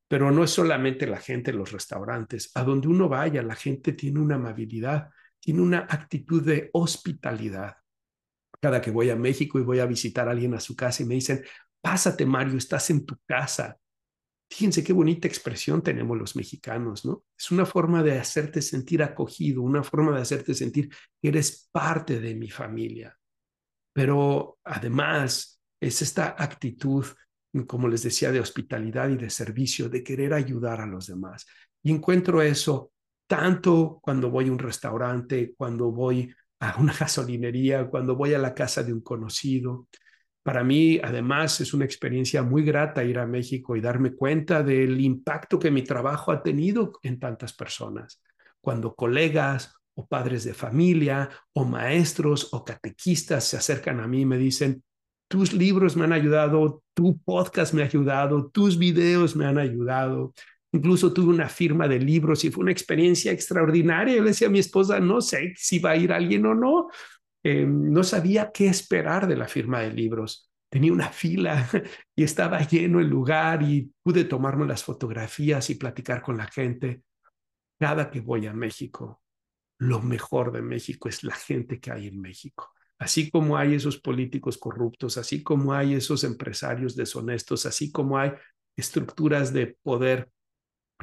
Pero 0.07 0.31
no 0.31 0.43
es 0.43 0.51
solamente 0.51 1.07
la 1.07 1.17
gente 1.17 1.51
en 1.51 1.57
los 1.57 1.71
restaurantes. 1.71 2.51
A 2.55 2.63
donde 2.63 2.87
uno 2.87 3.09
vaya, 3.09 3.41
la 3.41 3.55
gente 3.55 3.93
tiene 3.93 4.19
una 4.19 4.35
amabilidad, 4.35 5.09
tiene 5.39 5.61
una 5.61 5.79
actitud 5.89 6.43
de 6.43 6.69
hospitalidad. 6.73 7.75
Cada 8.61 8.79
que 8.79 8.91
voy 8.91 9.09
a 9.09 9.15
México 9.15 9.59
y 9.59 9.63
voy 9.63 9.79
a 9.79 9.85
visitar 9.85 10.27
a 10.27 10.31
alguien 10.31 10.53
a 10.53 10.59
su 10.59 10.75
casa 10.75 11.03
y 11.03 11.05
me 11.05 11.15
dicen, 11.15 11.43
pásate 11.81 12.25
Mario, 12.25 12.57
estás 12.57 12.89
en 12.91 13.05
tu 13.05 13.17
casa, 13.25 13.77
Fíjense 14.53 14.83
qué 14.83 14.93
bonita 14.93 15.27
expresión 15.27 15.81
tenemos 15.81 16.15
los 16.15 16.35
mexicanos, 16.35 17.05
¿no? 17.05 17.23
Es 17.35 17.49
una 17.49 17.65
forma 17.65 18.03
de 18.03 18.19
hacerte 18.19 18.61
sentir 18.61 19.01
acogido, 19.01 19.63
una 19.63 19.81
forma 19.81 20.15
de 20.15 20.21
hacerte 20.21 20.53
sentir 20.53 20.89
que 21.19 21.29
eres 21.29 21.69
parte 21.71 22.19
de 22.19 22.35
mi 22.35 22.51
familia. 22.51 23.17
Pero 23.93 24.59
además 24.63 25.59
es 25.81 26.03
esta 26.03 26.35
actitud, 26.37 27.03
como 27.65 27.87
les 27.87 28.03
decía, 28.03 28.31
de 28.31 28.41
hospitalidad 28.41 29.09
y 29.09 29.17
de 29.17 29.31
servicio, 29.31 29.89
de 29.89 30.03
querer 30.03 30.35
ayudar 30.35 30.81
a 30.81 30.85
los 30.85 31.07
demás. 31.07 31.47
Y 31.81 31.89
encuentro 31.91 32.39
eso 32.39 32.91
tanto 33.25 33.99
cuando 34.03 34.29
voy 34.29 34.49
a 34.49 34.51
un 34.51 34.59
restaurante, 34.59 35.55
cuando 35.57 35.91
voy 35.91 36.31
a 36.59 36.79
una 36.79 36.93
gasolinería, 36.93 37.87
cuando 37.87 38.15
voy 38.15 38.35
a 38.35 38.39
la 38.39 38.53
casa 38.53 38.83
de 38.83 38.93
un 38.93 39.01
conocido. 39.01 39.87
Para 40.43 40.63
mí, 40.63 40.99
además, 41.01 41.61
es 41.61 41.73
una 41.73 41.85
experiencia 41.85 42.43
muy 42.43 42.63
grata 42.63 43.03
ir 43.03 43.17
a 43.17 43.25
México 43.25 43.77
y 43.77 43.81
darme 43.81 44.13
cuenta 44.13 44.61
del 44.61 44.99
impacto 44.99 45.57
que 45.57 45.71
mi 45.71 45.83
trabajo 45.83 46.31
ha 46.33 46.43
tenido 46.43 46.91
en 47.01 47.17
tantas 47.17 47.53
personas. 47.53 48.21
Cuando 48.59 48.93
colegas 48.93 49.73
o 49.95 50.05
padres 50.05 50.43
de 50.43 50.53
familia 50.53 51.29
o 51.53 51.63
maestros 51.63 52.49
o 52.51 52.63
catequistas 52.65 53.45
se 53.45 53.57
acercan 53.57 54.01
a 54.01 54.07
mí 54.07 54.21
y 54.21 54.25
me 54.25 54.37
dicen, 54.37 54.83
tus 55.29 55.53
libros 55.53 55.95
me 55.95 56.03
han 56.03 56.13
ayudado, 56.13 56.83
tu 56.93 57.17
podcast 57.19 57.73
me 57.73 57.81
ha 57.81 57.85
ayudado, 57.85 58.49
tus 58.51 58.77
videos 58.77 59.35
me 59.35 59.45
han 59.45 59.57
ayudado. 59.57 60.33
Incluso 60.73 61.13
tuve 61.13 61.29
una 61.29 61.49
firma 61.49 61.87
de 61.87 61.99
libros 61.99 62.43
y 62.43 62.51
fue 62.51 62.63
una 62.63 62.71
experiencia 62.71 63.31
extraordinaria. 63.31 64.15
Yo 64.15 64.23
le 64.23 64.29
decía 64.29 64.47
a 64.47 64.51
mi 64.51 64.59
esposa, 64.59 64.99
no 64.99 65.21
sé 65.21 65.53
si 65.55 65.79
va 65.79 65.91
a 65.91 65.95
ir 65.95 66.11
alguien 66.11 66.45
o 66.45 66.53
no. 66.55 66.89
Eh, 67.43 67.65
no 67.65 68.03
sabía 68.03 68.51
qué 68.51 68.67
esperar 68.67 69.27
de 69.27 69.35
la 69.35 69.47
firma 69.47 69.81
de 69.81 69.91
libros. 69.91 70.49
Tenía 70.69 70.93
una 70.93 71.09
fila 71.09 71.69
y 72.15 72.23
estaba 72.23 72.59
lleno 72.61 72.99
el 72.99 73.07
lugar 73.07 73.61
y 73.61 73.91
pude 74.01 74.23
tomarme 74.23 74.65
las 74.65 74.83
fotografías 74.83 75.69
y 75.69 75.75
platicar 75.75 76.21
con 76.21 76.37
la 76.37 76.47
gente. 76.47 77.03
Cada 77.79 78.09
que 78.09 78.21
voy 78.21 78.47
a 78.47 78.53
México, 78.53 79.21
lo 79.79 80.01
mejor 80.01 80.51
de 80.51 80.61
México 80.61 81.09
es 81.09 81.23
la 81.23 81.35
gente 81.35 81.79
que 81.79 81.91
hay 81.91 82.07
en 82.07 82.21
México. 82.21 82.71
Así 82.97 83.29
como 83.29 83.57
hay 83.57 83.75
esos 83.75 83.99
políticos 83.99 84.57
corruptos, 84.57 85.17
así 85.17 85.43
como 85.43 85.73
hay 85.73 85.95
esos 85.95 86.23
empresarios 86.23 86.95
deshonestos, 86.95 87.65
así 87.65 87.91
como 87.91 88.17
hay 88.17 88.31
estructuras 88.77 89.51
de 89.51 89.77
poder 89.83 90.31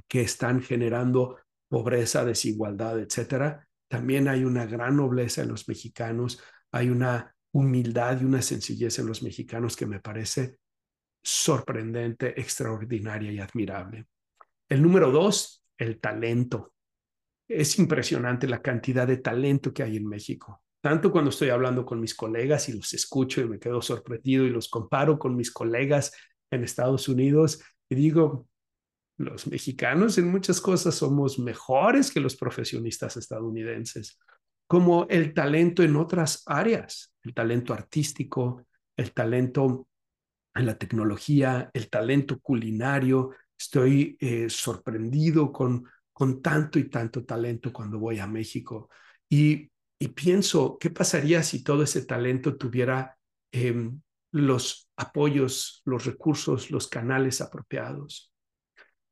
que 0.09 0.23
están 0.23 0.63
generando 0.63 1.37
pobreza, 1.69 2.25
desigualdad, 2.25 2.99
etcétera, 2.99 3.69
también 3.91 4.29
hay 4.29 4.45
una 4.45 4.67
gran 4.67 4.97
nobleza 4.97 5.43
en 5.43 5.49
los 5.49 5.69
mexicanos, 5.69 6.41
hay 6.71 6.91
una 6.91 7.35
humildad 7.53 8.21
y 8.21 8.25
una 8.25 8.41
sencillez 8.41 9.01
en 9.01 9.07
los 9.07 9.25
mexicanos 9.25 9.75
que 9.75 9.87
me 9.87 9.99
parece 9.99 10.59
sorprendente, 11.21 12.41
extraordinaria 12.41 13.33
y 13.33 13.41
admirable. 13.41 14.07
El 14.69 14.81
número 14.81 15.11
dos, 15.11 15.65
el 15.77 15.99
talento. 15.99 16.73
Es 17.49 17.81
impresionante 17.81 18.47
la 18.47 18.63
cantidad 18.63 19.09
de 19.09 19.17
talento 19.17 19.75
que 19.75 19.83
hay 19.83 19.97
en 19.97 20.07
México. 20.07 20.63
Tanto 20.81 21.11
cuando 21.11 21.31
estoy 21.31 21.49
hablando 21.49 21.85
con 21.85 21.99
mis 22.01 22.15
colegas 22.15 22.69
y 22.69 22.75
los 22.75 22.95
escucho 22.95 23.41
y 23.41 23.49
me 23.49 23.59
quedo 23.59 23.83
sorprendido 23.83 24.45
y 24.45 24.51
los 24.51 24.69
comparo 24.69 25.19
con 25.19 25.35
mis 25.35 25.51
colegas 25.51 26.13
en 26.49 26.63
Estados 26.63 27.09
Unidos 27.09 27.61
y 27.89 27.97
digo, 27.97 28.47
los 29.21 29.47
mexicanos 29.47 30.17
en 30.17 30.31
muchas 30.31 30.63
cosas 30.63 30.95
somos 30.95 31.39
mejores 31.39 32.11
que 32.11 32.21
los 32.21 32.37
profesionistas 32.37 33.19
estadounidenses, 33.19 34.19
como 34.67 35.07
el 35.11 35.35
talento 35.35 35.83
en 35.83 35.97
otras 35.97 36.43
áreas, 36.47 37.13
el 37.23 37.35
talento 37.35 37.75
artístico, 37.75 38.67
el 38.97 39.13
talento 39.13 39.87
en 40.55 40.65
la 40.65 40.79
tecnología, 40.79 41.71
el 41.75 41.91
talento 41.91 42.41
culinario. 42.41 43.33
Estoy 43.59 44.17
eh, 44.21 44.49
sorprendido 44.49 45.53
con, 45.53 45.85
con 46.15 46.41
tanto 46.41 46.79
y 46.79 46.89
tanto 46.89 47.25
talento 47.25 47.75
cuando 47.75 47.99
voy 47.99 48.21
a 48.21 48.27
México. 48.27 48.89
Y, 49.29 49.71
y 49.99 50.09
pienso, 50.09 50.79
¿qué 50.79 50.89
pasaría 50.89 51.43
si 51.43 51.63
todo 51.63 51.83
ese 51.83 52.07
talento 52.07 52.57
tuviera 52.57 53.19
em, 53.53 54.01
los 54.33 54.89
apoyos, 54.97 55.83
los 55.85 56.07
recursos, 56.07 56.71
los 56.71 56.89
canales 56.89 57.43
apropiados? 57.43 58.31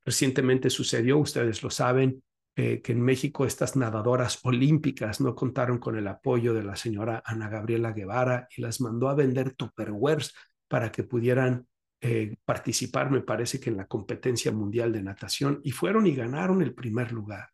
Recientemente 0.09 0.71
sucedió, 0.71 1.19
ustedes 1.19 1.63
lo 1.63 1.69
saben, 1.69 2.23
que 2.57 2.83
en 2.87 3.03
México 3.03 3.45
estas 3.45 3.77
nadadoras 3.77 4.41
olímpicas 4.43 5.21
no 5.21 5.35
contaron 5.35 5.77
con 5.77 5.99
el 5.99 6.09
apoyo 6.09 6.55
de 6.55 6.65
la 6.65 6.77
señora 6.77 7.23
Ana 7.27 7.51
Gabriela 7.51 7.93
Guevara 7.93 8.49
y 8.57 8.63
las 8.63 8.81
mandó 8.81 9.11
a 9.11 9.15
vender 9.15 9.53
tupperwares 9.53 10.35
para 10.67 10.91
que 10.91 11.05
pudieran 11.05 11.69
eh, 12.01 12.37
participar, 12.45 13.11
me 13.11 13.23
parece 13.23 13.59
que 13.59 13.71
en 13.71 13.77
la 13.77 13.87
competencia 13.87 14.53
mundial 14.53 14.93
de 14.93 15.03
natación, 15.03 15.61
y 15.65 15.73
fueron 15.73 16.07
y 16.07 16.15
ganaron 16.15 16.63
el 16.63 16.73
primer 16.73 17.11
lugar. 17.13 17.51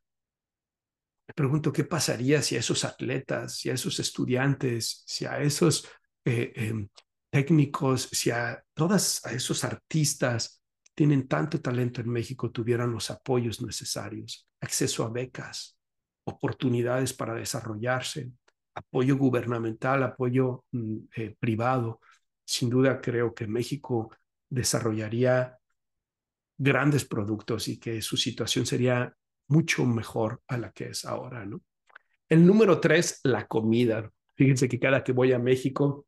Me 1.26 1.34
pregunto 1.34 1.72
qué 1.72 1.84
pasaría 1.84 2.42
si 2.42 2.56
a 2.56 2.60
esos 2.60 2.84
atletas, 2.84 3.56
si 3.56 3.70
a 3.70 3.72
esos 3.72 3.98
estudiantes, 3.98 5.02
si 5.06 5.24
a 5.24 5.40
esos 5.40 5.88
eh, 6.26 6.52
em, 6.54 6.88
técnicos, 7.30 8.02
si 8.12 8.30
a 8.30 8.62
todos 8.74 9.24
esos 9.26 9.64
artistas 9.64 10.62
tienen 10.94 11.26
tanto 11.28 11.60
talento 11.60 12.00
en 12.00 12.08
México 12.08 12.50
tuvieran 12.50 12.92
los 12.92 13.10
apoyos 13.10 13.60
necesarios, 13.62 14.48
acceso 14.60 15.04
a 15.04 15.10
becas, 15.10 15.76
oportunidades 16.24 17.12
para 17.12 17.34
desarrollarse, 17.34 18.30
apoyo 18.74 19.16
gubernamental, 19.16 20.02
apoyo 20.02 20.64
mm, 20.72 20.96
eh, 21.16 21.36
privado. 21.38 22.00
Sin 22.44 22.70
duda 22.70 23.00
creo 23.00 23.34
que 23.34 23.46
México 23.46 24.10
desarrollaría 24.48 25.58
grandes 26.56 27.04
productos 27.04 27.68
y 27.68 27.78
que 27.78 28.00
su 28.00 28.16
situación 28.16 28.66
sería 28.66 29.14
mucho 29.48 29.84
mejor 29.84 30.40
a 30.46 30.56
la 30.56 30.70
que 30.70 30.90
es 30.90 31.04
ahora, 31.04 31.44
¿no? 31.44 31.60
El 32.28 32.46
número 32.46 32.80
tres, 32.80 33.20
la 33.24 33.46
comida. 33.46 34.10
Fíjense 34.34 34.68
que 34.68 34.78
cada 34.78 35.04
que 35.04 35.12
voy 35.12 35.32
a 35.32 35.38
México, 35.38 36.06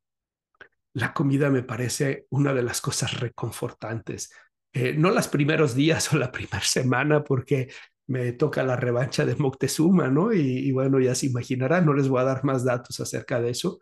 la 0.95 1.13
comida 1.13 1.51
me 1.51 1.63
parece 1.63 2.27
una 2.31 2.55
de 2.55 2.63
las 2.63 2.81
cosas 2.81 3.21
reconfortantes. 3.21 4.33
Eh, 4.79 4.93
no 4.93 5.11
los 5.11 5.27
primeros 5.29 5.75
días 5.75 6.13
o 6.13 6.19
la 6.19 6.31
primera 6.31 6.61
semana, 6.61 7.25
porque 7.25 7.69
me 8.09 8.33
toca 8.33 8.63
la 8.63 8.77
revancha 8.77 9.25
de 9.25 9.35
Moctezuma, 9.35 10.09
¿no? 10.09 10.35
Y, 10.35 10.71
bueno, 10.71 11.01
ya 11.01 11.15
se 11.15 11.27
imaginarán, 11.27 11.87
no 11.87 11.95
les 11.95 12.09
voy 12.09 12.21
a 12.21 12.25
dar 12.25 12.45
más 12.45 12.63
datos 12.63 13.01
acerca 13.01 13.41
de 13.41 13.51
eso, 13.51 13.81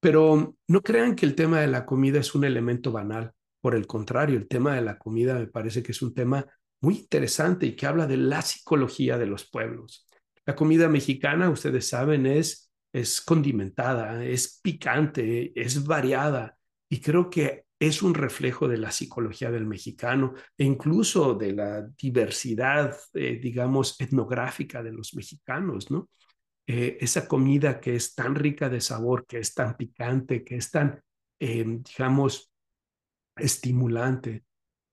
pero 0.00 0.56
no 0.66 0.82
crean 0.82 1.14
que 1.14 1.26
el 1.26 1.36
tema 1.36 1.60
de 1.60 1.68
la 1.68 1.86
comida 1.86 2.18
es 2.18 2.34
un 2.34 2.44
elemento 2.44 2.90
banal. 2.90 3.32
Por 3.60 3.76
el 3.76 3.86
contrario, 3.86 4.36
el 4.36 4.48
tema 4.48 4.74
de 4.74 4.82
la 4.82 4.98
comida 4.98 5.38
me 5.38 5.46
parece 5.46 5.80
que 5.80 5.92
es 5.92 6.02
un 6.02 6.12
tema 6.12 6.44
muy 6.80 6.96
interesante 6.96 7.66
y 7.66 7.76
que 7.76 7.86
habla 7.86 8.08
de 8.08 8.16
la 8.16 8.42
psicología 8.42 9.18
de 9.18 9.26
los 9.26 9.48
pueblos. 9.48 10.08
La 10.44 10.56
comida 10.56 10.88
mexicana, 10.88 11.50
ustedes 11.50 11.88
saben, 11.88 12.26
es, 12.26 12.72
es 12.92 13.20
condimentada, 13.20 14.24
es 14.24 14.58
picante, 14.60 15.52
es 15.54 15.86
variada 15.86 16.58
y 16.90 17.00
creo 17.00 17.30
que 17.30 17.64
es 17.88 18.00
un 18.00 18.14
reflejo 18.14 18.68
de 18.68 18.76
la 18.76 18.92
psicología 18.92 19.50
del 19.50 19.66
mexicano 19.66 20.34
e 20.56 20.62
incluso 20.62 21.34
de 21.34 21.52
la 21.52 21.82
diversidad, 21.82 22.96
eh, 23.12 23.40
digamos, 23.42 24.00
etnográfica 24.00 24.84
de 24.84 24.92
los 24.92 25.14
mexicanos, 25.16 25.90
¿no? 25.90 26.08
Eh, 26.64 26.98
esa 27.00 27.26
comida 27.26 27.80
que 27.80 27.96
es 27.96 28.14
tan 28.14 28.36
rica 28.36 28.68
de 28.68 28.80
sabor, 28.80 29.26
que 29.26 29.40
es 29.40 29.52
tan 29.52 29.76
picante, 29.76 30.44
que 30.44 30.58
es 30.58 30.70
tan, 30.70 31.02
em, 31.40 31.82
digamos, 31.82 32.52
estimulante, 33.34 34.44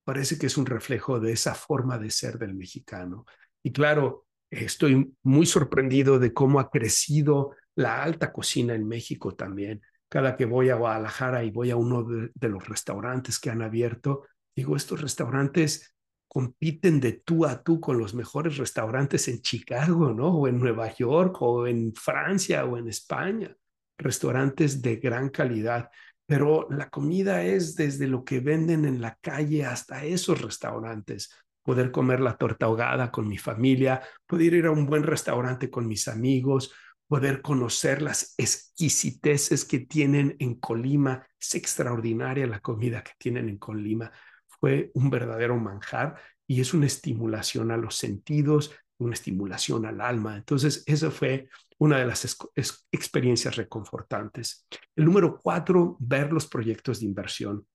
parece 0.04 0.40
que 0.40 0.48
es 0.48 0.58
un 0.58 0.66
reflejo 0.66 1.20
de 1.20 1.34
esa 1.34 1.54
forma 1.54 2.00
de 2.00 2.10
ser 2.10 2.40
del 2.40 2.56
mexicano. 2.56 3.24
Y 3.62 3.72
claro, 3.72 4.26
estoy 4.50 5.14
muy 5.22 5.46
sorprendido 5.46 6.18
de 6.18 6.34
cómo 6.34 6.60
ha 6.60 6.72
crecido 6.72 7.56
la 7.76 8.02
alta 8.02 8.32
cocina 8.34 8.74
en 8.74 8.88
México 8.88 9.36
también 9.36 9.80
cada 10.10 10.36
que 10.36 10.46
voy 10.46 10.70
a 10.70 10.76
Guadalajara 10.76 11.44
y 11.44 11.52
voy 11.52 11.70
a 11.70 11.76
uno 11.76 12.04
de, 12.04 12.50
los 12.50 12.68
restaurantes 12.68 13.40
que 13.40 13.52
han 13.52 13.62
abierto, 13.62 14.26
digo, 14.56 14.76
estos 14.76 15.02
restaurantes 15.02 15.96
compiten 16.28 17.00
de 17.00 17.14
tú 17.14 17.46
a 17.46 17.64
tú 17.64 17.80
con 17.80 17.98
los 17.98 18.14
mejores 18.14 18.58
restaurantes 18.58 19.28
en 19.28 19.42
Chicago, 19.42 20.14
¿no? 20.14 20.28
O 20.30 20.48
en 20.48 20.60
Nueva 20.60 20.94
York, 20.94 21.38
o 21.42 21.66
en 21.66 21.94
Francia, 21.96 22.66
o 22.66 22.78
en 22.78 22.88
España. 22.88 23.56
Restaurantes 23.98 24.82
de 24.82 24.98
gran 24.98 25.30
calidad. 25.30 25.90
Pero 26.26 26.68
la 26.70 26.90
comida 26.90 27.44
es 27.44 27.76
desde 27.76 28.08
lo 28.08 28.24
que 28.24 28.40
venden 28.40 28.86
en 28.86 29.02
la 29.02 29.16
calle 29.22 29.66
hasta 29.66 30.06
esos 30.06 30.42
restaurantes. 30.42 31.34
Poder 31.64 31.92
comer 31.92 32.20
la 32.20 32.38
torta 32.38 32.68
ahogada 32.68 33.12
con 33.12 33.28
mi 33.28 33.38
familia, 33.38 34.02
poder 34.28 34.54
ir 34.54 34.66
a 34.68 34.72
un 34.72 34.86
buen 34.86 35.04
restaurante 35.04 35.72
con 35.72 35.88
mis 35.88 36.08
amigos, 36.08 36.72
poder 37.10 37.42
conocer 37.42 38.04
las 38.04 38.36
exquisiteces 38.38 39.66
que 39.66 39.80
tienen 39.80 40.36
en 40.38 40.56
Colima. 40.56 41.26
Es 41.42 41.56
extraordinaria 41.56 42.46
la 42.46 42.60
comida 42.60 43.04
que 43.04 43.14
tienen 43.18 43.50
en 43.50 43.58
Colima. 43.58 44.12
Fue 44.48 44.92
un 44.94 45.10
verdadero 45.10 45.58
manjar 45.58 46.22
y 46.46 46.62
es 46.62 46.72
una 46.76 46.86
estimulación 46.86 47.72
a 47.72 47.78
los 47.78 47.96
sentidos, 47.96 48.76
una 49.00 49.16
estimulación 49.16 49.88
al 49.88 50.02
alma. 50.02 50.38
Entonces, 50.38 50.84
esa 50.86 51.10
fue 51.10 51.50
una 51.80 51.98
de 51.98 52.06
las 52.06 52.38
experiencias 52.92 53.56
reconfortantes. 53.56 54.68
El 54.96 55.06
número 55.06 55.40
cuatro, 55.40 55.98
ver 56.00 56.32
los 56.32 56.46
proyectos 56.46 57.00
de 57.00 57.08
inversión. 57.08 57.66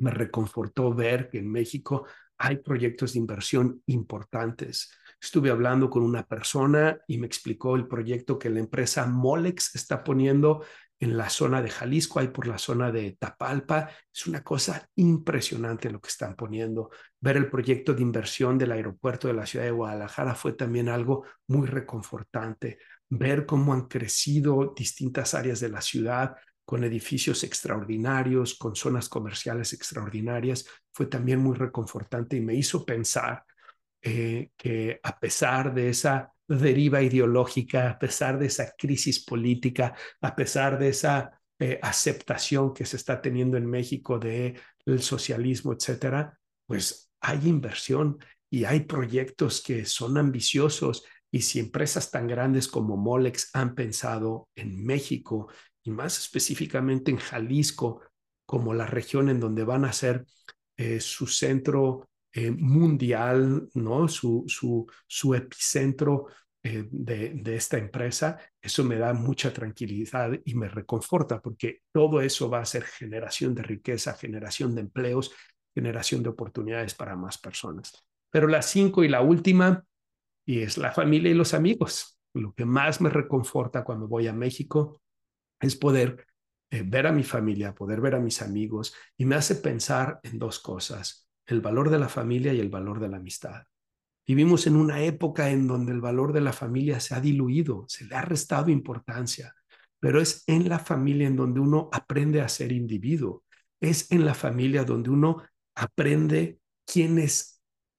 Me 0.00 0.10
reconfortó 0.10 0.92
ver 0.92 1.28
que 1.30 1.38
en 1.38 1.52
México 1.52 2.04
hay 2.36 2.56
proyectos 2.56 3.12
de 3.12 3.20
inversión 3.20 3.80
importantes. 3.86 4.90
Estuve 5.26 5.50
hablando 5.50 5.90
con 5.90 6.04
una 6.04 6.24
persona 6.24 7.00
y 7.08 7.18
me 7.18 7.26
explicó 7.26 7.74
el 7.74 7.88
proyecto 7.88 8.38
que 8.38 8.48
la 8.48 8.60
empresa 8.60 9.06
Molex 9.06 9.74
está 9.74 10.04
poniendo 10.04 10.64
en 11.00 11.16
la 11.16 11.30
zona 11.30 11.60
de 11.60 11.68
Jalisco, 11.68 12.20
ahí 12.20 12.28
por 12.28 12.46
la 12.46 12.58
zona 12.58 12.92
de 12.92 13.16
Tapalpa. 13.18 13.90
Es 14.14 14.28
una 14.28 14.44
cosa 14.44 14.88
impresionante 14.94 15.90
lo 15.90 16.00
que 16.00 16.10
están 16.10 16.36
poniendo. 16.36 16.90
Ver 17.20 17.38
el 17.38 17.50
proyecto 17.50 17.92
de 17.92 18.02
inversión 18.02 18.56
del 18.56 18.70
aeropuerto 18.70 19.26
de 19.26 19.34
la 19.34 19.46
ciudad 19.46 19.64
de 19.64 19.72
Guadalajara 19.72 20.36
fue 20.36 20.52
también 20.52 20.88
algo 20.88 21.24
muy 21.48 21.66
reconfortante. 21.66 22.78
Ver 23.08 23.46
cómo 23.46 23.74
han 23.74 23.88
crecido 23.88 24.74
distintas 24.76 25.34
áreas 25.34 25.58
de 25.58 25.70
la 25.70 25.80
ciudad, 25.80 26.36
con 26.64 26.84
edificios 26.84 27.42
extraordinarios, 27.42 28.54
con 28.54 28.76
zonas 28.76 29.08
comerciales 29.08 29.72
extraordinarias, 29.72 30.68
fue 30.92 31.06
también 31.06 31.40
muy 31.40 31.56
reconfortante 31.56 32.36
y 32.36 32.40
me 32.40 32.54
hizo 32.54 32.86
pensar 32.86 33.42
eh, 34.02 34.50
que 34.56 35.00
a 35.02 35.18
pesar 35.18 35.74
de 35.74 35.88
esa 35.90 36.32
deriva 36.48 37.02
ideológica, 37.02 37.90
a 37.90 37.98
pesar 37.98 38.38
de 38.38 38.46
esa 38.46 38.72
crisis 38.76 39.24
política, 39.24 39.94
a 40.20 40.36
pesar 40.36 40.78
de 40.78 40.88
esa 40.88 41.40
eh, 41.58 41.78
aceptación 41.82 42.72
que 42.72 42.84
se 42.84 42.96
está 42.96 43.20
teniendo 43.20 43.56
en 43.56 43.66
México 43.66 44.18
del 44.18 45.02
socialismo, 45.02 45.72
etcétera, 45.72 46.38
pues 46.66 47.10
hay 47.20 47.48
inversión 47.48 48.18
y 48.50 48.64
hay 48.64 48.80
proyectos 48.80 49.62
que 49.62 49.84
son 49.86 50.18
ambiciosos. 50.18 51.04
Y 51.32 51.42
si 51.42 51.58
empresas 51.58 52.10
tan 52.10 52.28
grandes 52.28 52.68
como 52.68 52.96
Molex 52.96 53.50
han 53.54 53.74
pensado 53.74 54.48
en 54.54 54.84
México 54.84 55.48
y 55.82 55.90
más 55.90 56.18
específicamente 56.18 57.10
en 57.10 57.18
Jalisco, 57.18 58.02
como 58.46 58.74
la 58.74 58.86
región 58.86 59.28
en 59.28 59.40
donde 59.40 59.64
van 59.64 59.84
a 59.84 59.92
ser 59.92 60.24
eh, 60.76 61.00
su 61.00 61.26
centro 61.26 62.08
eh, 62.36 62.50
mundial, 62.50 63.66
¿no? 63.72 64.08
su, 64.08 64.44
su, 64.46 64.86
su 65.06 65.34
epicentro 65.34 66.26
eh, 66.62 66.86
de, 66.90 67.30
de, 67.30 67.56
esta 67.56 67.78
empresa, 67.78 68.38
eso 68.60 68.84
me 68.84 68.98
da 68.98 69.14
mucha 69.14 69.54
tranquilidad 69.54 70.38
y 70.44 70.54
me 70.54 70.68
reconforta 70.68 71.40
porque 71.40 71.80
todo 71.90 72.20
eso 72.20 72.50
va 72.50 72.60
a 72.60 72.66
ser 72.66 72.82
generación 72.84 73.54
de 73.54 73.62
riqueza, 73.62 74.12
generación 74.12 74.74
de 74.74 74.82
empleos, 74.82 75.32
generación 75.74 76.22
de 76.22 76.28
oportunidades 76.28 76.94
para 76.94 77.16
más 77.16 77.38
personas. 77.38 78.06
Pero 78.30 78.48
la 78.48 78.60
cinco 78.60 79.02
y 79.02 79.08
la 79.08 79.22
última, 79.22 79.82
y 80.44 80.60
es 80.60 80.76
la 80.76 80.92
familia 80.92 81.30
y 81.30 81.34
los 81.34 81.54
amigos. 81.54 82.20
Lo 82.34 82.52
que 82.52 82.66
más 82.66 83.00
me 83.00 83.08
reconforta 83.08 83.82
cuando 83.82 84.08
voy 84.08 84.26
a 84.26 84.34
México 84.34 85.00
es 85.58 85.74
poder 85.74 86.26
eh, 86.70 86.82
ver 86.84 87.06
a 87.06 87.12
mi 87.12 87.22
familia, 87.22 87.74
poder 87.74 88.02
ver 88.02 88.14
a 88.14 88.20
mis 88.20 88.42
amigos 88.42 88.94
y 89.16 89.24
me 89.24 89.36
hace 89.36 89.54
pensar 89.54 90.20
en 90.22 90.38
dos 90.38 90.58
cosas, 90.60 91.25
el 91.46 91.60
valor 91.60 91.90
de 91.90 91.98
la 91.98 92.08
familia 92.08 92.52
y 92.52 92.60
el 92.60 92.68
valor 92.68 93.00
de 93.00 93.08
la 93.08 93.18
amistad. 93.18 93.62
Vivimos 94.26 94.66
en 94.66 94.76
una 94.76 95.02
época 95.02 95.50
en 95.50 95.66
donde 95.68 95.92
el 95.92 96.00
valor 96.00 96.32
de 96.32 96.40
la 96.40 96.52
familia 96.52 96.98
se 96.98 97.14
ha 97.14 97.20
diluido, 97.20 97.84
se 97.88 98.04
le 98.06 98.16
ha 98.16 98.22
restado 98.22 98.70
importancia, 98.70 99.54
pero 100.00 100.20
es 100.20 100.42
en 100.46 100.68
la 100.68 100.78
familia 100.78 101.28
en 101.28 101.36
donde 101.36 101.60
uno 101.60 101.88
aprende 101.92 102.40
a 102.40 102.48
ser 102.48 102.72
individuo, 102.72 103.44
es 103.80 104.10
en 104.10 104.24
la 104.24 104.34
familia 104.34 104.84
donde 104.84 105.10
uno 105.10 105.42
aprende 105.74 106.58
quién 106.84 107.18
es 107.18 107.56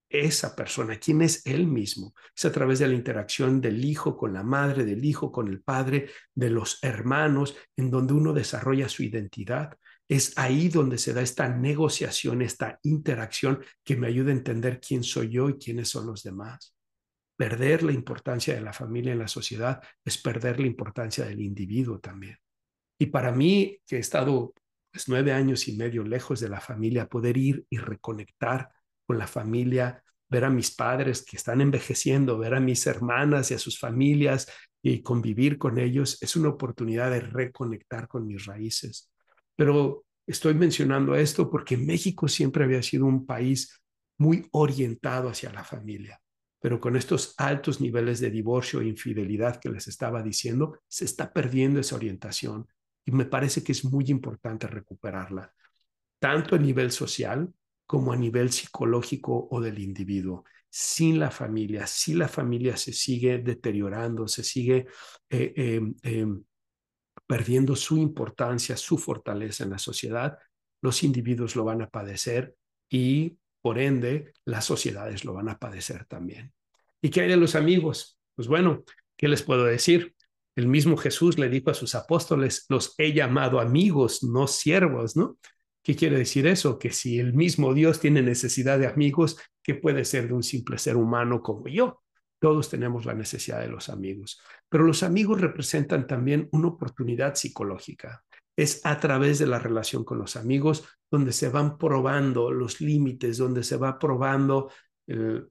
esa 0.10 0.56
persona, 0.56 0.98
quién 0.98 1.22
es 1.22 1.46
él 1.46 1.68
mismo. 1.68 2.14
Es 2.36 2.46
a 2.46 2.52
través 2.52 2.80
de 2.80 2.88
la 2.88 2.94
interacción 2.94 3.62
del 3.62 3.84
hijo 3.84 4.18
con 4.18 4.34
la 4.34 4.44
madre, 4.44 4.86
del 4.86 5.04
hijo 5.04 5.32
con 5.32 5.48
el 5.48 5.62
padre, 5.62 6.10
de 6.34 6.50
los 6.50 6.80
hermanos, 6.82 7.56
en 7.76 7.92
donde 7.92 8.14
uno 8.14 8.34
desarrolla 8.34 8.90
su 8.90 9.04
identidad. 9.04 9.78
Es 10.10 10.38
ahí 10.38 10.70
donde 10.70 10.98
se 10.98 11.14
da 11.14 11.22
esta 11.22 11.50
negociación, 11.50 12.42
esta 12.42 12.80
interacción 12.84 13.64
que 13.84 13.98
me 13.98 14.08
ayuda 14.08 14.30
a 14.30 14.36
entender 14.36 14.80
quién 14.80 15.04
soy 15.04 15.30
yo 15.30 15.50
y 15.50 15.58
quiénes 15.58 15.90
son 15.90 16.08
los 16.08 16.24
demás. 16.24 16.76
Perder 17.36 17.84
la 17.84 17.92
importancia 17.92 18.54
de 18.56 18.62
la 18.62 18.74
familia 18.74 19.12
en 19.12 19.20
la 19.20 19.28
sociedad 19.28 19.82
es 20.04 20.18
perder 20.18 20.60
la 20.60 20.68
importancia 20.68 21.26
del 21.26 21.42
individuo 21.42 22.00
también. 22.00 22.38
Y 23.00 23.08
para 23.08 23.32
mí, 23.32 23.80
que 23.86 23.98
he 23.98 24.00
estado 24.00 24.54
pues, 24.92 25.08
nueve 25.08 25.34
años 25.34 25.68
y 25.68 25.78
medio 25.78 26.04
lejos 26.04 26.40
de 26.40 26.50
la 26.50 26.62
familia, 26.62 27.08
poder 27.08 27.38
ir 27.38 27.66
y 27.70 27.78
reconectar 27.78 28.70
con 29.06 29.20
la 29.20 29.28
familia, 29.28 30.04
ver 30.30 30.46
a 30.46 30.50
mis 30.50 30.72
padres 30.72 31.24
que 31.24 31.38
están 31.38 31.62
envejeciendo, 31.62 32.38
ver 32.38 32.56
a 32.56 32.60
mis 32.60 32.86
hermanas 32.88 33.52
y 33.52 33.54
a 33.54 33.60
sus 33.60 33.80
familias 33.80 34.52
y 34.82 35.02
convivir 35.02 35.58
con 35.58 35.78
ellos, 35.78 36.18
es 36.22 36.36
una 36.36 36.50
oportunidad 36.50 37.12
de 37.12 37.22
reconectar 37.22 38.08
con 38.08 38.26
mis 38.26 38.46
raíces. 38.46 39.12
Pero 39.58 40.06
estoy 40.26 40.54
mencionando 40.54 41.16
esto 41.16 41.50
porque 41.50 41.76
México 41.76 42.28
siempre 42.28 42.64
había 42.64 42.84
sido 42.84 43.06
un 43.06 43.26
país 43.26 43.82
muy 44.18 44.48
orientado 44.52 45.30
hacia 45.30 45.52
la 45.52 45.64
familia, 45.64 46.22
pero 46.60 46.80
con 46.80 46.96
estos 46.96 47.34
altos 47.38 47.82
niveles 47.82 48.20
de 48.20 48.30
divorcio 48.30 48.82
e 48.82 48.88
infidelidad 48.88 49.60
que 49.60 49.70
les 49.70 49.88
estaba 49.88 50.24
diciendo, 50.24 50.80
se 50.88 51.06
está 51.06 51.34
perdiendo 51.34 51.80
esa 51.80 51.96
orientación 51.96 52.68
y 53.04 53.12
me 53.12 53.26
parece 53.26 53.64
que 53.64 53.72
es 53.72 53.84
muy 53.84 54.06
importante 54.10 54.68
recuperarla, 54.68 55.54
tanto 56.20 56.56
a 56.56 56.60
nivel 56.60 56.92
social 56.92 57.52
como 57.86 58.12
a 58.12 58.18
nivel 58.18 58.52
psicológico 58.52 59.48
o 59.50 59.62
del 59.62 59.80
individuo. 59.80 60.44
Sin 60.70 61.18
la 61.18 61.32
familia, 61.32 61.88
si 61.88 62.14
la 62.14 62.28
familia 62.28 62.76
se 62.76 62.92
sigue 62.92 63.40
deteriorando, 63.40 64.28
se 64.28 64.44
sigue 64.44 64.86
eh, 65.30 65.54
em, 65.56 65.96
em, 66.04 66.44
perdiendo 67.28 67.76
su 67.76 67.98
importancia, 67.98 68.78
su 68.78 68.98
fortaleza 68.98 69.64
en 69.64 69.72
la 69.72 69.80
sociedad, 69.80 70.40
los 70.82 71.04
individuos 71.04 71.56
lo 71.56 71.66
van 71.66 71.82
a 71.82 71.90
padecer 71.90 72.56
y 72.90 73.38
por 73.62 73.80
ende 73.80 74.34
las 74.46 74.66
sociedades 74.66 75.26
lo 75.26 75.34
van 75.34 75.50
a 75.50 75.60
padecer 75.60 76.06
también. 76.06 76.54
¿Y 77.02 77.10
qué 77.10 77.22
hay 77.22 77.28
de 77.28 77.38
los 77.38 77.56
amigos? 77.56 78.18
Pues 78.36 78.48
bueno, 78.48 78.84
¿qué 79.18 79.28
les 79.28 79.44
puedo 79.44 79.66
decir? 79.66 80.16
El 80.56 80.68
mismo 80.68 80.98
Jesús 80.98 81.38
le 81.38 81.50
dijo 81.50 81.70
a 81.70 81.74
sus 81.74 81.94
apóstoles, 81.94 82.66
los 82.70 82.96
he 82.98 83.14
llamado 83.14 83.60
amigos, 83.60 84.24
no 84.24 84.48
siervos, 84.48 85.16
¿no? 85.16 85.38
¿Qué 85.84 85.96
quiere 85.96 86.18
decir 86.18 86.48
eso? 86.48 86.80
Que 86.80 86.92
si 86.92 87.20
el 87.20 87.34
mismo 87.34 87.74
Dios 87.74 88.00
tiene 88.00 88.22
necesidad 88.22 88.80
de 88.80 88.88
amigos, 88.88 89.38
¿qué 89.62 89.76
puede 89.76 90.04
ser 90.06 90.28
de 90.28 90.34
un 90.34 90.44
simple 90.44 90.78
ser 90.78 90.98
humano 90.98 91.42
como 91.42 91.68
yo? 91.68 92.02
Todos 92.40 92.70
tenemos 92.70 93.06
la 93.06 93.14
necesidad 93.14 93.62
de 93.62 93.70
los 93.70 93.90
amigos, 93.90 94.42
pero 94.70 94.84
los 94.84 95.04
amigos 95.04 95.42
representan 95.42 96.08
también 96.08 96.48
una 96.52 96.68
oportunidad 96.68 97.36
psicológica. 97.36 98.24
Es 98.56 98.82
a 98.86 99.00
través 99.00 99.40
de 99.40 99.48
la 99.48 99.60
relación 99.60 100.04
con 100.04 100.18
los 100.18 100.36
amigos 100.36 100.88
donde 101.12 101.32
se 101.32 101.50
van 101.50 101.78
probando 101.78 102.52
los 102.52 102.82
límites, 102.82 103.38
donde 103.38 103.64
se 103.64 103.78
va 103.78 104.00
probando 104.00 104.70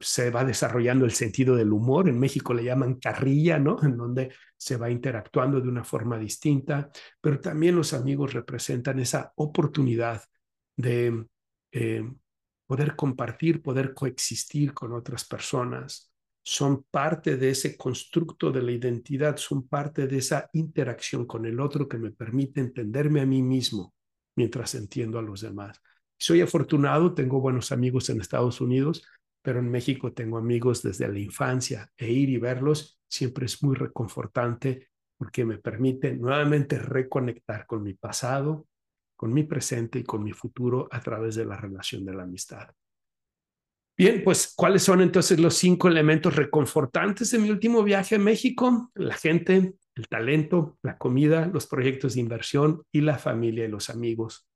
se 0.01 0.31
va 0.31 0.45
desarrollando 0.45 1.07
el 1.07 1.13
sentido 1.13 1.57
del 1.57 1.73
humor. 1.73 2.09
En 2.09 2.19
México 2.19 2.53
le 2.53 2.65
llaman 2.65 2.97
carrilla, 2.97 3.59
¿no? 3.59 3.79
En 3.83 3.97
donde 3.97 4.35
se 4.57 4.77
va 4.77 4.91
interactuando 4.91 5.61
de 5.61 5.69
una 5.69 5.83
forma 5.83 6.19
distinta, 6.19 6.91
pero 7.21 7.41
también 7.41 7.75
los 7.75 7.95
amigos 7.95 8.35
representan 8.35 8.99
esa 8.99 9.33
oportunidad 9.37 10.23
de 10.77 11.27
eh, 11.73 12.05
poder 12.67 12.97
compartir, 12.97 13.63
poder 13.63 13.95
coexistir 13.95 14.75
con 14.75 14.93
otras 14.93 15.25
personas. 15.25 16.13
Son 16.49 16.85
parte 16.85 17.37
de 17.37 17.51
ese 17.51 17.77
constructo 17.77 18.53
de 18.53 18.63
la 18.63 18.71
identidad, 18.71 19.37
son 19.37 19.67
parte 19.67 20.07
de 20.07 20.19
esa 20.19 20.49
interacción 20.53 21.27
con 21.27 21.45
el 21.45 21.59
otro 21.59 21.89
que 21.89 21.99
me 21.99 22.13
permite 22.13 22.61
entenderme 22.61 23.21
a 23.21 23.27
mí 23.27 23.43
mismo 23.43 23.93
mientras 24.37 24.77
entiendo 24.77 25.19
a 25.19 25.23
los 25.23 25.41
demás. 25.41 25.83
Soy 26.17 26.43
afortunado, 26.43 27.15
tengo 27.15 27.41
buenos 27.41 27.73
amigos 27.73 28.11
en 28.11 28.21
Estados 28.21 28.61
Unidos, 28.61 29.05
pero 29.43 29.59
en 29.59 29.69
México 29.69 30.13
tengo 30.13 30.39
amigos 30.39 30.85
desde 30.85 31.09
la 31.09 31.19
infancia 31.19 31.91
e 31.97 32.13
ir 32.13 32.29
y 32.29 32.39
verlos 32.39 33.01
siempre 33.09 33.47
es 33.47 33.61
muy 33.65 33.75
reconfortante 33.75 34.91
porque 35.19 35.45
me 35.45 35.59
permite 35.59 36.15
nuevamente 36.15 36.79
reconectar 36.79 37.67
con 37.67 37.83
mi 37.83 37.95
pasado, 37.95 38.69
con 39.17 39.33
mi 39.33 39.43
presente 39.43 39.99
y 39.99 40.05
con 40.05 40.23
mi 40.23 40.33
futuro 40.33 40.87
a 40.93 41.01
través 41.01 41.35
de 41.35 41.45
la 41.45 41.57
relación 41.57 42.05
de 42.05 42.15
la 42.15 42.23
amistad. 42.23 42.69
Bien, 43.99 44.23
pues, 44.23 44.53
¿cuáles 44.55 44.83
son 44.83 45.01
entonces 45.01 45.41
los 45.41 45.57
cinco 45.57 45.89
elementos 45.89 46.37
reconfortantes 46.37 47.31
de 47.31 47.39
mi 47.39 47.51
último 47.51 47.83
viaje 47.83 48.17
a 48.17 48.19
México? 48.19 48.91
La 48.95 49.15
gente, 49.15 49.75
el 49.95 50.09
talento, 50.09 50.79
la 50.83 50.99
comida, 50.99 51.47
los 51.47 51.67
proyectos 51.67 52.15
de 52.15 52.21
inversión 52.21 52.83
y 52.93 53.01
la 53.01 53.17
familia 53.17 53.65
y 53.65 53.69
los 53.69 53.89
amigos. 53.89 54.47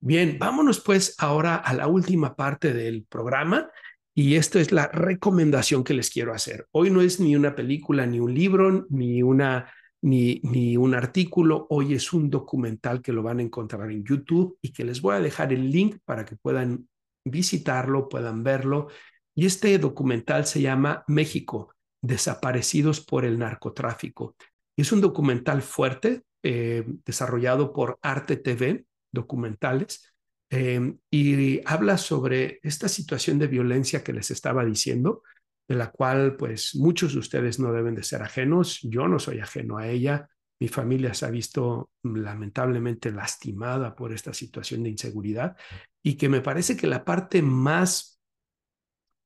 Bien, 0.00 0.38
vámonos 0.38 0.80
pues 0.80 1.16
ahora 1.18 1.56
a 1.56 1.74
la 1.74 1.88
última 1.88 2.36
parte 2.36 2.72
del 2.72 3.04
programa 3.08 3.68
y 4.14 4.36
esta 4.36 4.60
es 4.60 4.70
la 4.70 4.86
recomendación 4.86 5.82
que 5.82 5.94
les 5.94 6.08
quiero 6.08 6.32
hacer. 6.32 6.68
Hoy 6.70 6.90
no 6.90 7.00
es 7.00 7.18
ni 7.18 7.34
una 7.34 7.56
película, 7.56 8.06
ni 8.06 8.20
un 8.20 8.32
libro, 8.32 8.86
ni 8.90 9.20
una 9.20 9.72
ni, 10.00 10.40
ni 10.44 10.76
un 10.76 10.94
artículo. 10.94 11.66
Hoy 11.70 11.94
es 11.94 12.12
un 12.12 12.30
documental 12.30 13.02
que 13.02 13.12
lo 13.12 13.24
van 13.24 13.40
a 13.40 13.42
encontrar 13.42 13.90
en 13.90 14.04
YouTube 14.04 14.56
y 14.62 14.72
que 14.72 14.84
les 14.84 15.00
voy 15.00 15.16
a 15.16 15.20
dejar 15.20 15.52
el 15.52 15.70
link 15.70 15.98
para 16.04 16.24
que 16.24 16.36
puedan 16.36 16.87
visitarlo, 17.30 18.08
puedan 18.08 18.42
verlo. 18.42 18.88
Y 19.34 19.46
este 19.46 19.78
documental 19.78 20.46
se 20.46 20.60
llama 20.60 21.04
México, 21.06 21.74
desaparecidos 22.02 23.00
por 23.00 23.24
el 23.24 23.38
narcotráfico. 23.38 24.36
Es 24.76 24.92
un 24.92 25.00
documental 25.00 25.62
fuerte 25.62 26.22
eh, 26.42 26.84
desarrollado 27.04 27.72
por 27.72 27.98
Arte 28.02 28.36
TV 28.36 28.84
documentales 29.10 30.12
em, 30.50 30.98
y 31.10 31.60
habla 31.66 31.98
sobre 31.98 32.60
esta 32.62 32.88
situación 32.88 33.38
de 33.38 33.48
violencia 33.48 34.04
que 34.04 34.12
les 34.12 34.30
estaba 34.30 34.64
diciendo, 34.64 35.22
de 35.66 35.74
la 35.74 35.90
cual 35.90 36.36
pues 36.36 36.74
muchos 36.76 37.12
de 37.12 37.18
ustedes 37.18 37.58
no 37.58 37.72
deben 37.72 37.94
de 37.94 38.02
ser 38.02 38.22
ajenos, 38.22 38.80
yo 38.82 39.08
no 39.08 39.18
soy 39.18 39.40
ajeno 39.40 39.78
a 39.78 39.88
ella, 39.88 40.28
mi 40.60 40.68
familia 40.68 41.14
se 41.14 41.26
ha 41.26 41.30
visto 41.30 41.90
lamentablemente 42.02 43.12
lastimada 43.12 43.94
por 43.94 44.12
esta 44.12 44.34
situación 44.34 44.82
de 44.82 44.90
inseguridad 44.90 45.56
y 46.02 46.16
que 46.16 46.28
me 46.28 46.40
parece 46.40 46.76
que 46.76 46.86
la 46.86 47.04
parte 47.04 47.42
más 47.42 48.20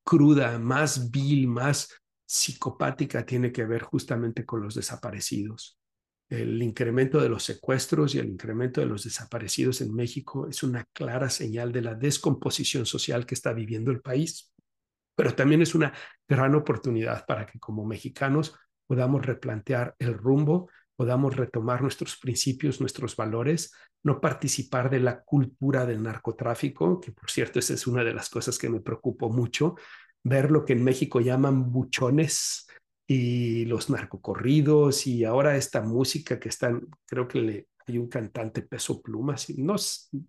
cruda, 0.04 0.58
más 0.58 1.10
vil, 1.10 1.46
más 1.46 1.88
psicopática 2.26 3.24
tiene 3.24 3.52
que 3.52 3.64
ver 3.64 3.82
justamente 3.82 4.44
con 4.44 4.62
los 4.62 4.74
desaparecidos. 4.74 5.78
el 6.28 6.62
incremento 6.62 7.20
de 7.20 7.28
los 7.28 7.42
secuestros 7.44 8.14
y 8.14 8.18
el 8.18 8.28
incremento 8.28 8.80
de 8.80 8.86
los 8.86 9.04
desaparecidos 9.04 9.82
en 9.82 9.94
México 9.94 10.48
es 10.48 10.62
una 10.62 10.84
clara 10.94 11.28
señal 11.28 11.72
de 11.72 11.82
la 11.82 11.94
descomposición 11.94 12.86
social 12.86 13.26
que 13.26 13.34
está 13.34 13.52
viviendo 13.52 13.90
el 13.90 14.00
país, 14.00 14.50
pero 15.14 15.34
también 15.34 15.60
es 15.60 15.74
una 15.74 15.92
gran 16.26 16.54
oportunidad 16.54 17.26
para 17.26 17.44
que 17.44 17.58
como 17.58 17.84
mexicanos 17.84 18.54
podamos 18.86 19.26
replantear 19.26 19.94
el 19.98 20.14
rumbo, 20.14 20.70
podamos 21.02 21.34
retomar 21.34 21.82
nuestros 21.82 22.16
principios, 22.16 22.80
nuestros 22.80 23.16
valores, 23.16 23.72
no 24.04 24.20
participar 24.20 24.88
de 24.88 25.00
la 25.00 25.20
cultura 25.24 25.84
del 25.84 26.00
narcotráfico, 26.00 27.00
que 27.00 27.10
por 27.10 27.28
cierto 27.28 27.58
esa 27.58 27.74
es 27.74 27.88
una 27.88 28.04
de 28.04 28.14
las 28.14 28.30
cosas 28.30 28.56
que 28.56 28.70
me 28.70 28.78
preocupó 28.78 29.28
mucho, 29.28 29.74
ver 30.22 30.52
lo 30.52 30.64
que 30.64 30.74
en 30.74 30.84
México 30.84 31.20
llaman 31.20 31.72
buchones, 31.72 32.68
y 33.04 33.64
los 33.64 33.90
narcocorridos 33.90 35.08
y 35.08 35.24
ahora 35.24 35.56
esta 35.56 35.82
música 35.82 36.38
que 36.38 36.48
están, 36.48 36.86
creo 37.04 37.26
que 37.26 37.66
hay 37.84 37.98
un 37.98 38.08
cantante 38.08 38.62
peso 38.62 39.02
pluma, 39.02 39.34
no, 39.56 39.74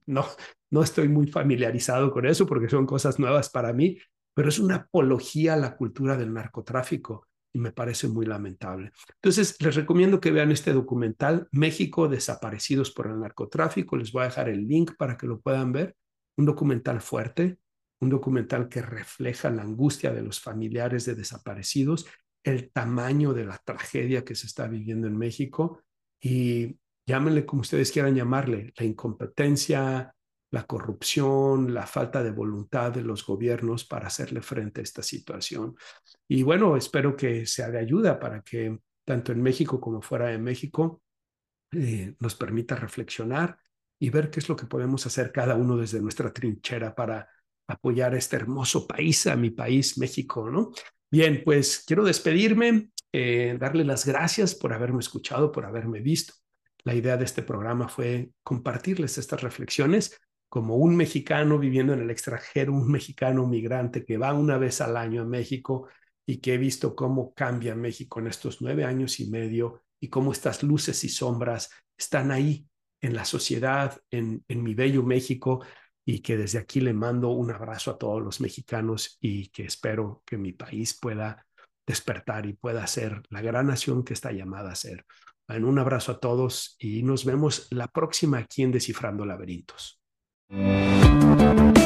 no, 0.07 0.25
no 0.71 0.81
estoy 0.81 1.07
muy 1.07 1.27
familiarizado 1.27 2.11
con 2.11 2.25
eso 2.25 2.47
porque 2.47 2.67
son 2.67 2.87
cosas 2.87 3.19
nuevas 3.19 3.51
para 3.51 3.73
mí, 3.73 3.99
pero 4.33 4.49
es 4.49 4.57
una 4.57 4.75
apología 4.77 5.53
a 5.53 5.57
la 5.57 5.77
cultura 5.77 6.17
del 6.17 6.33
narcotráfico 6.33 7.27
y 7.53 7.59
me 7.59 7.71
parece 7.71 8.07
muy 8.07 8.25
lamentable. 8.25 8.91
Entonces, 9.15 9.55
les 9.61 9.75
recomiendo 9.75 10.19
que 10.19 10.31
vean 10.31 10.51
este 10.51 10.73
documental, 10.73 11.47
México 11.51 12.07
desaparecidos 12.07 12.91
por 12.91 13.07
el 13.07 13.19
narcotráfico. 13.19 13.95
Les 13.95 14.11
voy 14.11 14.23
a 14.23 14.25
dejar 14.25 14.49
el 14.49 14.67
link 14.67 14.93
para 14.97 15.15
que 15.17 15.27
lo 15.27 15.39
puedan 15.39 15.71
ver. 15.71 15.95
Un 16.35 16.45
documental 16.45 16.99
fuerte, 16.99 17.59
un 18.01 18.09
documental 18.09 18.67
que 18.67 18.81
refleja 18.81 19.51
la 19.51 19.61
angustia 19.61 20.11
de 20.11 20.23
los 20.23 20.39
familiares 20.41 21.05
de 21.05 21.13
desaparecidos 21.13 22.07
el 22.43 22.71
tamaño 22.71 23.33
de 23.33 23.45
la 23.45 23.57
tragedia 23.57 24.25
que 24.25 24.35
se 24.35 24.47
está 24.47 24.67
viviendo 24.67 25.07
en 25.07 25.17
México 25.17 25.81
y 26.21 26.77
llámenle 27.07 27.45
como 27.45 27.61
ustedes 27.61 27.91
quieran 27.91 28.15
llamarle, 28.15 28.73
la 28.77 28.85
incompetencia, 28.85 30.13
la 30.53 30.67
corrupción, 30.67 31.73
la 31.73 31.87
falta 31.87 32.21
de 32.21 32.29
voluntad 32.29 32.91
de 32.91 33.01
los 33.01 33.25
gobiernos 33.25 33.85
para 33.85 34.05
hacerle 34.05 34.39
frente 34.43 34.81
a 34.81 34.83
esta 34.83 35.01
situación. 35.01 35.75
Y 36.27 36.43
bueno, 36.43 36.77
espero 36.77 37.15
que 37.15 37.47
sea 37.47 37.71
de 37.71 37.79
ayuda 37.79 38.19
para 38.19 38.43
que 38.43 38.77
tanto 39.03 39.31
en 39.31 39.41
México 39.41 39.81
como 39.81 40.03
fuera 40.03 40.27
de 40.27 40.37
México 40.37 41.01
eh, 41.71 42.13
nos 42.19 42.35
permita 42.35 42.75
reflexionar 42.75 43.57
y 43.97 44.11
ver 44.11 44.29
qué 44.29 44.41
es 44.41 44.47
lo 44.47 44.55
que 44.55 44.67
podemos 44.67 45.03
hacer 45.07 45.31
cada 45.31 45.55
uno 45.55 45.75
desde 45.75 45.99
nuestra 45.99 46.31
trinchera 46.31 46.93
para 46.93 47.27
apoyar 47.65 48.13
a 48.13 48.19
este 48.19 48.35
hermoso 48.35 48.85
país, 48.85 49.25
a 49.25 49.35
mi 49.35 49.49
país, 49.49 49.97
México, 49.97 50.51
¿no? 50.51 50.71
Bien, 51.09 51.41
pues 51.43 51.83
quiero 51.83 52.03
despedirme, 52.03 52.91
eh, 53.11 53.57
darle 53.59 53.85
las 53.85 54.05
gracias 54.05 54.53
por 54.53 54.71
haberme 54.71 54.99
escuchado, 54.99 55.51
por 55.51 55.65
haberme 55.65 55.99
visto. 55.99 56.35
La 56.83 56.93
idea 56.93 57.17
de 57.17 57.25
este 57.25 57.41
programa 57.41 57.89
fue 57.89 58.29
compartirles 58.43 59.17
estas 59.17 59.41
reflexiones 59.41 60.19
como 60.53 60.75
un 60.75 60.95
mexicano 60.95 61.57
viviendo 61.57 61.93
en 61.93 62.01
el 62.01 62.11
extranjero, 62.11 62.73
un 62.73 62.91
mexicano 62.91 63.47
migrante 63.47 64.05
que 64.05 64.19
va 64.19 64.35
una 64.35 64.59
vez 64.59 64.81
al 64.81 64.97
año 64.97 65.23
a 65.23 65.25
México 65.25 65.87
y 66.27 66.37
que 66.41 66.53
he 66.53 66.57
visto 66.59 66.95
cómo 66.95 67.33
cambia 67.33 67.73
México 67.73 68.19
en 68.19 68.27
estos 68.27 68.61
nueve 68.61 68.85
años 68.85 69.19
y 69.19 69.31
medio 69.31 69.81
y 69.99 70.09
cómo 70.09 70.31
estas 70.31 70.61
luces 70.61 71.03
y 71.05 71.09
sombras 71.09 71.71
están 71.97 72.29
ahí 72.29 72.67
en 73.01 73.15
la 73.15 73.25
sociedad, 73.25 73.99
en, 74.11 74.45
mi 74.47 74.75
bello 74.75 75.01
México, 75.01 75.65
y 76.05 76.19
que 76.19 76.37
desde 76.37 76.59
aquí 76.59 76.81
le 76.81 76.93
mando 76.93 77.29
un 77.29 77.49
abrazo 77.49 77.89
a 77.89 77.97
todos 77.97 78.21
los 78.21 78.39
mexicanos 78.39 79.17
y 79.19 79.47
que 79.47 79.65
espero 79.65 80.21
que 80.23 80.37
mi 80.37 80.53
país 80.53 80.99
pueda 80.99 81.47
despertar 81.83 82.45
y 82.45 82.53
pueda 82.53 82.85
ser 82.85 83.23
la 83.31 83.41
gran 83.41 83.65
nación 83.65 84.03
que 84.03 84.13
está 84.13 84.31
llamada 84.31 84.73
a 84.73 84.75
ser. 84.75 85.03
En 85.47 85.65
un 85.65 85.79
abrazo 85.79 86.11
a 86.11 86.19
todos 86.19 86.75
y 86.77 87.01
nos 87.01 87.25
vemos 87.25 87.69
la 87.71 87.87
próxima 87.87 88.37
aquí 88.37 88.61
en 88.61 88.71
Descifrando 88.71 89.25
Laberintos. 89.25 90.02
Música 90.55 91.82